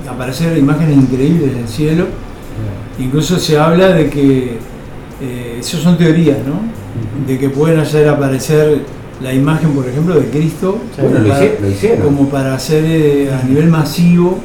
[0.09, 2.07] aparecer imágenes increíbles en el cielo.
[2.99, 4.59] Incluso se habla de que,
[5.21, 6.61] eh, eso son teorías, ¿no?
[7.27, 8.79] De que pueden hacer aparecer
[9.23, 12.01] la imagen, por ejemplo, de Cristo Bueno, lo para- hici- lo hicieron.
[12.03, 14.39] como para hacer eh, a nivel masivo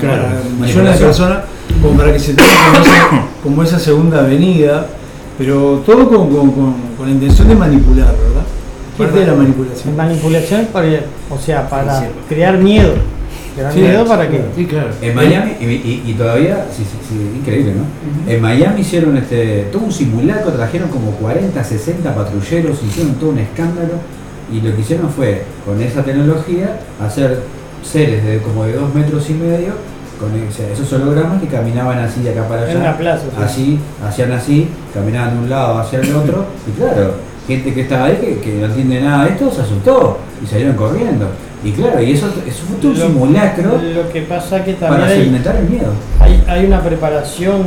[0.00, 1.38] Claro, para millones de personas,
[1.82, 4.86] como para que se tome como esa, como esa segunda avenida,
[5.38, 8.44] pero todo con, con- con- con la intención de manipular, ¿verdad?
[8.98, 9.96] Parte de la manipulación.
[9.96, 10.88] Manipulación, para,
[11.30, 12.92] o sea, para crear miedo.
[13.56, 13.80] Crear Sí.
[13.80, 14.40] miedo para que.
[14.56, 14.88] Sí, claro.
[15.02, 18.30] En Miami, y, y- y todavía, sí, sí, sí, increíble, ¿no?
[18.32, 23.38] En Miami hicieron este, todo un simulacro, trajeron como 40, 60 patrulleros, hicieron todo un
[23.38, 23.94] escándalo
[24.52, 27.42] y lo que hicieron fue, con esa tecnología, hacer
[27.82, 29.72] seres de como de 2 metros y medio,
[30.18, 32.72] con o sea, esos hologramas que caminaban así de acá para allá.
[32.72, 33.42] En una plaza, sí.
[33.42, 37.14] Así, hacían así, caminaban de un lado hacia el otro, y claro,
[37.46, 40.76] gente que estaba ahí que, que no entiende nada de esto se asustó y salieron
[40.76, 41.26] corriendo.
[41.64, 45.10] Y claro, y eso, eso fue un Lo- simulacro Lo que pasa que para también
[45.18, 45.92] hay, segmentar el miedo.
[46.20, 47.62] hay, hay una preparación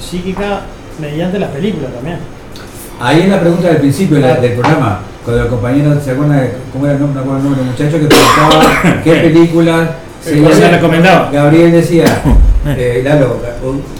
[0.00, 0.60] psíquica
[1.00, 2.18] mediante las películas también.
[3.00, 4.40] Ahí es la pregunta del principio Claro.
[4.40, 7.98] del programa, cuando el compañero, ¿se acuerdan cómo era el nombre, no acuerdo el muchacho
[7.98, 9.88] que preguntaba qué películas
[10.22, 11.30] se ¿Cuál se recomendaba?
[11.32, 12.04] Gabriel decía,
[12.66, 13.38] eh, Lalo,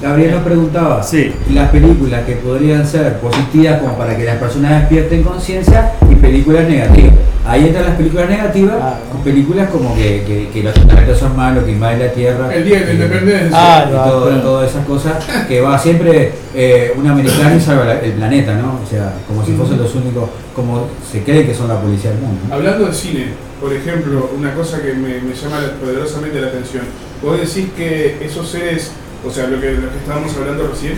[0.01, 1.32] Gabriel nos preguntaba Sí.
[1.53, 6.69] las películas que podrían ser positivas como para que las personas despierten conciencia y películas
[6.69, 7.12] negativas.
[7.44, 8.77] Ahí entran las películas negativas,
[9.11, 12.55] con películas como que, que, que los extraterrestres son malos, que invaden la Tierra.
[12.55, 13.51] El Día de la Independencia.
[13.53, 15.15] Ah, y todo- todas esas cosas
[15.49, 18.78] que va siempre eh, un americano y salva el planeta, ¿no?
[18.85, 22.20] O sea, como si fuesen los únicos, como se cree que son la policía del
[22.20, 22.40] mundo.
[22.49, 22.55] ¿no?
[22.55, 23.27] Hablando de cine,
[23.62, 26.82] por ejemplo, una cosa que me, me llama poderosamente la atención.
[27.22, 28.90] Vos decís que esos seres,
[29.24, 30.94] o sea, lo que, lo que estábamos hablando recién,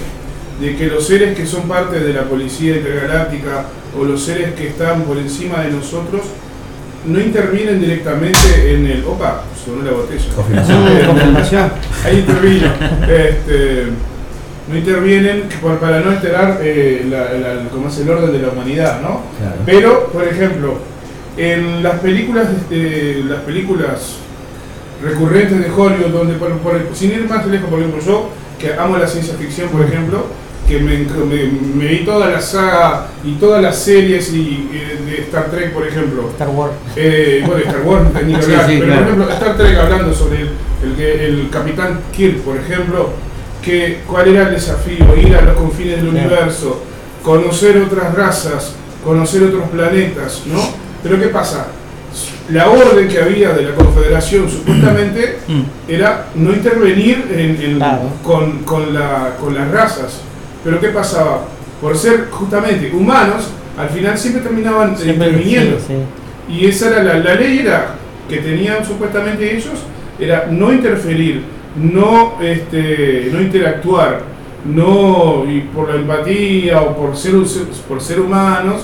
[0.61, 3.67] de que los seres que son parte de la policía intergaláctica
[3.99, 6.23] o los seres que están por encima de nosotros
[7.07, 8.39] no intervienen directamente
[8.75, 9.05] en el.
[9.05, 10.25] Opa, sonó la botella.
[10.35, 10.87] Confirmación.
[10.89, 11.07] Eh.
[12.07, 12.69] Ahí intervino.
[13.03, 13.85] Este,
[14.71, 18.49] no intervienen por- para no alterar eh, la- la- como es el orden de la
[18.49, 19.21] humanidad, ¿no?
[19.39, 19.57] Claro.
[19.67, 20.79] Pero, por ejemplo,
[21.37, 24.17] en las películas, este, las películas
[25.03, 28.97] recurrentes de Hollywood, donde por, por- sin ir más lejos, por ejemplo, yo que amo
[28.97, 30.27] la ciencia ficción, por ejemplo,
[30.69, 35.23] que me, me- me vi toda la saga y todas las series y, eh, de
[35.23, 36.29] Star Trek, por ejemplo.
[36.31, 36.73] Star Wars.
[36.97, 39.01] Eh, bueno, Star Wars, no ni que Sí, hablar, sí, pero claro.
[39.03, 40.51] por ejemplo, Star Trek hablando sobre el,
[40.85, 43.11] el, que- el Capitán Kirk, por ejemplo,
[43.61, 46.27] que cuál era el desafío, ir a los confines del Claro.
[46.29, 46.83] universo,
[47.23, 48.75] conocer otras razas,
[49.05, 50.61] conocer otros planetas, ¿no?
[51.05, 51.67] Pero ¿qué pasa?
[52.51, 55.39] La orden que había de la Confederación supuestamente
[55.89, 58.03] era no intervenir en- en- Claro.
[58.25, 60.21] con, con la- con las razas.
[60.65, 61.45] Pero ¿qué pasaba?
[61.81, 63.49] Por ser justamente humanos,
[63.79, 65.79] al final siempre terminaban Siempre interviniendo.
[65.79, 65.95] sí, sí.
[66.57, 67.95] Y esa era la, la ley era
[68.29, 69.75] que tenían supuestamente ellos,
[70.19, 71.43] era no interferir,
[71.77, 74.21] no, este, no interactuar,
[74.65, 77.35] no, y por la empatía o por ser,
[77.89, 78.83] por ser humanos,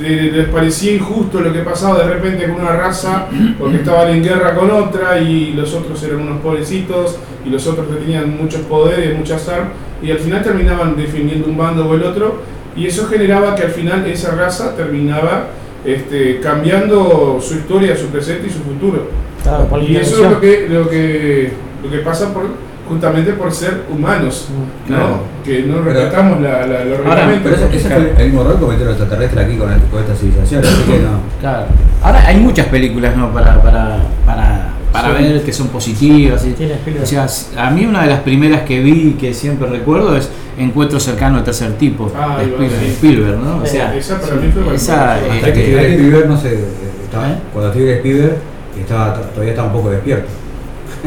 [0.00, 3.26] les parecía injusto lo que pasaba de repente con una raza
[3.58, 7.86] porque estaban en guerra con otra y los otros eran unos pobrecitos y los otros
[7.86, 9.72] que tenían muchos poderes, muchas armas
[10.02, 12.40] y al final terminaban defendiendo un bando o el otro
[12.76, 15.48] y eso generaba que al final esa raza terminaba
[15.84, 19.08] este, cambiando su historia, su presente y su futuro.
[19.42, 21.52] Claro, Y eso es lo que, lo que,
[21.82, 22.46] lo que pasa por,
[22.88, 24.48] justamente por ser humanos,
[24.88, 24.96] ¿no?
[24.96, 25.20] Claro.
[25.44, 27.52] que no Pero- respetamos la, la, los Ahora, reglamentos.
[27.60, 30.14] Pero ese fue el mismo rol que cometieron los extraterrestres aquí con, el- con esta
[30.14, 31.10] civilización, así que no.
[31.40, 31.66] Claro.
[32.02, 33.32] Ahora hay muchas películas ¿no?
[33.32, 35.22] para, para, para, para Sí.
[35.22, 36.44] ver que son positivas.
[36.46, 37.04] y- Tiene Spielberg.
[37.04, 37.26] o sea,
[37.64, 41.44] a mí una de las primeras que vi que siempre recuerdo es Encuentro cercano al
[41.44, 42.86] tercer tipo Ah, de Spielberg, sí.
[42.92, 43.56] Spielberg, ¿no?
[43.58, 46.54] O Sí, sea, esa para mí fue esa, eh, Hasta que Steven Spielberg no se.
[46.54, 46.64] eh,
[47.04, 47.34] estaba- ¿Eh?
[47.52, 48.36] Cuando Steven Spielberg
[48.80, 50.28] estaba, todavía estaba un poco despierto.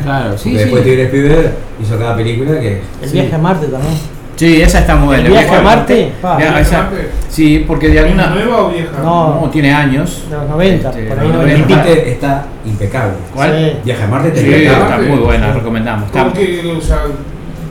[0.03, 0.53] Claro, sí, Porque sí.
[0.63, 1.51] después Steven Spielberg
[1.81, 2.81] hizo cada película que.
[3.01, 3.13] El Sí.
[3.13, 3.93] viaje a Marte también.
[4.35, 5.23] Sí, esa está buena.
[5.25, 6.31] El viaje a Marte, pa.
[6.33, 7.09] Ya, ¿Viaje esa- Marte?
[7.27, 8.27] sí, porque de ¿Es alguna.
[8.27, 8.91] nueva o vieja?
[9.03, 9.41] No.
[9.41, 10.23] No, tiene años.
[10.29, 13.13] De los 90, Este, por ahí no, no Marte está impecable.
[13.35, 13.51] ¿Cuál?
[13.73, 13.77] Sí.
[13.83, 14.89] Viaje a Marte está está impecable.
[14.89, 15.07] Marte.
[15.09, 16.05] muy buena, recomendamos.
[16.05, 16.99] Está- Como que, o sea,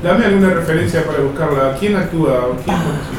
[0.03, 1.77] Dame alguna referencia para buscarla.
[1.79, 2.51] ¿Quién actúa?
[2.65, 2.77] ¿Quién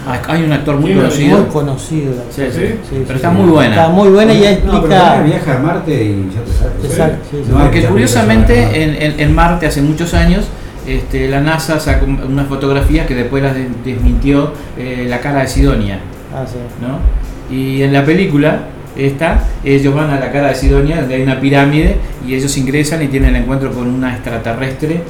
[0.07, 1.38] Ah, Hay un actor muy conocido.
[1.39, 2.11] Muy conocido.
[2.15, 2.68] la Sí, sí.
[2.89, 3.03] ¿Sí?
[3.06, 3.76] Pero está muy buena.
[3.76, 5.03] Está muy buena y ya No, pero explica.
[5.03, 6.85] también viaja a Marte y ya te sabes.
[6.85, 7.51] Exacto, sí, sí.
[7.51, 10.47] No hay Porque curiosamente en, en- en Marte hace muchos años
[10.88, 15.47] este, la NASA sacó unas fotografías que después las de- desmintió eh, la cara de
[15.49, 15.99] Sidonia.
[16.34, 16.57] Ah, sí.
[16.81, 16.99] ¿no?
[17.56, 18.60] Y en la película
[18.95, 23.01] esta, ellos van a la cara de Sidonia, donde hay una pirámide, y ellos ingresan
[23.03, 25.01] y tienen el encuentro con una extraterrestre.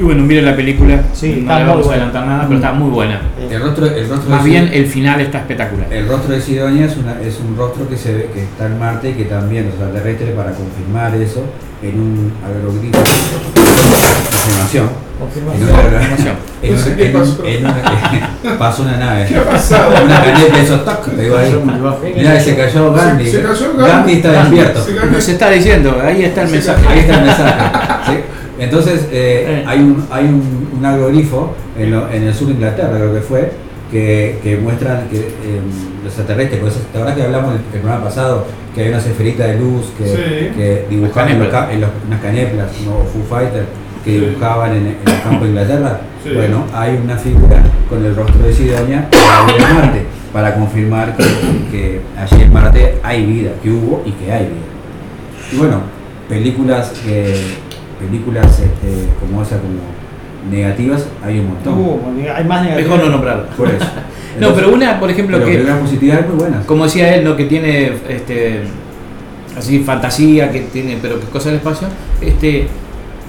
[0.00, 2.04] Y bueno, miren la película, Sí, no está le muy vamos a buena.
[2.04, 3.20] adelantar nada, pero está muy buena.
[3.50, 5.92] El rostro, el rostro Más de bien el final está espectacular.
[5.92, 8.78] el rostro de Sidonia es, una, es un rostro que se ve que está en
[8.78, 11.44] Marte y que también los extraterrestres para confirmar eso
[11.82, 12.98] en un aerogrifo
[14.30, 14.88] confirmación.
[15.20, 19.26] En aerogrifo- en No sé un- qué en en una- pasó una nave.
[19.26, 20.02] ¿Qué ha pasado?
[20.02, 21.54] Una caneta de esos toc, digo ahí.
[22.16, 23.24] Mirá, se cayó Gandhi.
[23.26, 23.90] Se- se cayó Gandhi.
[23.92, 24.82] Gandhi está despierto.
[24.84, 26.88] Se se está diciendo, ahí está el Se mensaje.
[26.88, 27.52] Ahí está el mensaje.
[28.06, 28.12] ¿sí?
[28.60, 32.90] Entonces, eh, hay un, hay un, un agroglifo en, lo- en el sur de Inglaterra,
[32.96, 33.52] creo que fue,
[33.90, 35.60] que, que muestran que eh,
[36.04, 39.46] los extraterrestres, pues, la verdad que hablamos el, el programa pasado, que hay una esferita
[39.46, 40.56] de luz que, Sí.
[40.56, 42.92] que dibujaban en, en los- unas caneplas, ¿no?
[42.98, 43.66] o Foo Fighters,
[44.04, 44.20] que Sí.
[44.26, 46.00] dibujaban en, en el campo de Inglaterra.
[46.22, 46.30] Sí.
[46.34, 50.02] Bueno, hay una figura con el rostro de Sidonia en Marte,
[50.34, 51.24] para confirmar que,
[51.72, 55.50] que allí en Marte hay vida, que hubo y que hay vida.
[55.52, 55.80] Y bueno,
[56.28, 57.34] películas que
[58.00, 59.80] películas este, como esa como
[60.50, 61.78] negativas hay un montón.
[61.78, 62.00] Uh,
[62.34, 62.90] hay más negativas.
[62.90, 63.46] Mejor no nombrarla.
[63.56, 63.84] Por eso.
[64.38, 66.64] No, pero una, por ejemplo, pero que películas positivas muy buenas.
[66.64, 67.36] como decía él, ¿no?
[67.36, 68.60] que tiene este
[69.58, 71.88] así fantasía, que tiene, pero que cosas del espacio,
[72.22, 72.68] este,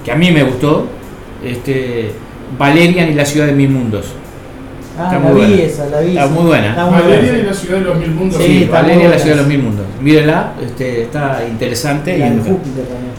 [0.04, 0.86] que a mí me gustó,
[1.44, 2.12] este
[2.56, 4.14] Valerian y la ciudad de mil mundos.
[4.98, 5.62] Ah, Está la muy vi buena.
[5.64, 6.08] esa, la vi.
[6.10, 6.68] Está muy buena.
[6.70, 7.38] Está muy Valeria buena.
[7.38, 8.42] y la ciudad de los mil mundos.
[8.42, 9.86] Sí, Sí, Valeria y la ciudad de los mil mundos.
[10.00, 12.16] Mírenla, este, está interesante.
[12.16, 13.11] Y, de Júpiter también.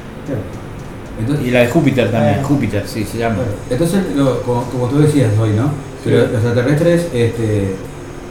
[1.23, 2.43] Entonces, y la de Júpiter también, Eh.
[2.43, 3.35] Júpiter, sí, se llama.
[3.37, 5.71] Bueno, entonces, lo- como, como tú decías hoy, ¿no?
[6.03, 7.75] Que los los extraterrestres este,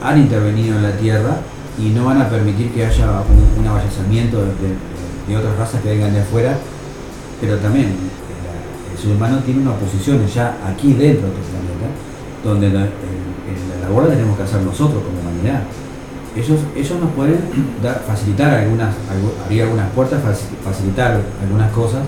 [0.02, 1.36] han intervenido en la Tierra
[1.78, 4.76] y no van a permitir que haya un, un avallazamiento de, de-
[5.28, 6.54] de otras razas que vengan de afuera,
[7.40, 11.88] pero también eh, el ser humano tiene una posición ya aquí dentro de este planeta,
[12.44, 12.90] donde la, el-
[13.48, 15.62] el- la labor la tenemos que hacer nosotros como humanidad.
[16.34, 17.38] Ellos, ellos nos pueden
[17.82, 22.00] dar- facilitar algunas, algu- abrir algunas puertas, faci- facilitar algunas cosas,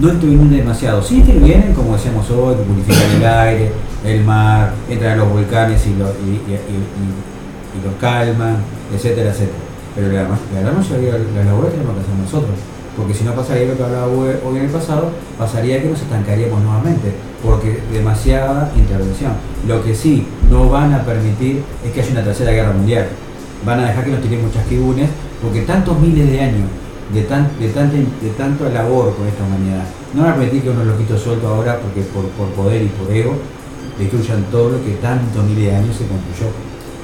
[0.00, 1.02] no intervienen demasiado.
[1.02, 3.72] Sí intervienen, como decíamos hoy, purifican el aire,
[4.04, 8.56] el mar, entran a los volcanes y, lo- y, y- y- y- los calman,
[8.94, 9.58] etcétera, etcétera.
[9.94, 12.56] Pero la, la gran mayoría de las labores tenemos que hacer nosotros.
[12.96, 16.62] Porque si no pasaría lo que hablaba hoy en el pasado, pasaría que nos estancaríamos
[16.62, 17.12] nuevamente,
[17.44, 19.32] porque demasiada intervención.
[19.68, 23.06] Lo que sí no van a permitir es que haya una tercera guerra mundial.
[23.66, 25.10] Van a dejar que nos tiremos chasquibunes,
[25.42, 26.68] porque tantos miles de años
[27.12, 29.84] de, tan, de, tanta, de tanta labor con esta humanidad,
[30.14, 33.34] no a permitir que unos loquitos sueltos ahora, porque por, por poder y por ego,
[33.98, 36.50] destruyan todo lo que tantos miles de años se construyó.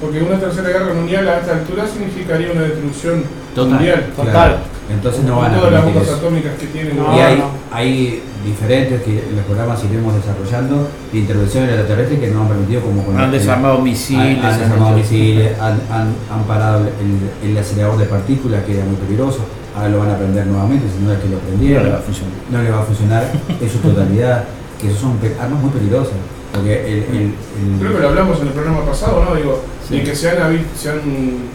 [0.01, 3.23] Porque una tercera guerra mundial a esta altura significaría una destrucción
[3.55, 3.75] Total.
[3.75, 4.07] mundial.
[4.31, 4.57] Claro.
[4.91, 6.97] Entonces no van a todas las bombas atómicas que tienen.
[6.97, 7.51] No, y hay, no.
[7.71, 12.81] hay diferentes que en los programas iremos desarrollando de intervenciones extraterrestres que no han permitido
[12.83, 14.39] como con Han el- desarmado misiles.
[14.45, 18.85] han han desarmado misiles, han, han- han parado el, el acelerador de partículas que era
[18.85, 19.39] muy peligroso,
[19.75, 21.99] ahora lo van a prender nuevamente, si no es que lo No prendieron, le va
[21.99, 22.33] a funcionar.
[22.51, 24.45] no le va a funcionar en su totalidad,
[24.81, 26.15] que eso son armas muy peligrosas,
[26.53, 29.35] porque el, el- el- Creo que lo hablamos en el programa pasado, ¿no?
[29.37, 29.97] Digo, Sí.
[29.99, 31.01] de que se han, se han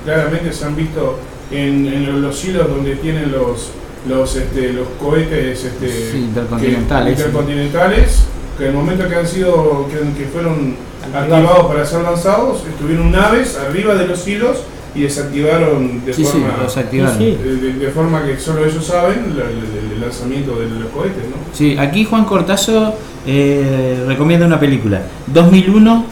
[0.03, 1.17] claramente se han visto
[1.51, 3.71] en, en los hilos donde tienen los
[4.07, 7.15] los este, los cohetes este, Sí, intercontinentales.
[7.15, 8.19] que, intercontinentales,
[8.57, 10.75] que en el momento que han sido que, que fueron
[11.13, 14.57] activados para ser lanzados, estuvieron naves arriba de los hilos
[14.97, 17.17] y desactivaron de Sí, sí, forma los activaron.
[17.17, 21.35] Sí, de, de- de forma que solo ellos saben el, lanzamiento de los cohetes, ¿no?
[21.53, 22.93] Sí, aquí Juan Cortazo
[23.25, 25.01] eh, recomienda una película.
[25.27, 26.05] 2001,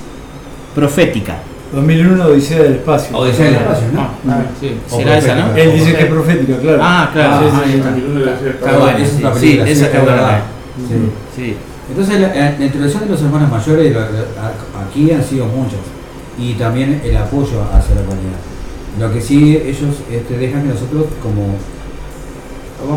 [0.73, 1.37] Profética.
[1.73, 3.17] 2001 Odisea del Espacio.
[3.17, 4.01] Odisea del Espacio, ¿no?
[4.31, 5.55] Ah, sí, O será esa, ¿no?
[5.55, 6.79] Él dice que es profética, claro.
[6.81, 7.39] Ah, claro.
[7.39, 8.01] Sí, sí, ah, sí.
[8.01, 10.21] sí, una sí, esa sí, está es buena.
[10.21, 10.39] verdad.
[10.87, 10.95] Sí.
[11.35, 11.55] sí.
[11.89, 13.95] Entonces la, la- intervención de los hermanos mayores
[14.87, 15.79] aquí han sido muchas
[16.37, 18.39] y también el apoyo hacia la humanidad.
[18.99, 21.55] Lo que sí ellos este, dejan que nosotros como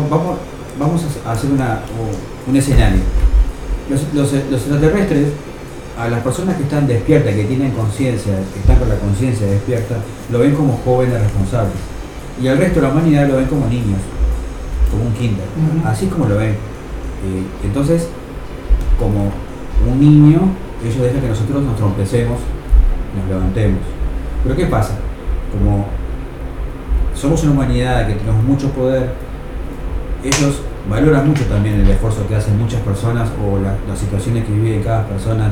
[0.09, 0.37] vamos-
[0.79, 1.81] vamos, a hacer una,
[2.47, 2.99] un escenario.
[3.89, 5.27] Los, los, los extraterrestres,
[5.97, 9.95] a las personas que están despiertas, que tienen conciencia, que están con la conciencia despierta,
[10.31, 11.73] lo ven como jóvenes responsables.
[12.41, 13.99] Y al resto de la humanidad lo ven como niños,
[14.89, 15.43] como un kinder.
[15.57, 15.87] Ujú.
[15.87, 16.51] Así como lo ven.
[16.51, 18.07] Eh, entonces,
[18.97, 19.31] como
[19.91, 20.39] un niño,
[20.85, 22.37] ellos dejan que nosotros nos trompecemos,
[23.17, 23.79] nos levantemos.
[24.43, 24.93] Pero ¿qué pasa?
[25.51, 25.87] Como
[27.15, 29.09] somos una humanidad que tenemos mucho poder,
[30.23, 34.53] ellos valoran mucho también el esfuerzo que hacen muchas personas o la- las situaciones que
[34.53, 35.51] vive cada persona.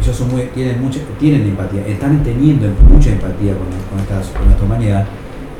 [0.00, 4.44] Ellos son muy, tienen, mucha, tienen empatía, están teniendo mucha empatía con, con, estas- con
[4.46, 5.04] nuestra humanidad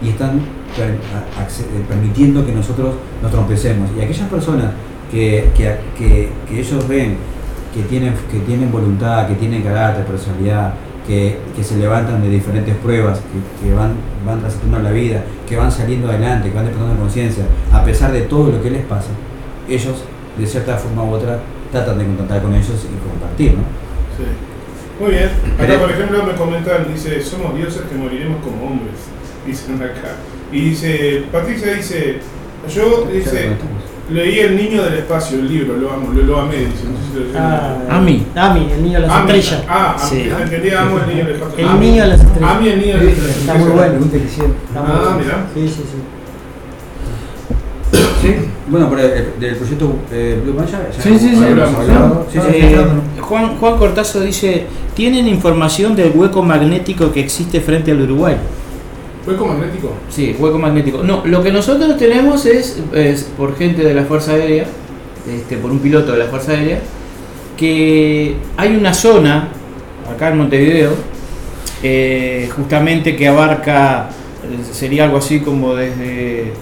[0.02, 0.40] y están
[0.76, 0.98] eh,
[1.88, 3.88] permitiendo que nosotros nos trompecemos.
[3.96, 4.72] Y aquellas personas
[5.10, 7.16] que, que, que- que ellos ven
[7.72, 10.74] que tienen, que tienen voluntad, que tienen carácter, personalidad,
[11.06, 13.94] que, que se levantan de diferentes pruebas, que, que van,
[14.26, 18.22] van transitando la vida, que van saliendo adelante, que van despertando conciencia, a pesar de
[18.22, 19.10] todo lo que les pasa,
[19.68, 20.04] ellos
[20.38, 21.40] de cierta forma u otra
[21.70, 23.64] tratan de contactar con ellos y compartir, ¿no?
[24.16, 24.24] Sí.
[25.00, 25.28] Muy bien.
[25.58, 28.94] Acá, por ejemplo, me comentan, dice, somos dioses que moriremos como hombres.
[29.46, 30.16] Dicen acá.
[30.52, 32.20] Y dice, Patricia dice,
[32.72, 33.56] yo, dice,
[34.10, 36.84] leí El Niño del Espacio, el libro, lo amo, lo, lo amé, dice.
[36.84, 37.38] No sé si lo.
[37.38, 38.26] Ah, Ami.
[38.34, 39.32] Ami, el niño de las Ami.
[39.32, 39.64] estrellas.
[39.68, 40.28] Ah, Sí.
[40.32, 41.58] Ami, entendí, amo el Niño del Espacio.
[41.58, 41.86] El Ami.
[41.86, 42.50] niño de las estrellas.
[42.56, 43.36] Ami, el Niño de las estrellas.
[43.38, 43.88] Está muy bueno.
[43.92, 44.54] Pregunta que hicieron.
[44.68, 45.18] Está muy Ah, bueno.
[45.18, 45.46] mirá.
[45.54, 45.98] Sí, sí, sí.
[48.22, 48.34] Sí,
[48.68, 51.44] bueno, pero el- del proyecto eh, Blue Man ya, Sí, sí, sí.
[51.44, 52.26] habíamos hablado.
[52.32, 52.76] Sí, sí, Eh,
[53.14, 53.20] sí.
[53.20, 58.36] Juan, Juan Cortazo dice, ¿tienen información del hueco magnético que existe frente al Uruguay?
[59.26, 59.92] ¿Hueco magnético?
[60.10, 61.02] Sí, hueco magnético.
[61.02, 62.82] No, lo que nosotros tenemos es,
[63.36, 64.66] por gente de la Fuerza Aérea,
[65.26, 66.80] este, por un piloto de la Fuerza Aérea,
[67.56, 69.48] que hay una zona,
[70.12, 70.92] acá en Montevideo,
[71.82, 74.10] eh, justamente que abarca,
[74.72, 76.52] sería algo así como desde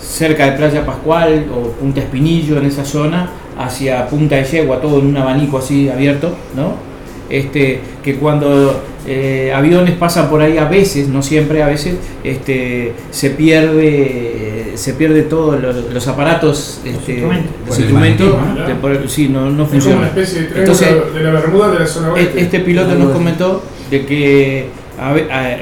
[0.00, 4.98] cerca de Playa Pascual o Punta Espinillo en esa zona, hacia Punta de Yegua, todo
[4.98, 6.87] en un abanico así abierto, ¿no?
[7.30, 12.92] Este, que cuando eh, aviones pasan por ahí a veces, no siempre, a veces, este,
[13.10, 17.50] se pierde se pierde todos los, los aparatos, este, instrumentos.
[17.66, 19.96] los Por el instrumentos, magnetismo, de- por- sí, no, no Es como funciona.
[19.98, 22.40] una especie de triángulo Entonces, de la Bermuda de la zona e- oeste.
[22.40, 24.66] Este piloto nos comentó de que
[25.00, 25.14] a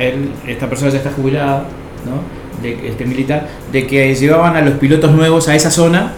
[0.02, 1.64] él- esta persona ya está jubilada,
[2.04, 2.62] ¿no?
[2.62, 6.12] De, que- este militar, de que llevaban a los pilotos nuevos a esa zona,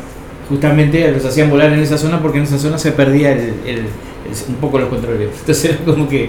[0.49, 3.83] justamente los hacían volar en esa zona porque en esa zona se perdía el, el-
[4.49, 5.29] un poco los controles.
[5.41, 6.25] Entonces era como que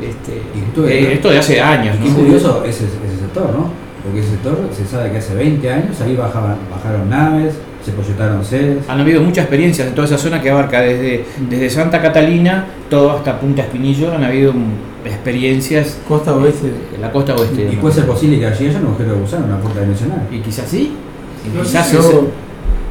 [0.00, 2.16] este, Y esto de- eh, esto de hace años, Qué ¿no?
[2.16, 3.70] curioso ese, ese sector, ¿no?
[4.02, 7.54] Porque ese sector se sabe que hace 20 años ahí bajaban, bajaron naves,
[7.84, 8.78] se proyectaron sedes.
[8.88, 13.12] Han habido muchas experiencias en toda esa zona que abarca desde, desde Santa Catalina todo
[13.12, 14.12] hasta Punta Espinillo.
[14.12, 16.72] Han habido mm, experiencias Costa oeste.
[16.94, 17.68] en la costa oeste.
[17.70, 17.80] Y ¿no?
[17.80, 20.26] puede ser posible que allí haya un agujero de gusano, una puerta dimensional.
[20.32, 20.92] Y quizás sí.
[21.46, 22.20] Y No sé quizás si- ese-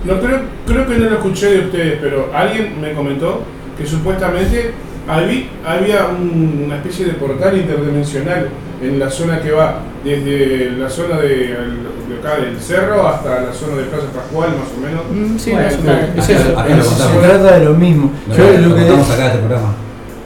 [0.06, 3.44] No creo, creo que no lo escuché de ustedes, pero alguien me comentó
[3.82, 4.72] que supuestamente
[5.08, 8.49] habí- había un- una especie de portal interdimensional
[8.82, 13.53] en la zona que va desde la zona de, de acá del cerro hasta la
[13.53, 15.03] zona de Plaza Pascual, más o menos.
[15.12, 16.08] Mm, sí, Bueno, es- claro.
[16.18, 16.60] es eso.
[16.60, 18.12] Acá Se trata de lo mismo.
[18.30, 19.74] Lo, Yo lo lo que, contamos acá este programa.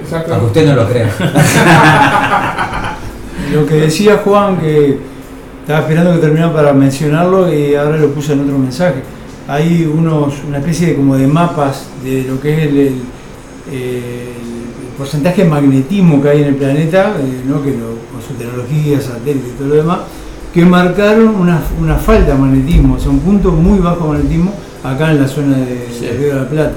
[0.01, 0.33] Exacto.
[0.33, 1.09] Aunque usted no lo crea.
[3.53, 4.99] lo que decía Juan, que
[5.61, 9.01] estaba esperando que terminara para mencionarlo y ahora lo puse en otro mensaje.
[9.47, 13.01] Hay unos, una especie de como de mapas de lo que es el, el-
[13.71, 17.61] el porcentaje de magnetismo que hay en el planeta, eh, ¿no?
[17.63, 19.99] que lo- con su tecnología, satélite y todo lo demás,
[20.53, 24.53] que marcaron una, una falta de magnetismo, o sea, un punto muy bajo de magnetismo
[24.83, 26.05] acá en la zona de, Sí.
[26.05, 26.75] de Río de la Plata.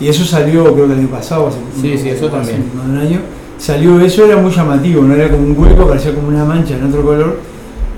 [0.00, 2.64] Y eso salió, creo que el año pasado, hace, Sí, sí, eso hace también.
[2.76, 3.20] más de un año.
[3.58, 6.84] Salió eso, era muy llamativo, no era como un hueco, parecía como una mancha en
[6.84, 7.38] otro color,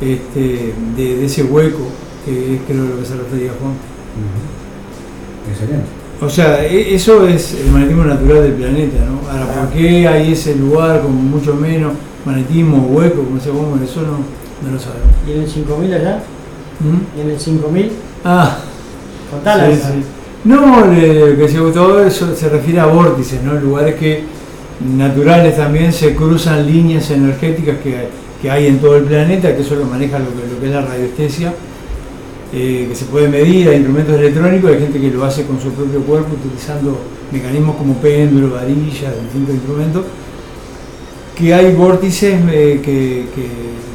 [0.00, 1.80] este, de, de ese hueco,
[2.24, 3.72] que es creo lo que se refería Juan.
[5.50, 5.86] Excelente.
[6.20, 9.30] O sea, e- eso es el magnetismo natural del planeta, ¿no?
[9.30, 11.92] Ahora, ¿por qué hay ese lugar con mucho menos
[12.24, 13.80] magnetismo, hueco, como se llama?
[13.84, 14.18] Eso no,
[14.66, 15.06] no lo sabemos.
[15.26, 16.22] ¿Y en el 5000 allá?
[16.80, 17.18] ¿Mm?
[17.18, 17.92] ¿Y en el 5000?
[18.24, 18.58] Ah,
[19.30, 20.02] Contala Sí, sí.
[20.44, 23.54] No, le- que se todo eso se refiere a vórtices, ¿no?
[23.54, 24.24] Lugares que
[24.96, 28.08] naturales también se cruzan líneas energéticas que,
[28.40, 30.72] que hay en todo el planeta, que eso lo maneja lo que, lo que es
[30.72, 31.52] la radiestesia,
[32.52, 35.70] eh, que se puede medir, hay instrumentos electrónicos, hay gente que lo hace con su
[35.70, 36.98] propio cuerpo utilizando
[37.30, 40.04] mecanismos como péndulo, varillas, distintos instrumentos,
[41.36, 43.26] que hay vórtices eh, que,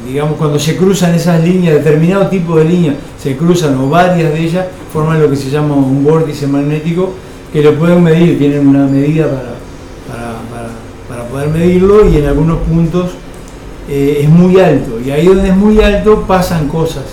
[0.08, 4.40] digamos, cuando se cruzan esas líneas, determinado tipo de líneas, se cruzan o varias de
[4.40, 7.12] ellas, forman lo que se llama un vórtice magnético,
[7.52, 9.54] que lo pueden medir, tienen una medida para-
[11.08, 13.10] para poder medirlo y en algunos puntos
[13.88, 14.98] eh, es muy alto.
[15.04, 17.04] Y ahí donde es muy alto pasan cosas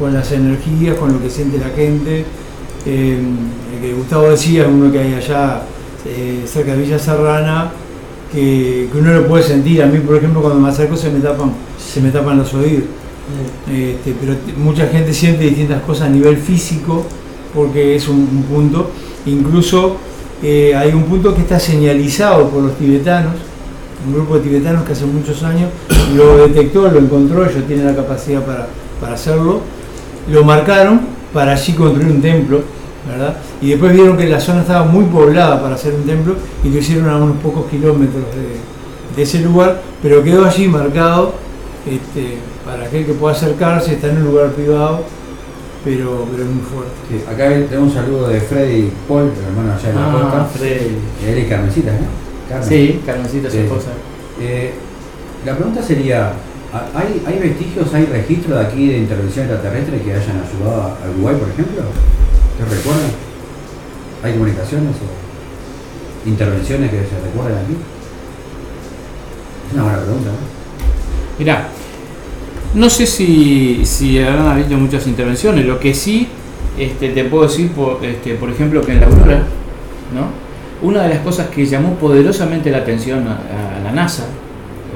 [0.00, 2.24] con las energías, con lo que siente la gente.
[2.86, 3.18] Eh,
[3.74, 5.62] el que Gustavo decía, uno que hay allá
[6.06, 7.70] eh, cerca de Villa Serrana,
[8.32, 9.82] que, que uno lo puede sentir.
[9.82, 12.84] A mí, por ejemplo, cuando me acerco se me tapan, se me tapan los oídos.
[13.70, 17.04] Este, pero mucha gente siente distintas cosas a nivel físico
[17.54, 18.90] porque es un, un punto.
[19.26, 19.98] Incluso
[20.42, 23.34] eh, hay un punto que está señalizado por los tibetanos,
[24.06, 25.68] un grupo de tibetanos que hace muchos años
[26.16, 28.68] lo detectó, lo encontró, ellos tienen la capacidad para,
[29.00, 29.60] para hacerlo,
[30.28, 31.00] lo marcaron
[31.32, 32.62] para allí construir un templo
[33.08, 33.36] ¿verdad?
[33.62, 36.78] Y después vieron que la zona estaba muy poblada para hacer un templo y lo
[36.78, 41.34] hicieron a unos pocos kilómetros de, de ese lugar, pero quedó allí marcado
[41.86, 45.02] este, para aquel que pueda acercarse, está en un lugar privado,
[45.82, 46.92] pero, pero es muy fuerte.
[47.08, 50.48] Sí, acá tenemos un saludo de Freddy Paul, el hermano allá de la Ah.
[50.52, 50.96] Freddy.
[51.26, 51.98] Él y Carmencita, ¿no?
[52.50, 52.68] Carmen.
[52.68, 53.90] Sí, Carmencita, su esposa.
[54.40, 54.72] Eh,
[55.46, 56.32] la pregunta sería,
[56.72, 61.36] ¿hay, ¿hay vestigios, hay registros de aquí de intervención extraterrestre que hayan ayudado a Uruguay,
[61.36, 61.82] por ejemplo?
[62.58, 63.10] ¿Te recuerdan?
[64.22, 67.76] ¿Hay comunicaciones o intervenciones que se recuerden aquí?
[69.68, 71.38] Es una buena pregunta, ¿no?
[71.38, 71.68] Mirá,
[72.74, 76.28] no sé si, si habrán habido muchas intervenciones, lo que sí
[76.78, 79.42] este, te puedo decir, por, este, por ejemplo, que en la Aurora,
[80.14, 80.50] ¿no?
[80.82, 84.26] una de las cosas que llamó poderosamente la atención a, a la NASA,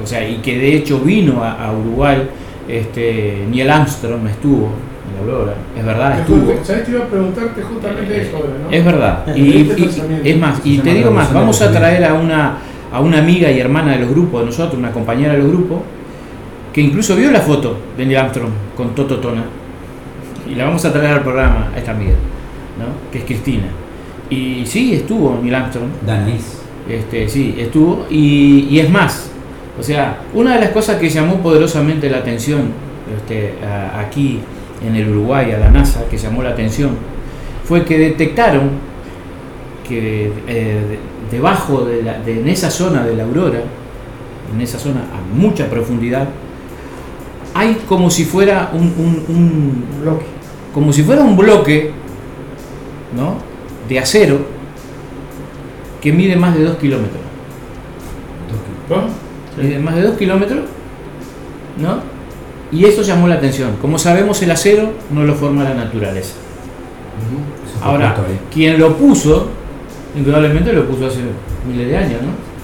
[0.05, 2.21] o sea, y que de hecho vino a, a Uruguay,
[2.69, 4.69] este, Neil Armstrong estuvo
[5.07, 6.53] en la Aurora, es verdad, estuvo.
[6.63, 8.69] ¿sabes que iba a preguntarte justamente eso ahora, no?
[8.71, 9.23] Es verdad.
[9.29, 9.81] Eh, Y, este
[10.23, 12.57] y- es más, y Se te digo más, vamos a traer a una,
[12.93, 15.79] a una amiga y hermana de los grupos de nosotros, una compañera de los grupos,
[16.71, 19.43] que incluso vio la foto de Neil Armstrong con Toto Tona.
[20.49, 22.13] Y la vamos a traer al programa a esta amiga,
[22.77, 23.11] ¿no?
[23.11, 23.65] que es Cristina.
[24.29, 25.87] Y sí, estuvo Neil Armstrong.
[26.05, 26.61] Danés.
[26.89, 28.05] Este, sí, estuvo.
[28.11, 29.31] Y, y es más,
[29.79, 32.69] o sea, una de las cosas que llamó poderosamente la atención
[33.17, 34.39] este, a- aquí
[34.85, 36.91] en el Uruguay, a la NASA, que llamó la atención,
[37.65, 38.69] fue que detectaron
[39.87, 40.99] que eh, de-
[41.35, 43.59] debajo de, la- de- en esa zona de la aurora,
[44.53, 46.27] en esa zona a mucha profundidad,
[47.53, 50.25] hay como si fuera un, un- un bloque,
[50.73, 51.91] como si fuera un bloque,
[53.15, 53.35] ¿no?
[53.87, 54.39] De acero
[56.01, 57.21] que mide más de 2 kilómetros.
[59.57, 60.65] Mide más de 2 kilómetros,
[61.77, 61.99] ¿no?
[62.71, 63.77] Y eso llamó la atención.
[63.81, 66.33] Como sabemos, el acero no lo forma la naturaleza.
[67.81, 68.15] Ahora,
[68.53, 69.49] quien lo puso,
[70.15, 71.19] indudablemente lo puso hace
[71.67, 72.54] miles de años, ¿no?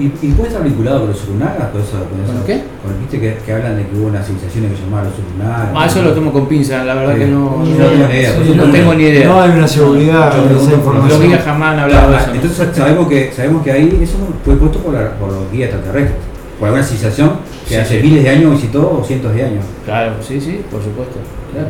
[0.00, 1.68] ¿Y, y puede estar vinculado con los lunagas?
[1.70, 2.46] Con, eso, con, ¿Con eso?
[2.46, 2.62] qué?
[2.82, 5.68] Con, Viste que, que hablan de que hubo unas civilizaciones que se llamaban los lunagas.
[5.76, 7.18] Ah, eso lo tomo con pinza, la verdad Sí.
[7.20, 8.72] que no, No no, tengo ni idea, no supuesto.
[8.72, 9.28] tengo ni idea.
[9.28, 11.18] No hay una seguridad de esa información.
[11.20, 12.28] Los guías jamás han hablado de Ah, eso.
[12.28, 12.34] ¿no?
[12.34, 16.16] Entonces sabemos que, sabemos que ahí eso fue puesto por, la- por los guías extraterrestres.
[16.58, 17.30] Por alguna civilización
[17.68, 18.06] que Sí, hace sí.
[18.06, 19.64] miles de años visitó o cientos de años.
[19.84, 21.18] Claro, sí, sí, por supuesto.
[21.52, 21.68] Claro.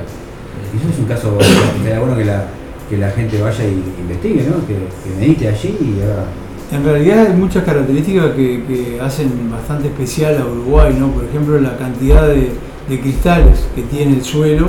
[0.72, 1.44] Y eso es un caso que
[1.82, 2.44] sería bueno que la,
[2.88, 4.66] que la gente vaya y investigue, ¿no?
[4.66, 6.24] Que, que medite allí y haga.
[6.72, 11.08] En realidad hay muchas características que, que hacen bastante especial a Uruguay, ¿no?
[11.08, 12.50] Por ejemplo, la cantidad de,
[12.88, 14.68] de cristales que tiene el suelo,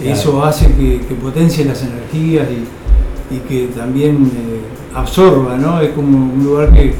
[0.00, 0.14] Claro.
[0.16, 4.60] eso hace que, que potencie las energías y, y que también eh,
[4.94, 5.78] absorba, ¿no?
[5.80, 6.94] Es como un lugar que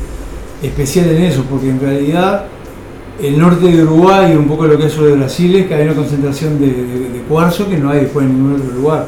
[0.63, 2.45] especial en eso, porque en realidad
[3.23, 5.75] el norte de Uruguay y un poco lo que es sur de Brasil es que
[5.75, 9.07] hay una concentración de, de- de cuarzo que no hay después en ningún otro lugar.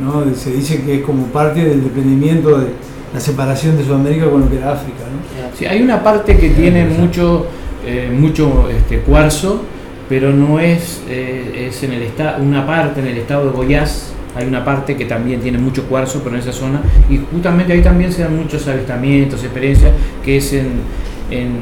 [0.00, 0.24] ¿no?
[0.36, 2.66] Se dice que es como parte del desprendimiento de
[3.12, 5.00] la separación de Sudamérica con lo que era África.
[5.00, 5.56] ¿no?
[5.56, 7.46] Sí, hay una parte que tiene mucho,
[7.86, 9.62] eh, mucho este, cuarzo,
[10.08, 12.08] pero no es, eh, es en el
[12.40, 16.20] una parte en el estado de Goiás, hay una parte que también tiene mucho cuarzo,
[16.24, 16.80] pero en esa zona,
[17.10, 19.92] y justamente ahí también se dan muchos avistamientos, experiencias,
[20.24, 20.68] que es en,
[21.30, 21.60] en,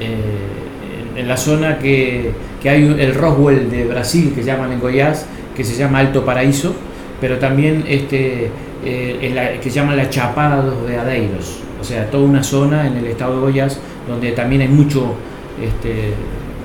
[0.00, 2.30] eh, en la zona que,
[2.62, 6.74] que hay el Roswell de Brasil, que llaman en Goiás, que se llama Alto Paraíso,
[7.20, 8.50] pero también este,
[8.84, 12.86] eh, en la- que llaman la Chapada dos de Adeiros, o sea, toda una zona
[12.86, 13.78] en el estado de Goiás
[14.08, 15.14] donde también hay mucho
[15.62, 16.12] este,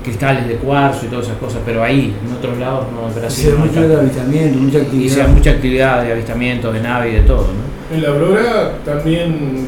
[0.03, 3.19] cristales de cuarzo y todas esas cosas, pero ahí, en otros lados, no, en Y
[3.19, 3.45] Brasil.
[3.45, 5.13] se no hay mucho de avistamiento, mucha y actividad.
[5.13, 7.95] se da mucha actividad de avistamiento, de nave y de todo, ¿no?
[7.95, 9.67] En la Aurora también,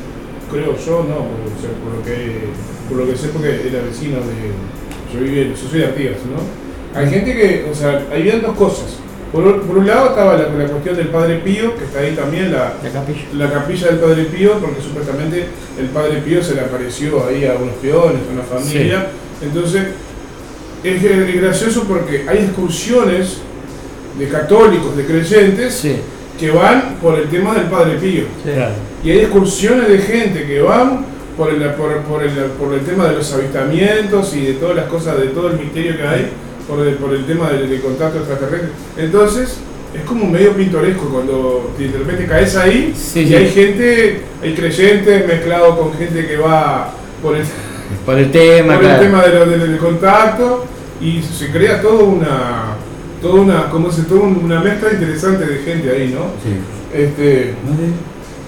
[0.51, 2.47] creo yo, no, o sea, por, lo que,
[2.89, 5.14] por lo que sé, porque era vecino de.
[5.14, 6.99] Yo, viví, yo soy de Artigas, ¿no?
[6.99, 8.97] Hay gente que, o sea, ahí habían dos cosas.
[9.34, 12.11] Por, un- por un lado estaba la, la cuestión del Padre Pío, que está ahí
[12.15, 13.22] también, la, La capilla.
[13.34, 15.45] la capilla del Padre Pío, porque supuestamente
[15.80, 19.07] el Padre Pío se le apareció ahí a unos peones, a una familia.
[19.41, 19.81] Entonces,
[20.84, 23.38] es, es gracioso porque hay excursiones
[24.19, 25.81] de católicos, de creyentes,
[26.39, 28.26] que van por el tema del Padre Pío.
[29.03, 31.05] Y hay excursiones de gente que van
[31.35, 34.85] por el, por, por el, por el tema de los avistamientos y de todas las
[34.85, 36.27] cosas, de todo el misterio que hay,
[36.68, 38.69] por el, por el tema del, del contacto extraterrestre.
[38.98, 39.57] Entonces,
[39.94, 43.35] es como medio pintoresco cuando de repente caes ahí Sí, y sí.
[43.35, 46.91] hay gente, hay creyentes mezclados con gente que va
[47.22, 47.44] por el,
[48.06, 50.65] Por el tema, por el tema de lo- del, del contacto
[50.99, 52.76] y se crea toda una,
[53.22, 56.26] toda una, como se toda una mezcla interesante de gente ahí, ¿no?
[56.98, 57.53] Este,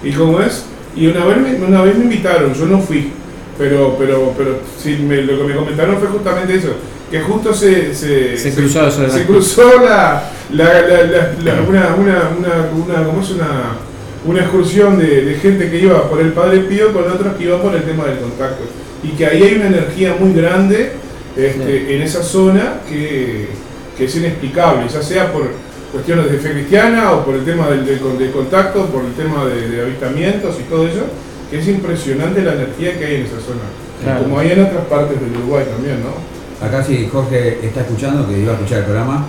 [0.02, 0.64] ¿Y cómo es?
[0.96, 3.12] Y una vez, me, una vez me invitaron, yo no fui,
[3.58, 6.74] Pero, pero, pero sí, me- lo que me comentaron fue justamente eso,
[7.10, 11.94] que justo se, se, Se cruzó se la- cruzó la, la, la- la- la- una,
[11.94, 13.76] una, una, ¿cómo es una,
[14.24, 17.60] una excursión de, de gente que iba por el Padre Pío con otros que iban
[17.60, 18.64] por el tema del contacto.
[19.04, 20.92] Y que ahí hay una energía muy grande
[21.36, 23.48] este, en esa zona que,
[23.96, 25.44] que es inexplicable, ya sea por
[25.92, 29.12] cuestiones de fe cristiana o por el tema del, del con- del contacto, por el
[29.12, 31.04] tema de, de avistamientos y todo eso,
[31.50, 33.62] que es impresionante la energía que hay en esa zona.
[34.02, 34.24] Claro.
[34.24, 36.35] Como hay en otras partes del Uruguay también, ¿no?
[36.60, 39.26] Acá si Jorge está escuchando, que iba a escuchar el programa,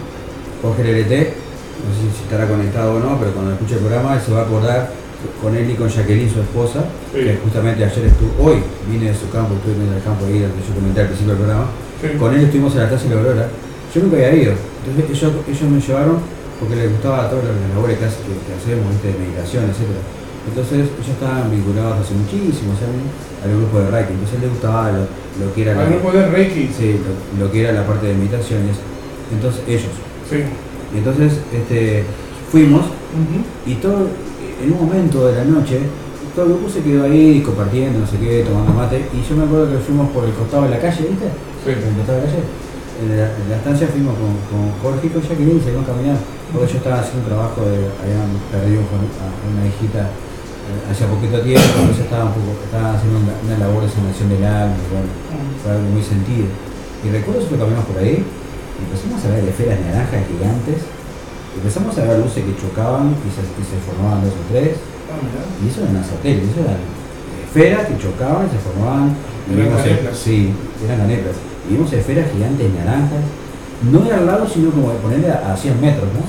[0.62, 4.22] Jorge LLT, no sé si estará conectado o no, pero cuando escuche el programa él
[4.26, 4.90] se va a acordar
[5.42, 7.20] con él y con Jacqueline, su esposa, Sí.
[7.26, 8.58] que justamente ayer estuvo, hoy
[8.90, 11.42] vine de su campo, estuve en el campo ahí, donde yo comenté al principio del
[11.44, 11.68] programa,
[12.02, 12.08] Sí.
[12.18, 13.48] con él estuvimos en la Taza de la Aurora,
[13.94, 16.18] yo nunca había ido, entonces ellos, ellos me llevaron
[16.60, 19.94] porque les gustaba todas las labores que, que, hacemos, de meditación, etc.
[20.48, 23.04] Entonces ellos estaban vinculados hace muchísimo, ¿saben?
[23.44, 25.04] Al grupo de Reiki, entonces les gustaba lo,
[25.44, 26.70] lo que era Al grupo de Reiki.
[26.72, 28.84] Sí, lo, lo que era la parte de eso.
[29.32, 29.94] Entonces, ellos.
[30.30, 30.44] Sí.
[30.94, 32.04] Y entonces este,
[32.52, 32.86] fuimos
[33.66, 34.08] y todo,
[34.64, 35.82] en un momento de la noche,
[36.36, 39.04] todo el grupo se quedó ahí compartiendo, no sé qué, tomando mate.
[39.14, 41.28] Y yo me acuerdo que fuimos por el costado de la calle, ¿viste?
[41.66, 41.76] Sí.
[41.76, 42.44] Por el costado de la calle.
[42.98, 46.22] En la, en la estancia fuimos con, con Jorge y con Jacqueline, seguimos caminando.
[46.54, 50.10] Porque yo estaba haciendo un trabajo de, habían perdido a una hijita
[50.90, 54.44] hacía poquito tiempo, entonces estaba, un poco, estaba haciendo una, una labor de sanación del
[54.44, 55.10] alma, bueno,
[55.64, 56.48] fue algo muy sentido.
[57.04, 60.80] Y recuerdo que caminamos por ahí, empezamos a ver esferas naranjas gigantes,
[61.56, 65.64] empezamos a ver luces que chocaban y se, y se formaban dos o tres, y
[65.70, 66.82] eso eran satélites, eso eran
[67.48, 69.16] esferas que chocaban y se formaban.
[69.48, 70.18] y Eran vimos-.
[70.18, 70.54] Sí,
[70.84, 71.10] eran.
[71.10, 73.24] Y vimos esferas gigantes naranjas,
[73.92, 76.22] no de al lado, sino como de ponerle a, a 100 metros, ¿no?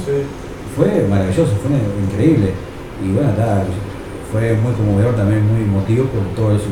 [0.77, 2.55] Fue maravilloso, fue increíble.
[3.03, 3.63] Y bueno, ta,
[4.33, 6.67] fue muy conmovedor también, muy emotivo por todo eso,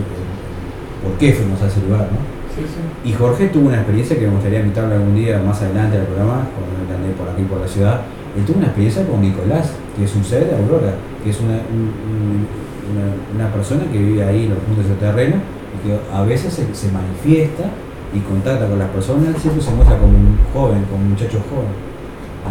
[1.02, 2.18] por qué fuimos a ese lugar, ¿no?
[2.54, 3.08] Sí, sí.
[3.08, 6.48] Y Jorge tuvo una experiencia que me gustaría invitarlo algún día más adelante al programa,
[6.56, 8.00] cuando él ande por aquí por la ciudad.
[8.36, 11.60] Él tuvo una experiencia con Nicolás, que es un ser de Aurora, que es una,
[11.72, 12.46] un- un-
[12.86, 13.06] una,
[13.44, 16.62] una persona que vive ahí en los puntos de terreno y que a veces se,
[16.74, 17.64] se manifiesta
[18.14, 21.72] y contacta con las personas, siempre se muestra como un joven, como un muchacho joven.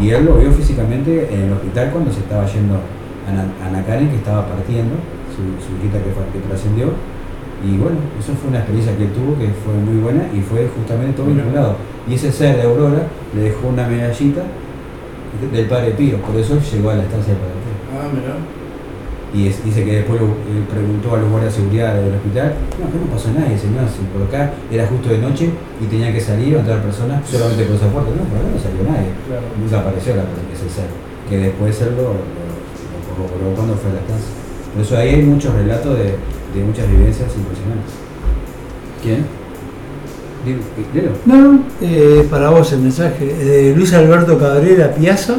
[0.04, 2.76] Y él lo vio físicamente en el hospital cuando se estaba yendo
[3.28, 4.96] Ana, Ana Karen, que estaba partiendo,
[5.34, 6.94] su, su hijita que, fue, que trascendió.
[7.66, 10.70] Y bueno, eso fue una experiencia que él tuvo que fue muy buena y fue
[10.76, 11.76] justamente todo vinculado.
[12.08, 14.44] Y ese ser de Aurora le dejó una medallita
[15.52, 17.76] del Padre Pío, por eso llegó a la estancia del Padre Pío.
[17.98, 18.36] Ah, mira.
[19.36, 22.88] Y es- dice que después él preguntó a los guardias de seguridad del hospital, no,
[22.88, 25.50] que no pasó nadie, señor, si por acá era justo de noche
[25.82, 28.60] y tenía que salir o entrar personas solamente por esa puerta, no, por acá no
[28.62, 29.12] salió nadie.
[29.28, 29.44] Claro.
[29.60, 30.24] Nunca apareció la,
[30.56, 30.88] ese ser,
[31.28, 32.16] que después él lo,
[33.16, 34.32] corroboró cuando fue la estancia.
[34.74, 37.94] Por eso ahí hay muchos relatos de, de muchas vivencias impresionantes.
[39.02, 39.26] ¿Quién?
[40.94, 41.12] Dilo.
[41.26, 43.26] No, no, eh, para vos el mensaje.
[43.26, 45.36] de Luis Alberto Cabrera Piazza.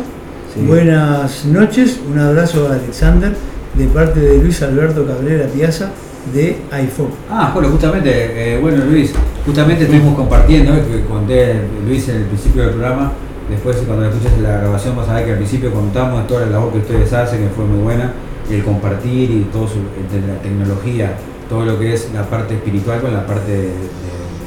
[0.52, 0.62] Sí.
[0.66, 3.32] Buenas noches, un abrazo a Alexander
[3.74, 5.90] de parte de Luis Alberto Cabrera Piazza
[6.32, 7.10] de iPhone.
[7.30, 9.12] Ah, bueno, justamente, eh, bueno Luis,
[9.44, 11.54] justamente estuvimos compartiendo, eh, que conté
[11.86, 13.12] Luis en el principio del programa,
[13.48, 16.52] después cuando escuches la grabación vas a ver que al principio contamos de toda la
[16.52, 18.12] labor que ustedes hacen, que fue muy buena,
[18.50, 21.16] el compartir y todo su, la tecnología,
[21.48, 23.70] todo lo que es la parte espiritual con la parte de,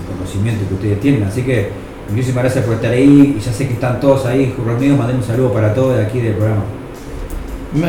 [0.09, 1.69] conocimiento que ustedes tienen, así que
[2.09, 5.23] muchísimas gracias por estar ahí, y ya sé que están todos ahí reunidos, mandé un
[5.23, 6.63] saludo para todos de aquí del programa.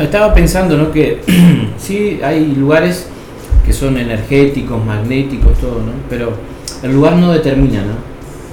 [0.01, 0.91] Estaba pensando, ¿no?
[0.91, 1.21] Que
[1.77, 3.07] sí hay lugares
[3.65, 5.91] que son energéticos, magnéticos, todo, ¿no?
[6.09, 6.33] Pero
[6.83, 7.93] el lugar no determina, ¿no?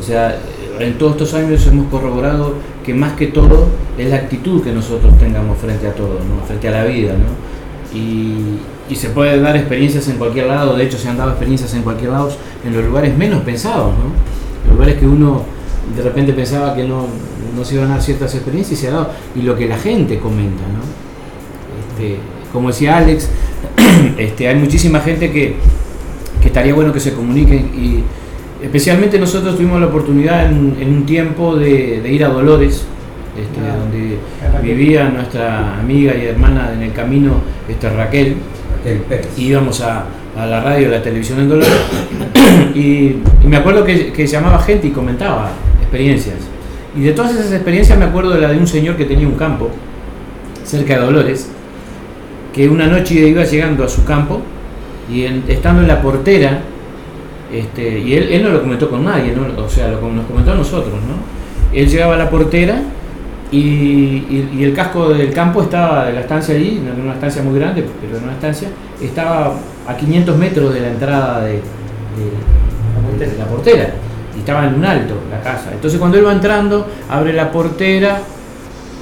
[0.00, 0.38] O sea,
[0.80, 5.16] en todos estos años hemos corroborado que más que todo es la actitud que nosotros
[5.18, 6.44] tengamos frente a todo, ¿no?
[6.46, 7.96] Frente a la vida, ¿no?
[7.98, 8.58] Y,
[8.90, 11.82] y se pueden dar experiencias en cualquier lado, de hecho se han dado experiencias en
[11.82, 12.30] cualquier lado,
[12.64, 14.72] en los lugares menos pensados, ¿no?
[14.72, 15.42] Lugares que uno
[15.96, 17.06] de repente pensaba que no,
[17.56, 19.10] no se iban a dar ciertas experiencias y se ha dado.
[19.34, 20.82] Y lo que la gente comenta, ¿no?
[21.90, 22.18] Este,
[22.52, 23.28] como decía Alex,
[24.18, 25.56] este, hay muchísima gente que,
[26.40, 28.02] que estaría bueno que se comuniquen y
[28.62, 32.84] especialmente nosotros tuvimos la oportunidad en, en un tiempo de, de ir a Dolores,
[33.38, 34.18] este, Ah, donde
[34.52, 34.62] Raquel.
[34.76, 37.34] vivía nuestra amiga y hermana en el camino,
[37.68, 38.36] este, Raquel,
[38.78, 39.28] Raquel Pérez.
[39.36, 40.06] y íbamos a,
[40.36, 41.70] a la radio y a la televisión en Dolores
[42.74, 42.78] y,
[43.42, 46.36] y me acuerdo que, que llamaba gente y comentaba experiencias.
[46.96, 49.34] Y de todas esas experiencias me acuerdo de la de un señor que tenía un
[49.36, 49.70] campo
[50.64, 51.48] cerca de Dolores,
[52.52, 54.40] que una noche iba llegando a su campo
[55.12, 56.60] y en- estando en la portera,
[57.52, 59.62] este, y él, él no lo comentó con nadie, ¿no?
[59.62, 61.76] o sea, lo, nos comentó a nosotros, ¿no?
[61.78, 62.80] Él llegaba a la portera
[63.50, 67.14] y, y- y el casco del campo estaba de la estancia allí, no era una
[67.14, 68.68] estancia muy grande, pero era una estancia,
[69.00, 69.54] estaba
[69.86, 71.60] a 500 metros de la entrada de,
[73.38, 73.90] la portera.
[74.36, 75.70] Y estaba en un alto la casa.
[75.72, 78.20] Entonces cuando él va entrando, abre la portera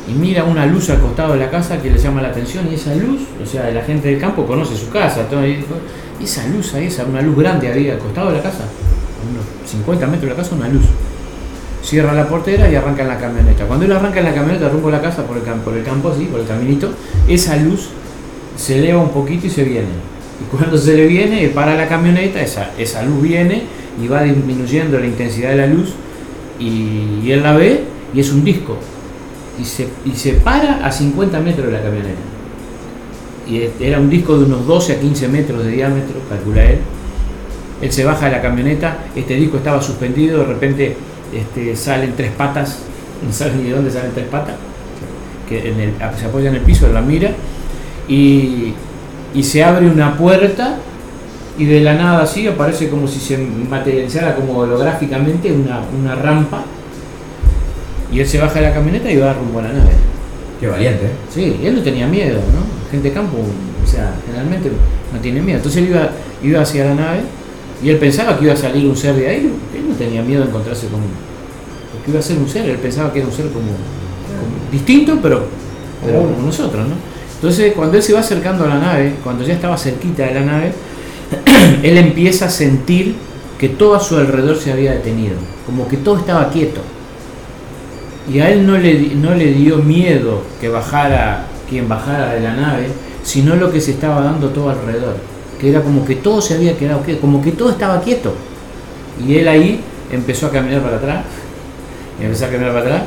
[0.09, 2.67] y mira una luz al costado de la casa que le llama la atención.
[2.71, 5.25] Y esa luz, o sea, la gente del campo conoce su casa.
[5.29, 5.59] todo, y
[6.21, 8.65] esa luz ahí, esa, una luz grande había al costado de la casa.
[8.65, 10.85] A unos 50 metros de la casa, una luz.
[11.83, 13.65] Cierra la portera y arranca en la camioneta.
[13.67, 16.09] Cuando él arranca en la camioneta rumbo la casa por el, cam- por el campo,
[16.11, 16.91] así, por el caminito,
[17.29, 17.89] esa luz
[18.57, 19.89] se eleva un poquito y se viene.
[20.41, 23.63] Y cuando se le viene, para la camioneta, esa, esa luz viene
[24.03, 25.91] y va disminuyendo la intensidad de la luz
[26.59, 28.77] y, y él la ve y es un disco.
[29.61, 32.19] Y se, y se para a 50 metros de la camioneta.
[33.49, 36.79] Y era un disco de unos 12 a 15 metros de diámetro, calcula él.
[37.81, 40.97] Él se baja de la camioneta, este disco estaba suspendido, de repente
[41.33, 42.79] este, salen tres patas,
[43.27, 44.55] no saben ni de dónde salen tres patas,
[45.49, 47.31] que en el- se apoya en el piso, la mira,
[48.09, 48.73] y,
[49.35, 50.79] y se abre una puerta
[51.59, 56.63] y de la nada así aparece como si se materializara como holográficamente una, una rampa
[58.13, 59.91] y él se baja de la camioneta y va rumbo a la nave.
[60.61, 61.11] Qué valiente, ¿eh?
[61.33, 62.76] Sí, él no tenía miedo, ¿no?
[62.91, 64.71] Gente de campo, o sea, generalmente
[65.13, 65.59] no tiene miedo.
[65.59, 66.11] Entonces él iba,
[66.43, 67.21] iba hacia la nave
[67.83, 70.43] y él pensaba que iba a salir un ser de ahí, él no tenía miedo
[70.43, 71.01] de encontrarse con
[71.93, 75.19] porque iba a ser un ser, él pensaba que era un ser como, como distinto,
[75.23, 75.47] pero,
[76.05, 76.95] pero como nosotros, ¿no?
[77.35, 80.41] Entonces cuando él se va acercando a la nave, cuando ya estaba cerquita de la
[80.41, 80.73] nave,
[81.83, 83.15] él empieza a sentir
[83.59, 85.35] que todo a su alrededor se había detenido,
[85.65, 86.81] como que todo estaba quieto.
[88.33, 92.55] Y a él no le, no le dio miedo que bajara quien bajara de la
[92.55, 92.89] nave,
[93.23, 95.17] sino lo que se estaba dando todo alrededor.
[95.61, 98.35] Que era como que todo se había quedado quieto, como que todo estaba quieto.
[99.27, 99.81] Y él ahí
[100.13, 101.25] empezó a caminar para atrás,
[102.21, 103.03] empezó a caminar para atrás,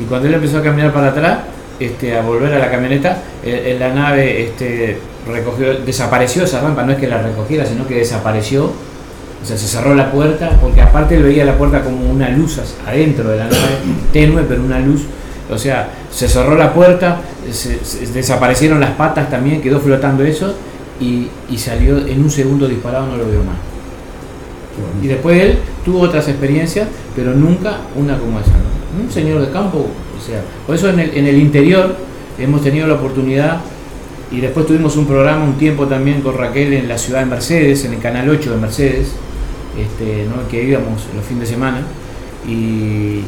[0.00, 1.38] y cuando él empezó a caminar para atrás,
[1.80, 6.98] este, a volver a la camioneta, la nave este, recogió, desapareció esa rampa, no es
[6.98, 8.64] que la recogiera, sino que desapareció.
[8.66, 12.58] O sea, se cerró la puerta, porque aparte él veía la puerta como una luz
[12.86, 13.78] adentro de la nave,
[14.12, 15.02] tenue, pero una luz.
[15.50, 17.18] O sea, se cerró la puerta,
[17.52, 20.54] se- se- desaparecieron las patas también, quedó flotando eso,
[21.00, 23.56] y, y salió en un segundo disparado, no lo veo más.
[25.02, 28.50] Y después él tuvo otras experiencias, pero nunca una como esa.
[28.52, 29.04] ¿no?
[29.04, 31.96] Un señor de campo, o sea, por eso en el, en el interior
[32.38, 33.60] hemos tenido la oportunidad,
[34.32, 37.84] y después tuvimos un programa un tiempo también con Raquel en la ciudad de Mercedes,
[37.84, 39.08] en el canal 8 de Mercedes,
[39.78, 40.48] este, ¿no?
[40.48, 41.82] que íbamos los fines de semana,
[42.48, 43.20] y,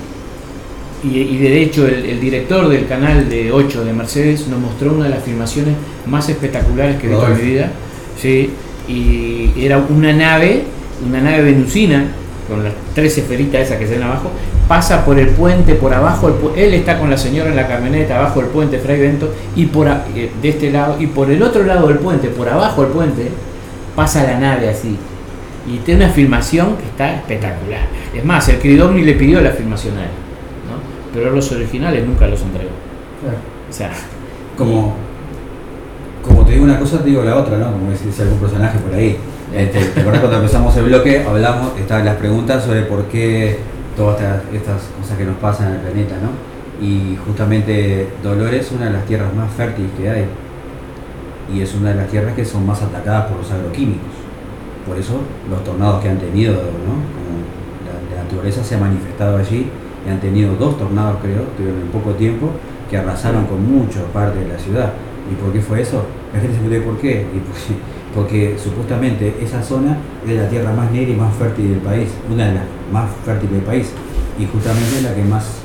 [1.05, 4.93] y, y de hecho el, el director del canal de 8 de Mercedes nos mostró
[4.93, 5.75] una de las filmaciones
[6.07, 7.71] más espectaculares que he visto en mi vida.
[8.21, 8.51] Sí,
[8.89, 10.63] y era una nave,
[11.07, 12.05] una nave venusina,
[12.49, 14.31] con las tres esferitas esas que se ven abajo,
[14.69, 17.67] pasa por el puente, por abajo, el pu- él está con la señora en la
[17.67, 21.29] camioneta, abajo del puente Fray Bento, y por a- eh, de este lado, y por
[21.31, 23.29] el otro lado del puente, por abajo del puente,
[23.97, 24.97] pasa la nave así.
[25.69, 27.81] Y tiene una filmación que está espectacular.
[28.15, 30.09] Es más, el Cridomni le pidió la filmación a él.
[31.17, 32.69] Pero los originales nunca los entregó.
[33.71, 33.91] O sea,
[34.57, 34.95] Como,
[36.23, 37.73] como te digo una cosa, te digo la otra, ¿no?
[37.73, 39.17] Como decís algún personaje por ahí.
[39.55, 41.25] Este, ¿Te acuerdas cuando empezamos el bloque?
[41.27, 43.59] Hablamos, estaban las preguntas sobre por qué
[43.97, 46.85] todas estas, estas cosas que nos pasan en el planeta, ¿no?
[46.87, 50.27] Y justamente Dolores es una de las tierras más fértiles que hay.
[51.51, 54.13] Y es una de las tierras que son más atacadas por los agroquímicos.
[54.87, 56.61] Por eso los tornados que han tenido, ¿no?
[56.61, 57.41] Como
[57.87, 59.71] la, la naturaleza se ha manifestado allí
[60.07, 62.51] y han tenido dos tornados, creo, tuvieron en poco tiempo,
[62.89, 64.93] que arrasaron con mucha parte de la ciudad.
[65.31, 66.05] ¿Y por qué fue eso?
[66.33, 67.27] La gente se pregunta por qué.
[67.35, 67.75] Y porque,
[68.15, 72.47] porque supuestamente esa zona es la tierra más negra y más fértil del país, una
[72.47, 73.91] de las más fértiles del país.
[74.39, 75.63] Y justamente la que más,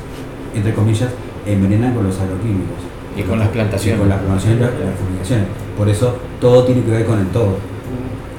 [0.54, 1.10] entre comillas,
[1.46, 2.82] envenenan con los agroquímicos.
[3.16, 3.98] Y con las plantaciones.
[3.98, 5.46] Y con las plantaciones y las, las fumigaciones.
[5.76, 7.58] Por eso todo tiene que ver con el todo.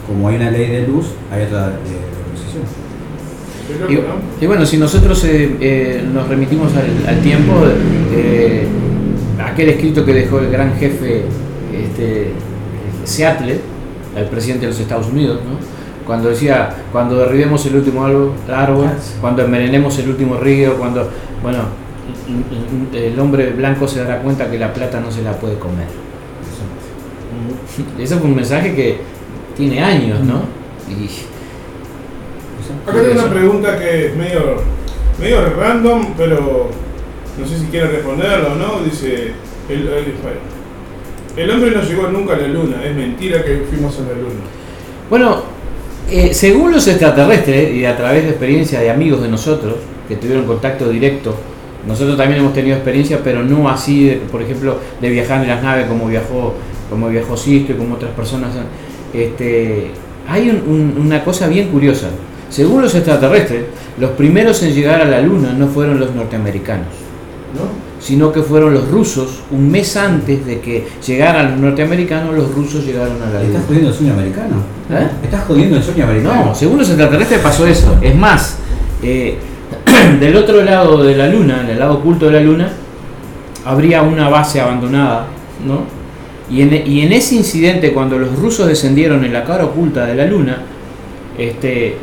[0.08, 2.83] Como hay una ley de luz, hay otra de reposición.
[3.90, 7.54] Y, y bueno, si nosotros eh, eh, nos remitimos al, al tiempo,
[8.12, 8.68] eh,
[9.44, 11.24] aquel escrito que dejó el gran jefe
[11.74, 12.32] este,
[13.04, 13.60] Seattle,
[14.16, 15.58] el presidente de los Estados Unidos, ¿no?
[16.06, 18.06] cuando decía, cuando derribemos el último
[18.52, 18.90] árbol,
[19.22, 21.10] cuando envenenemos el último río, cuando,
[21.42, 21.60] bueno,
[22.94, 25.88] el hombre blanco se dará cuenta que la plata no se la puede comer.
[27.98, 29.00] Eso fue un mensaje que
[29.56, 30.42] tiene años, ¿no?
[30.90, 31.10] Y,
[32.88, 34.62] Acá tengo una pregunta que es medio,
[35.20, 36.70] medio random, pero
[37.40, 38.84] no sé si quiere responderla o no.
[38.84, 39.32] Dice,
[39.70, 40.14] el, el-
[41.36, 44.42] el hombre no llegó nunca a la luna, es mentira que fuimos a la luna.
[45.10, 45.42] Bueno,
[46.10, 49.76] eh, según los extraterrestres y a través de experiencia de amigos de nosotros
[50.08, 51.34] que tuvieron contacto directo,
[51.88, 55.64] nosotros también hemos tenido experiencia, pero no así, de, por ejemplo, de viajar en las
[55.64, 56.54] naves como viajó,
[56.90, 58.52] como viajó Sisto y como otras personas.
[59.14, 59.88] Este,
[60.28, 60.64] hay un-
[60.98, 62.10] un- una cosa bien curiosa.
[62.54, 63.64] Según los extraterrestres,
[64.00, 66.86] los primeros en llegar a la Luna no fueron los norteamericanos,
[68.00, 69.40] sino que fueron los rusos.
[69.50, 73.58] Un mes antes de que llegaran los norteamericanos, los rusos llegaron a la Luna.
[73.58, 74.56] ¿Estás jodiendo el sueño americano?
[74.92, 75.08] ¿Eh?
[75.24, 76.46] ¿Estás jodiendo el sueño americano?
[76.46, 77.98] No, según los extraterrestres pasó eso.
[78.00, 78.60] Es más,
[79.02, 79.40] eh,
[80.20, 82.70] del otro lado de la Luna, en el lado oculto de la Luna,
[83.66, 85.26] habría una base abandonada,
[85.66, 85.86] ¿no?
[86.56, 90.14] Y en, y en ese incidente, cuando los rusos descendieron en la cara oculta de
[90.14, 90.62] la Luna,
[91.36, 91.98] este,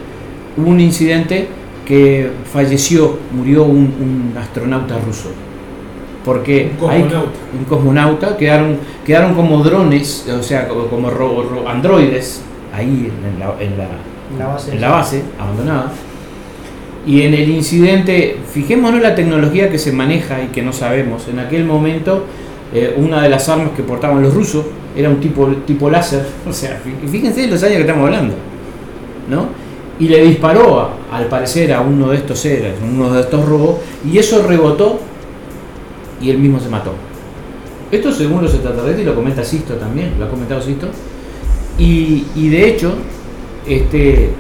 [0.57, 1.49] hubo un incidente
[1.87, 5.31] que falleció, murió un, un astronauta ruso.
[6.25, 7.31] Porque Un hay- cosmonauta.
[7.59, 12.43] un cosmonauta, quedaron, quedaron como drones, o sea, como, como ro- ro- androides,
[12.75, 13.89] ahí en la, en la-
[14.33, 14.73] En la base.
[14.73, 15.93] en la base, abandonada.
[17.07, 21.27] Y en el incidente, fijémonos la tecnología que se maneja y que no sabemos.
[21.29, 22.25] En aquel momento,
[22.75, 26.25] eh, una de las armas que portaban los rusos era un tipo, tipo láser.
[26.49, 28.35] O sea, fí- fíjense los años que estamos hablando.
[29.31, 29.47] ¿no?
[30.01, 33.81] Y le disparó, a- al parecer, a uno de estos seres, uno de estos robots,
[34.11, 34.99] y eso rebotó
[36.21, 36.93] y él mismo se mató.
[37.93, 40.87] Esto según los extraterrestres, y lo comenta Sisto también, lo ha comentado Sisto.
[41.79, 42.93] Y, y de hecho,
[43.67, 44.31] este,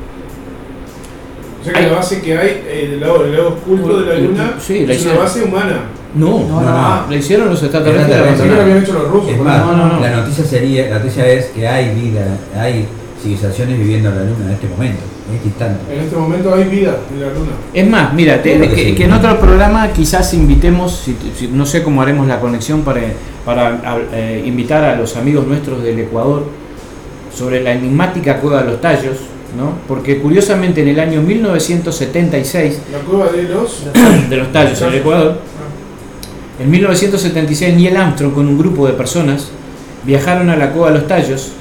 [1.60, 4.54] O sea que la base que hay, eh, del lado, lado oculto de la luna,
[4.58, 5.80] Sí, la es una base humana.
[6.14, 7.06] No, No, no, no.
[7.10, 8.46] la hicieron los extraterrestres.
[8.48, 9.30] Lo habían hecho los rusos.
[9.30, 10.00] Es por más, No, no, no.
[10.00, 12.26] la noticia sería, la noticia es que hay vida,
[12.58, 12.86] hay
[13.22, 15.00] civilizaciones viviendo en la luna en este momento,
[15.30, 15.64] en este.
[15.94, 17.50] En este momento hay vida en la luna.
[17.72, 18.94] Es más, mira, te- que que, sí.
[18.94, 23.00] que en otro programa quizás invitemos, si- si- no sé cómo haremos la conexión para,
[23.44, 26.44] para a- eh, invitar a los amigos nuestros del Ecuador
[27.34, 29.16] sobre la enigmática cueva de los tallos,
[29.56, 29.72] ¿no?
[29.88, 33.84] porque curiosamente en el año 1976 La cueva de los.
[34.28, 35.38] de los tallos en el Ecuador.
[36.58, 39.48] En 1976 Neil Armstrong con un grupo de personas
[40.04, 41.52] viajaron a la cueva de los tallos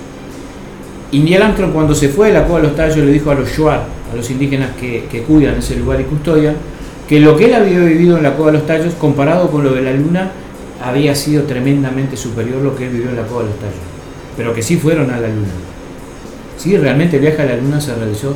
[1.11, 3.36] y Neil Armstrong cuando se fue de la cueva de los tallos le dijo a
[3.36, 6.56] los Shuar, a los indígenas que, que cuidan ese lugar y custodian,
[7.07, 9.73] que lo que él había vivido en la cueva de los tallos comparado con lo
[9.73, 10.31] de la luna
[10.84, 13.76] había sido tremendamente superior lo que él vivió en la cueva de los tallos.
[14.38, 15.49] Pero que sí fueron a la luna.
[16.57, 18.36] Sí, realmente el viaje a la luna se realizó.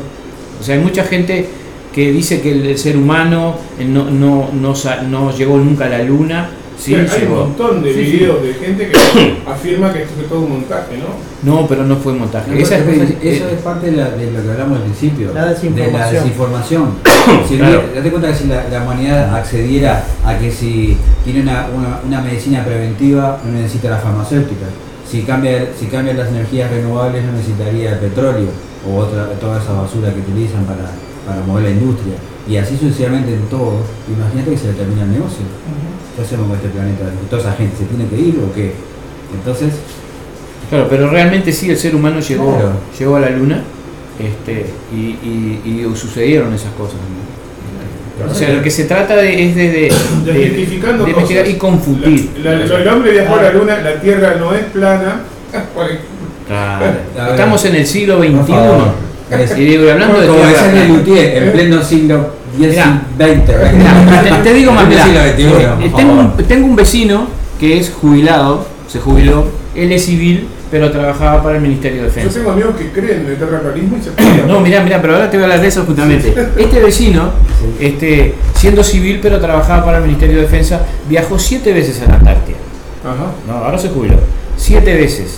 [0.59, 1.47] O sea, hay mucha gente
[1.93, 4.73] que dice que el, ser humano no, no, no,
[5.09, 6.49] no llegó nunca a la luna.
[6.77, 8.11] Sí, hay un montón de Sí, sí.
[8.11, 8.97] videos de gente que
[9.49, 11.51] afirma que esto fue todo un montaje, ¿no?
[11.61, 12.61] No, pero no fue montaje.
[12.61, 15.91] Esa es- eso es parte de, la- de lo que hablamos al principio, La de
[15.91, 16.95] la desinformación.
[17.47, 17.83] Si Claro.
[17.95, 22.21] date cuenta que si la, la humanidad accediera a que si tiene una, una, una
[22.21, 24.65] medicina preventiva no necesita la farmacéutica,
[25.09, 28.47] si cambia, si cambia las energías renovables no necesitaría el petróleo
[28.89, 30.91] o otra, toda esa basura que utilizan para,
[31.25, 32.15] para mover la industria.
[32.49, 33.77] Y así sucesivamente en todo,
[34.13, 35.39] imagínate que se le termina el negocio.
[36.15, 37.05] ¿Qué hacemos con este planeta?
[37.29, 38.73] ¿Toda esa gente se tiene que ir o qué?
[39.33, 39.73] Entonces,
[40.69, 42.71] Claro, pero realmente sí el ser humano llegó, Claro.
[42.97, 43.61] llegó a la luna
[44.19, 46.95] este, y, y- y sucedieron esas cosas.
[48.25, 48.31] ¿no?
[48.31, 51.55] O sea, lo que se trata de, es de, de, de- Desmitificando de investigar cosas.
[51.55, 52.29] y confundir.
[52.43, 55.21] La- la- el hombre viajó a la luna, la Tierra no es plana.
[56.47, 56.95] Claro.
[57.31, 58.53] Estamos en el siglo XXI.
[59.57, 60.73] Y hablando de como decía plana.
[60.73, 63.17] Lelutier, en pleno siglo XX.
[63.17, 65.43] Te, te digo más, mirá, siglo XXI,
[65.85, 67.27] eh, tengo, un, tengo un vecino
[67.59, 72.13] que es jubilado, se jubiló, él es civil, pero trabajaba para el Ministerio de Yo
[72.15, 72.39] Defensa.
[72.39, 74.47] tengo amigos que creen en el terraplanismo y se.
[74.47, 76.33] No, mirá, mirá, pero ahora te voy a hablar de eso justamente.
[76.57, 77.31] Este vecino,
[77.79, 82.15] este, siendo civil pero trabajaba para el Ministerio de Defensa, viajó siete veces a la
[82.15, 82.57] Antártida.
[83.03, 83.31] Ajá.
[83.47, 84.15] No, ahora se jubiló.
[84.57, 85.35] Siete veces.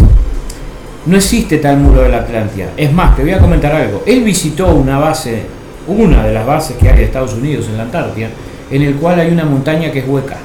[1.06, 2.70] No existe tal muro de la Atlántida.
[2.76, 4.04] Es más, te voy a comentar algo.
[4.06, 5.44] Él visitó una base,
[5.88, 8.28] una de las bases que hay de Estados Unidos en la Antártida,
[8.72, 10.38] en el cual hay una montaña que es hueca.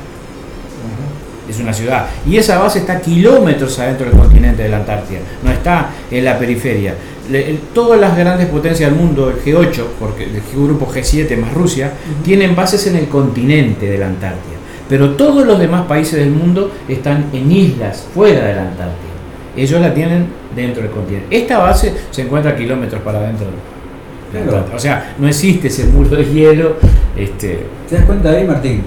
[1.49, 2.07] Es una ciudad.
[2.27, 5.19] Y esa base está kilómetros adentro del continente de la Antártida.
[5.43, 6.95] No está en la periferia.
[7.31, 11.93] Le- todas las grandes potencias del mundo, el G8, porque el grupo G7 más Rusia,
[12.23, 14.57] tienen bases en el continente de la Antártida.
[14.89, 19.10] Pero todos los demás países del mundo están en islas fuera de la Antártida.
[19.61, 20.27] Ellos la tienen
[20.57, 21.37] dentro del continente.
[21.37, 23.47] Esta base se encuentra a kilómetros para adentro.
[24.33, 24.67] de la Claro.
[24.75, 26.77] O sea, no existe ese muro de hielo.
[27.17, 28.83] Este, ¿Te das cuenta ahí, Martín?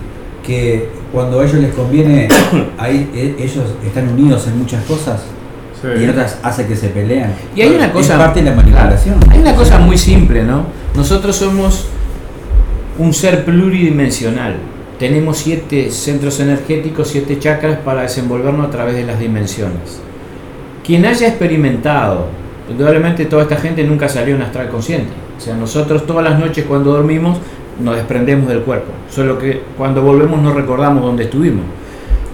[0.45, 2.27] Que cuando a ellos les conviene,
[2.79, 5.21] ahí e- ellos están unidos en muchas cosas
[5.99, 7.33] y en otras hace que se pelean.
[7.55, 8.13] Y hay una cosa.
[8.13, 9.19] Es parte de la manipulación.
[9.29, 10.65] Hay una cosa muy simple, ¿no?
[10.95, 11.87] Nosotros somos
[12.97, 14.55] un ser pluridimensional.
[14.97, 20.01] Tenemos siete centros energéticos, siete chakras para desenvolvernos a través de las dimensiones.
[20.83, 22.27] Quien haya experimentado,
[22.69, 25.11] indudablemente toda esta gente nunca salió en astral consciente.
[25.37, 27.37] O sea, nosotros todas las noches cuando dormimos
[27.81, 28.91] nos desprendemos del cuerpo.
[29.09, 31.65] Solo que cuando volvemos no recordamos dónde estuvimos.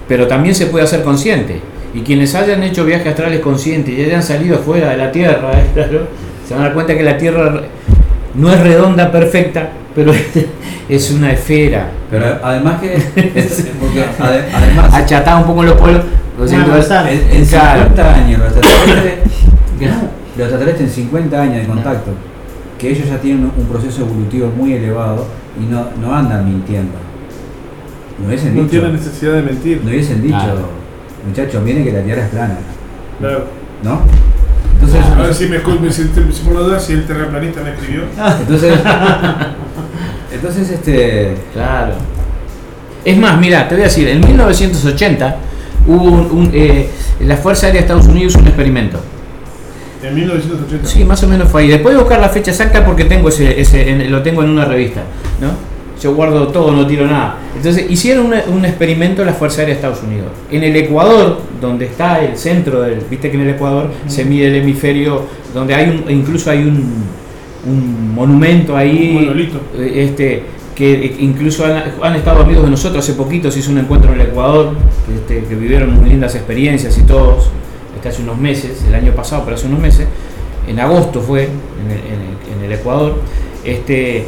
[0.08, 1.62] Pero también se puede hacer consciente.
[1.94, 5.66] Y quienes hayan hecho viajes astrales conscientes y hayan salido fuera de la Tierra, ¿eh?
[5.74, 6.02] Claro,
[6.48, 7.62] se van a dar cuenta que la Tierra
[8.36, 10.12] no es redonda perfecta, pero
[10.90, 11.90] es una esfera.
[12.12, 12.94] Pero además que.
[13.36, 14.94] es- porque además.
[14.94, 16.02] Achatada un poco los polos.
[16.44, 17.12] O sea, manzana.
[17.12, 17.82] En, en Claro.
[17.84, 19.20] 50 años, los extraterrestres,
[20.38, 22.12] los extraterrestres en 50 años de contacto,
[22.78, 25.26] que ellos ya tienen un proceso evolutivo muy elevado
[25.60, 26.94] y no, no andan mintiendo.
[28.20, 29.82] No hubiesen No dicho, tiene necesidad de mentir.
[29.84, 30.70] no hubiesen dicho, Claro.
[31.28, 32.58] muchachos, miren que la Tierra es plana,
[33.20, 33.46] Claro.
[33.84, 34.02] ¿no?
[34.74, 35.58] Entonces, A ver si me
[35.92, 38.04] si por la duda, si el terraplanista me escribió.
[38.40, 38.74] entonces,
[40.34, 41.94] entonces este, Claro.
[43.06, 45.36] Es más, mira, te voy a decir, en 1980
[45.88, 46.88] hubo un, un, eh,
[47.22, 49.00] la Fuerza Aérea de Estados Unidos un experimento.
[50.04, 50.88] En 1980.
[50.88, 51.68] Sí, más o menos fue ahí.
[51.68, 54.66] Después de buscar la fecha exacta porque tengo ese, ese en- lo tengo en una
[54.66, 55.02] revista,
[55.42, 55.48] ¿no?
[56.02, 57.36] Yo guardo todo, no tiro nada.
[57.58, 60.28] Entonces hicieron una- un experimento la Fuerza Aérea de Estados Unidos.
[60.50, 64.48] En el Ecuador, donde está el centro del, viste que en el Ecuador se mide
[64.48, 65.24] el hemisferio,
[65.54, 67.04] donde hay un, incluso hay un,
[67.68, 69.60] un monumento ahí, Un monolito.
[69.78, 70.44] eh, este,
[70.80, 74.22] que incluso han, han estado amigos de nosotros hace poquito, se hizo un encuentro en
[74.22, 74.72] el Ecuador,
[75.06, 77.50] que, este, que vivieron muy lindas experiencias y todos,
[77.96, 80.08] este, hace unos meses, el año pasado, pero hace unos meses,
[80.68, 83.22] en agosto fue, en el, en el- en el Ecuador,
[83.66, 84.26] este,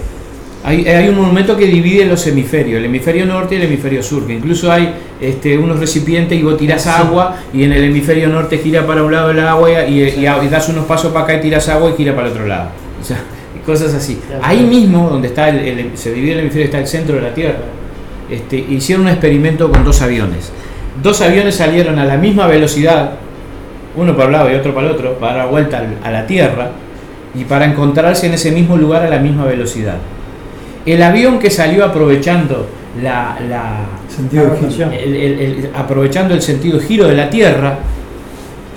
[0.63, 4.27] hay, hay un monumento que divide los hemisferios, el hemisferio norte y el hemisferio sur,
[4.27, 8.57] que incluso hay este, unos recipientes y vos tirás agua y en el hemisferio norte
[8.59, 11.41] gira para un lado el agua y, y- y das unos pasos para acá y
[11.41, 12.69] tiras agua y gira para el otro lado.
[13.01, 14.19] O sea, y cosas así.
[14.41, 17.33] Ahí mismo, donde está el, el- se divide el hemisferio, está el centro de la
[17.33, 17.59] Tierra,
[18.29, 20.51] este, hicieron un experimento con dos aviones.
[21.01, 23.11] Dos aviones salieron a la misma velocidad,
[23.95, 26.71] uno para un lado y otro para el otro, para dar vuelta a la Tierra
[27.35, 29.95] y para encontrarse en ese mismo lugar a la misma velocidad.
[30.85, 32.67] El avión que salió aprovechando
[33.01, 34.91] la, la- Sentido de giro.
[34.91, 37.77] el- el- el- aprovechando el sentido de giro de la Tierra,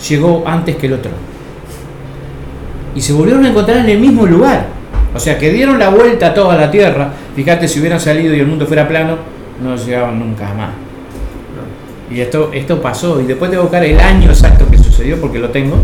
[0.08, 1.10] llegó antes que el otro.
[2.94, 4.66] Y se volvieron a encontrar en el mismo lugar.
[5.14, 7.12] O sea, que dieron la vuelta a toda la Tierra.
[7.36, 9.16] Fíjate, si hubieran salido y el mundo fuera plano,
[9.62, 10.70] no llegaban nunca más.
[12.10, 13.20] Y esto, esto pasó.
[13.20, 15.76] Y después de buscar el año exacto que sucedió, porque lo tengo,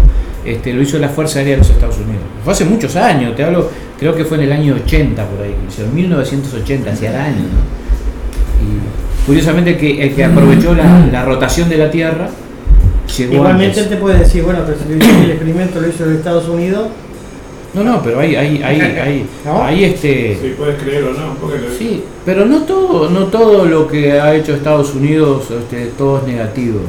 [0.45, 2.23] este, lo hizo la Fuerza Aérea de los Estados Unidos.
[2.45, 3.69] Fue hace muchos años, te hablo,
[3.99, 7.43] creo que fue en el año 80 por ahí, hicieron, 1980, hacía años.
[7.43, 7.81] ¿no?
[8.65, 12.29] Y curiosamente que el que aprovechó la rotación de la Tierra
[13.19, 13.83] llegó Igualmente antes.
[13.85, 14.93] él te puede decir, bueno, pero si
[15.25, 16.89] el experimento lo hizo en Estados Unidos,
[17.75, 19.63] No, no, pero hay, hay, hay, hay, ¿No?
[19.63, 20.39] hay este.
[20.43, 21.35] Si puedes creer o no.
[21.41, 25.87] Porque lo- Sí, pero no todo, no todo lo que ha hecho Estados Unidos, este,
[25.97, 26.81] todo es negativo.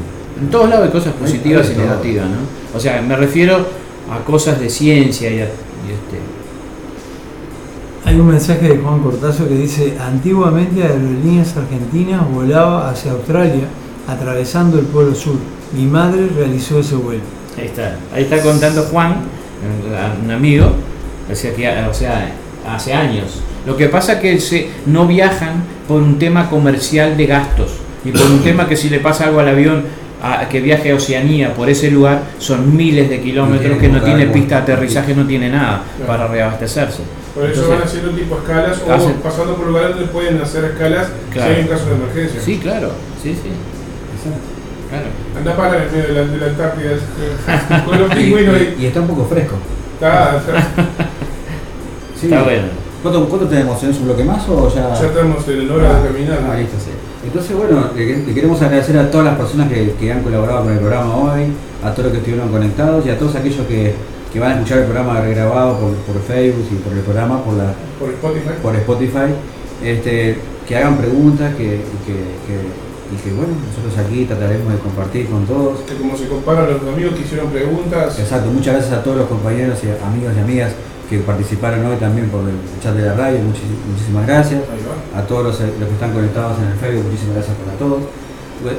[0.42, 2.78] En todos lados hay cosas positivas hay y negativas, ¿no?
[2.78, 3.58] O sea, me refiero
[4.12, 6.18] a cosas de ciencia y, a- y este.
[8.04, 13.66] Hay un mensaje de Juan Cortazo que dice, antiguamente Aerolíneas Argentinas volaba hacia Australia
[14.08, 15.36] atravesando el Polo Sur.
[15.74, 17.22] Mi madre realizó ese vuelo.
[17.58, 19.16] Ahí está, ahí está contando Juan,
[20.24, 20.72] un amigo,
[21.32, 22.32] o sea, que, o sea,
[22.68, 23.42] hace años.
[23.66, 27.72] Lo que pasa que se, no viajan por un tema comercial de gastos
[28.04, 29.84] y por un tema que si le pasa algo al avión
[30.24, 34.28] a- que viaje a Oceanía por ese lugar son miles de kilómetros que no tiene
[34.28, 36.08] pista de aterrizaje, no tiene nada Claro.
[36.12, 37.00] para reabastecerse.
[37.36, 40.66] Por eso Entonces- van haciendo tipo escalas o Hacen- pasando por lugares donde pueden hacer
[40.66, 41.50] escalas Claro.
[41.54, 42.42] si hay un caso de emergencia.
[42.42, 42.92] Sí, claro,
[43.22, 43.50] sí, sí.
[44.92, 45.06] Claro.
[45.38, 48.76] Anda para en medio de la, de la Antártida este, con los y, pingüinos ahí.
[48.78, 49.56] y- y está un poco fresco.
[49.96, 50.86] Está, está-
[52.20, 52.28] Sí.
[52.28, 52.64] Está bueno.
[53.02, 53.80] ¿Cuánto, cuánto tenemos?
[53.80, 54.94] ¿Tenés un bloque más o ya?
[54.94, 56.38] ya estamos en el hora de terminar.
[56.52, 56.92] Ah, listo, sí.
[57.26, 60.74] Entonces, bueno, le, le queremos agradecer a todas las personas que, que han colaborado con
[60.74, 61.46] el programa hoy,
[61.84, 63.96] a todos los que estuvieron conectados y a todos aquellos que,
[64.32, 67.54] que van a escuchar el programa regrabado por, por Facebook y por el programa, por
[67.56, 68.50] la Por Spotify.
[68.62, 69.34] por Spotify,
[69.84, 70.38] este,
[70.68, 71.64] que hagan preguntas, que,
[72.06, 75.82] que- y que, bueno, nosotros aquí trataremos de compartir con todos.
[75.82, 78.18] Que como se comparan los amigos que hicieron preguntas.
[78.18, 80.72] Exacto, muchas gracias a todos los compañeros y amigos y amigas
[81.10, 84.62] que participaron hoy también por el chat de la radio, muchísimas gracias.
[85.14, 88.04] A todos los, los que están conectados en el Facebook, muchísimas gracias para todos.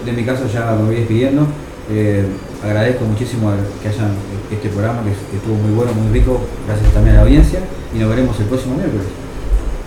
[0.06, 1.46] De mi caso ya me voy despidiendo.
[1.90, 2.24] Eh,
[2.64, 3.52] agradezco muchísimo
[3.82, 4.16] que hayan
[4.50, 7.60] este programa, que, que estuvo muy bueno, muy rico, gracias también a la audiencia
[7.94, 9.06] y nos veremos el próximo miércoles.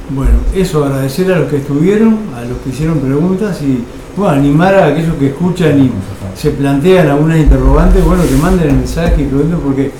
[0.09, 3.83] Bueno, eso, agradecer a los que estuvieron, a los que hicieron preguntas y
[4.15, 5.91] bueno, animar a aquellos que escuchan y
[6.37, 9.91] se plantean algunas interrogantes, bueno, que manden el mensaje y pregunten porque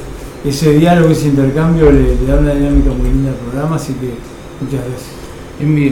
[0.46, 4.14] ese diálogo, ese intercambio le, le da una dinámica muy linda al programa, así que
[4.62, 5.16] muchas gracias.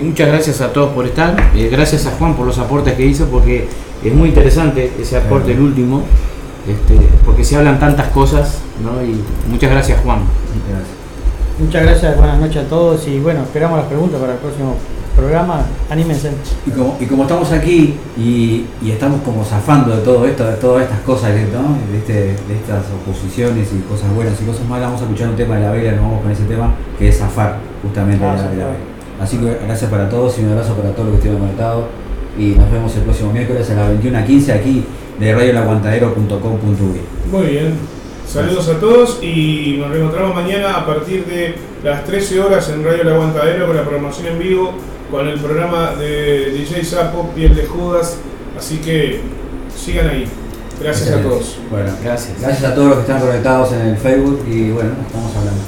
[0.04, 3.28] Muchas gracias a todos por estar, eh, gracias a Juan por los aportes que hizo,
[3.28, 3.68] porque
[4.04, 6.04] es muy interesante ese aporte, el último,
[6.68, 9.02] este, porque se hablan tantas cosas, ¿no?
[9.02, 10.20] Y muchas gracias Juan.
[10.70, 11.04] Gracias.
[11.60, 14.76] Muchas gracias, buenas noches a todos y bueno, esperamos las preguntas para el próximo
[15.16, 15.62] programa.
[15.90, 16.32] Anímense.
[16.66, 20.56] Y como, y como estamos aquí y, y estamos como zafando de todo esto, de
[20.58, 21.92] todas estas cosas, ¿no?
[21.92, 22.14] de, este-
[22.48, 25.62] de estas oposiciones y cosas buenas y cosas malas, vamos a escuchar un tema de
[25.62, 28.58] la vela, nos vamos con ese tema que es zafar justamente Ah, de la, de
[28.58, 28.78] la vela.
[29.22, 31.86] Así que gracias para todos y un abrazo para todos los que estuvieron conectados
[32.38, 34.84] y nos vemos el próximo miércoles a las 21.15 aquí
[35.20, 37.32] de radiolaguantadero.com.uy.
[37.32, 37.74] Muy bien.
[38.28, 43.02] Saludos a todos y nos reencontramos mañana a partir de las 13 horas en Radio
[43.04, 44.74] El Aguantadero con la programación en vivo,
[45.14, 48.18] con el programa de DJ Sapo, Piel de Judas.
[48.58, 49.22] Así que
[49.78, 50.26] sigan ahí.
[50.82, 51.60] Gracias a todos.
[51.70, 52.42] Bueno, gracias.
[52.42, 55.62] Gracias a todos los que están conectados en el Facebook y bueno, estamos hablando.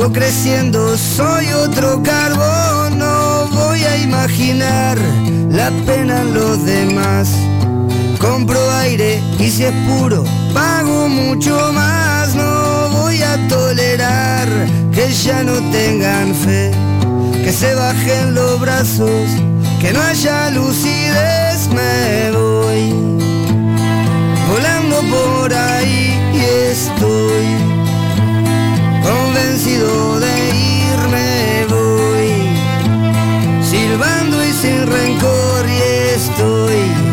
[0.00, 4.96] Sigo creciendo, soy otro carbón, no voy a imaginar
[5.50, 7.28] la pena en los demás.
[8.18, 10.24] Compro aire y si es puro,
[10.54, 12.34] pago mucho más.
[12.34, 14.48] No voy a tolerar
[14.92, 16.70] que ya no tengan fe,
[17.44, 19.28] que se bajen los brazos,
[19.80, 21.68] que no haya lucidez.
[21.74, 22.94] Me voy
[24.48, 27.69] volando por ahí y estoy
[29.86, 30.50] de
[30.92, 31.66] irme.
[31.68, 32.28] Voy
[33.62, 35.80] silbando y sin rencor y
[36.16, 37.10] estoy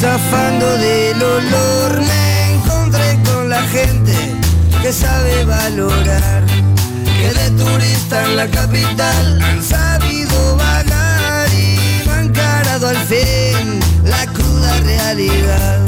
[0.00, 4.14] zafando del olor me encontré con la gente
[4.82, 6.42] que sabe valorar
[7.18, 13.80] que de turista en la capital han sabido vagar y no han encarado al fin
[14.04, 15.80] la cruda realidad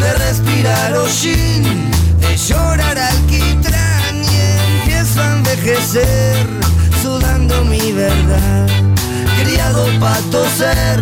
[0.00, 1.90] de respirar hollín,
[2.20, 3.81] de llorar alquitrán y empiezo a
[5.52, 6.46] envejecer
[7.02, 8.68] sudando mi verdad.
[9.42, 11.00] Criado para toser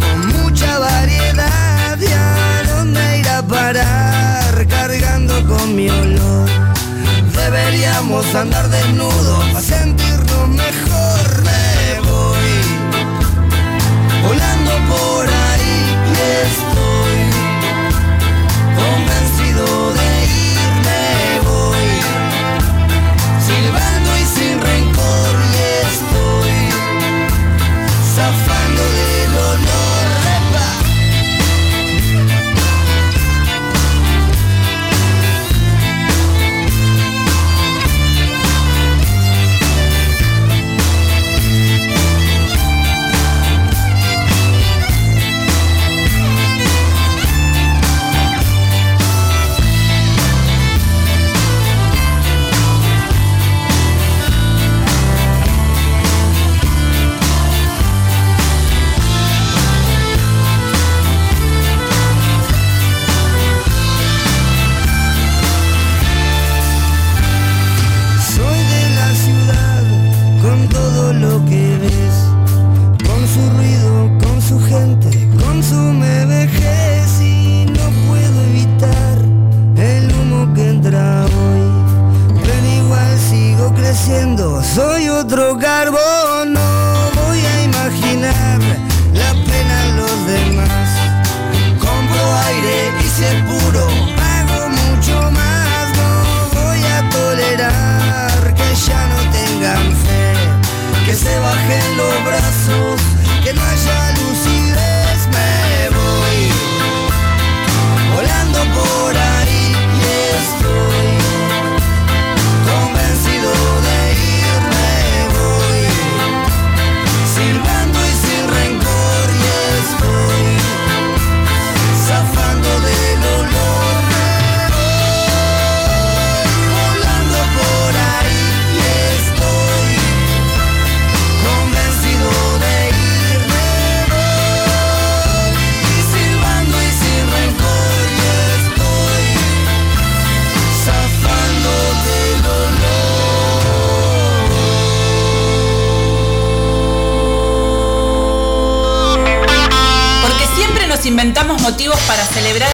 [0.00, 6.48] con mucha variedad y a dónde ir a parar cargando con mi olor
[7.34, 9.62] deberíamos andar desnudos para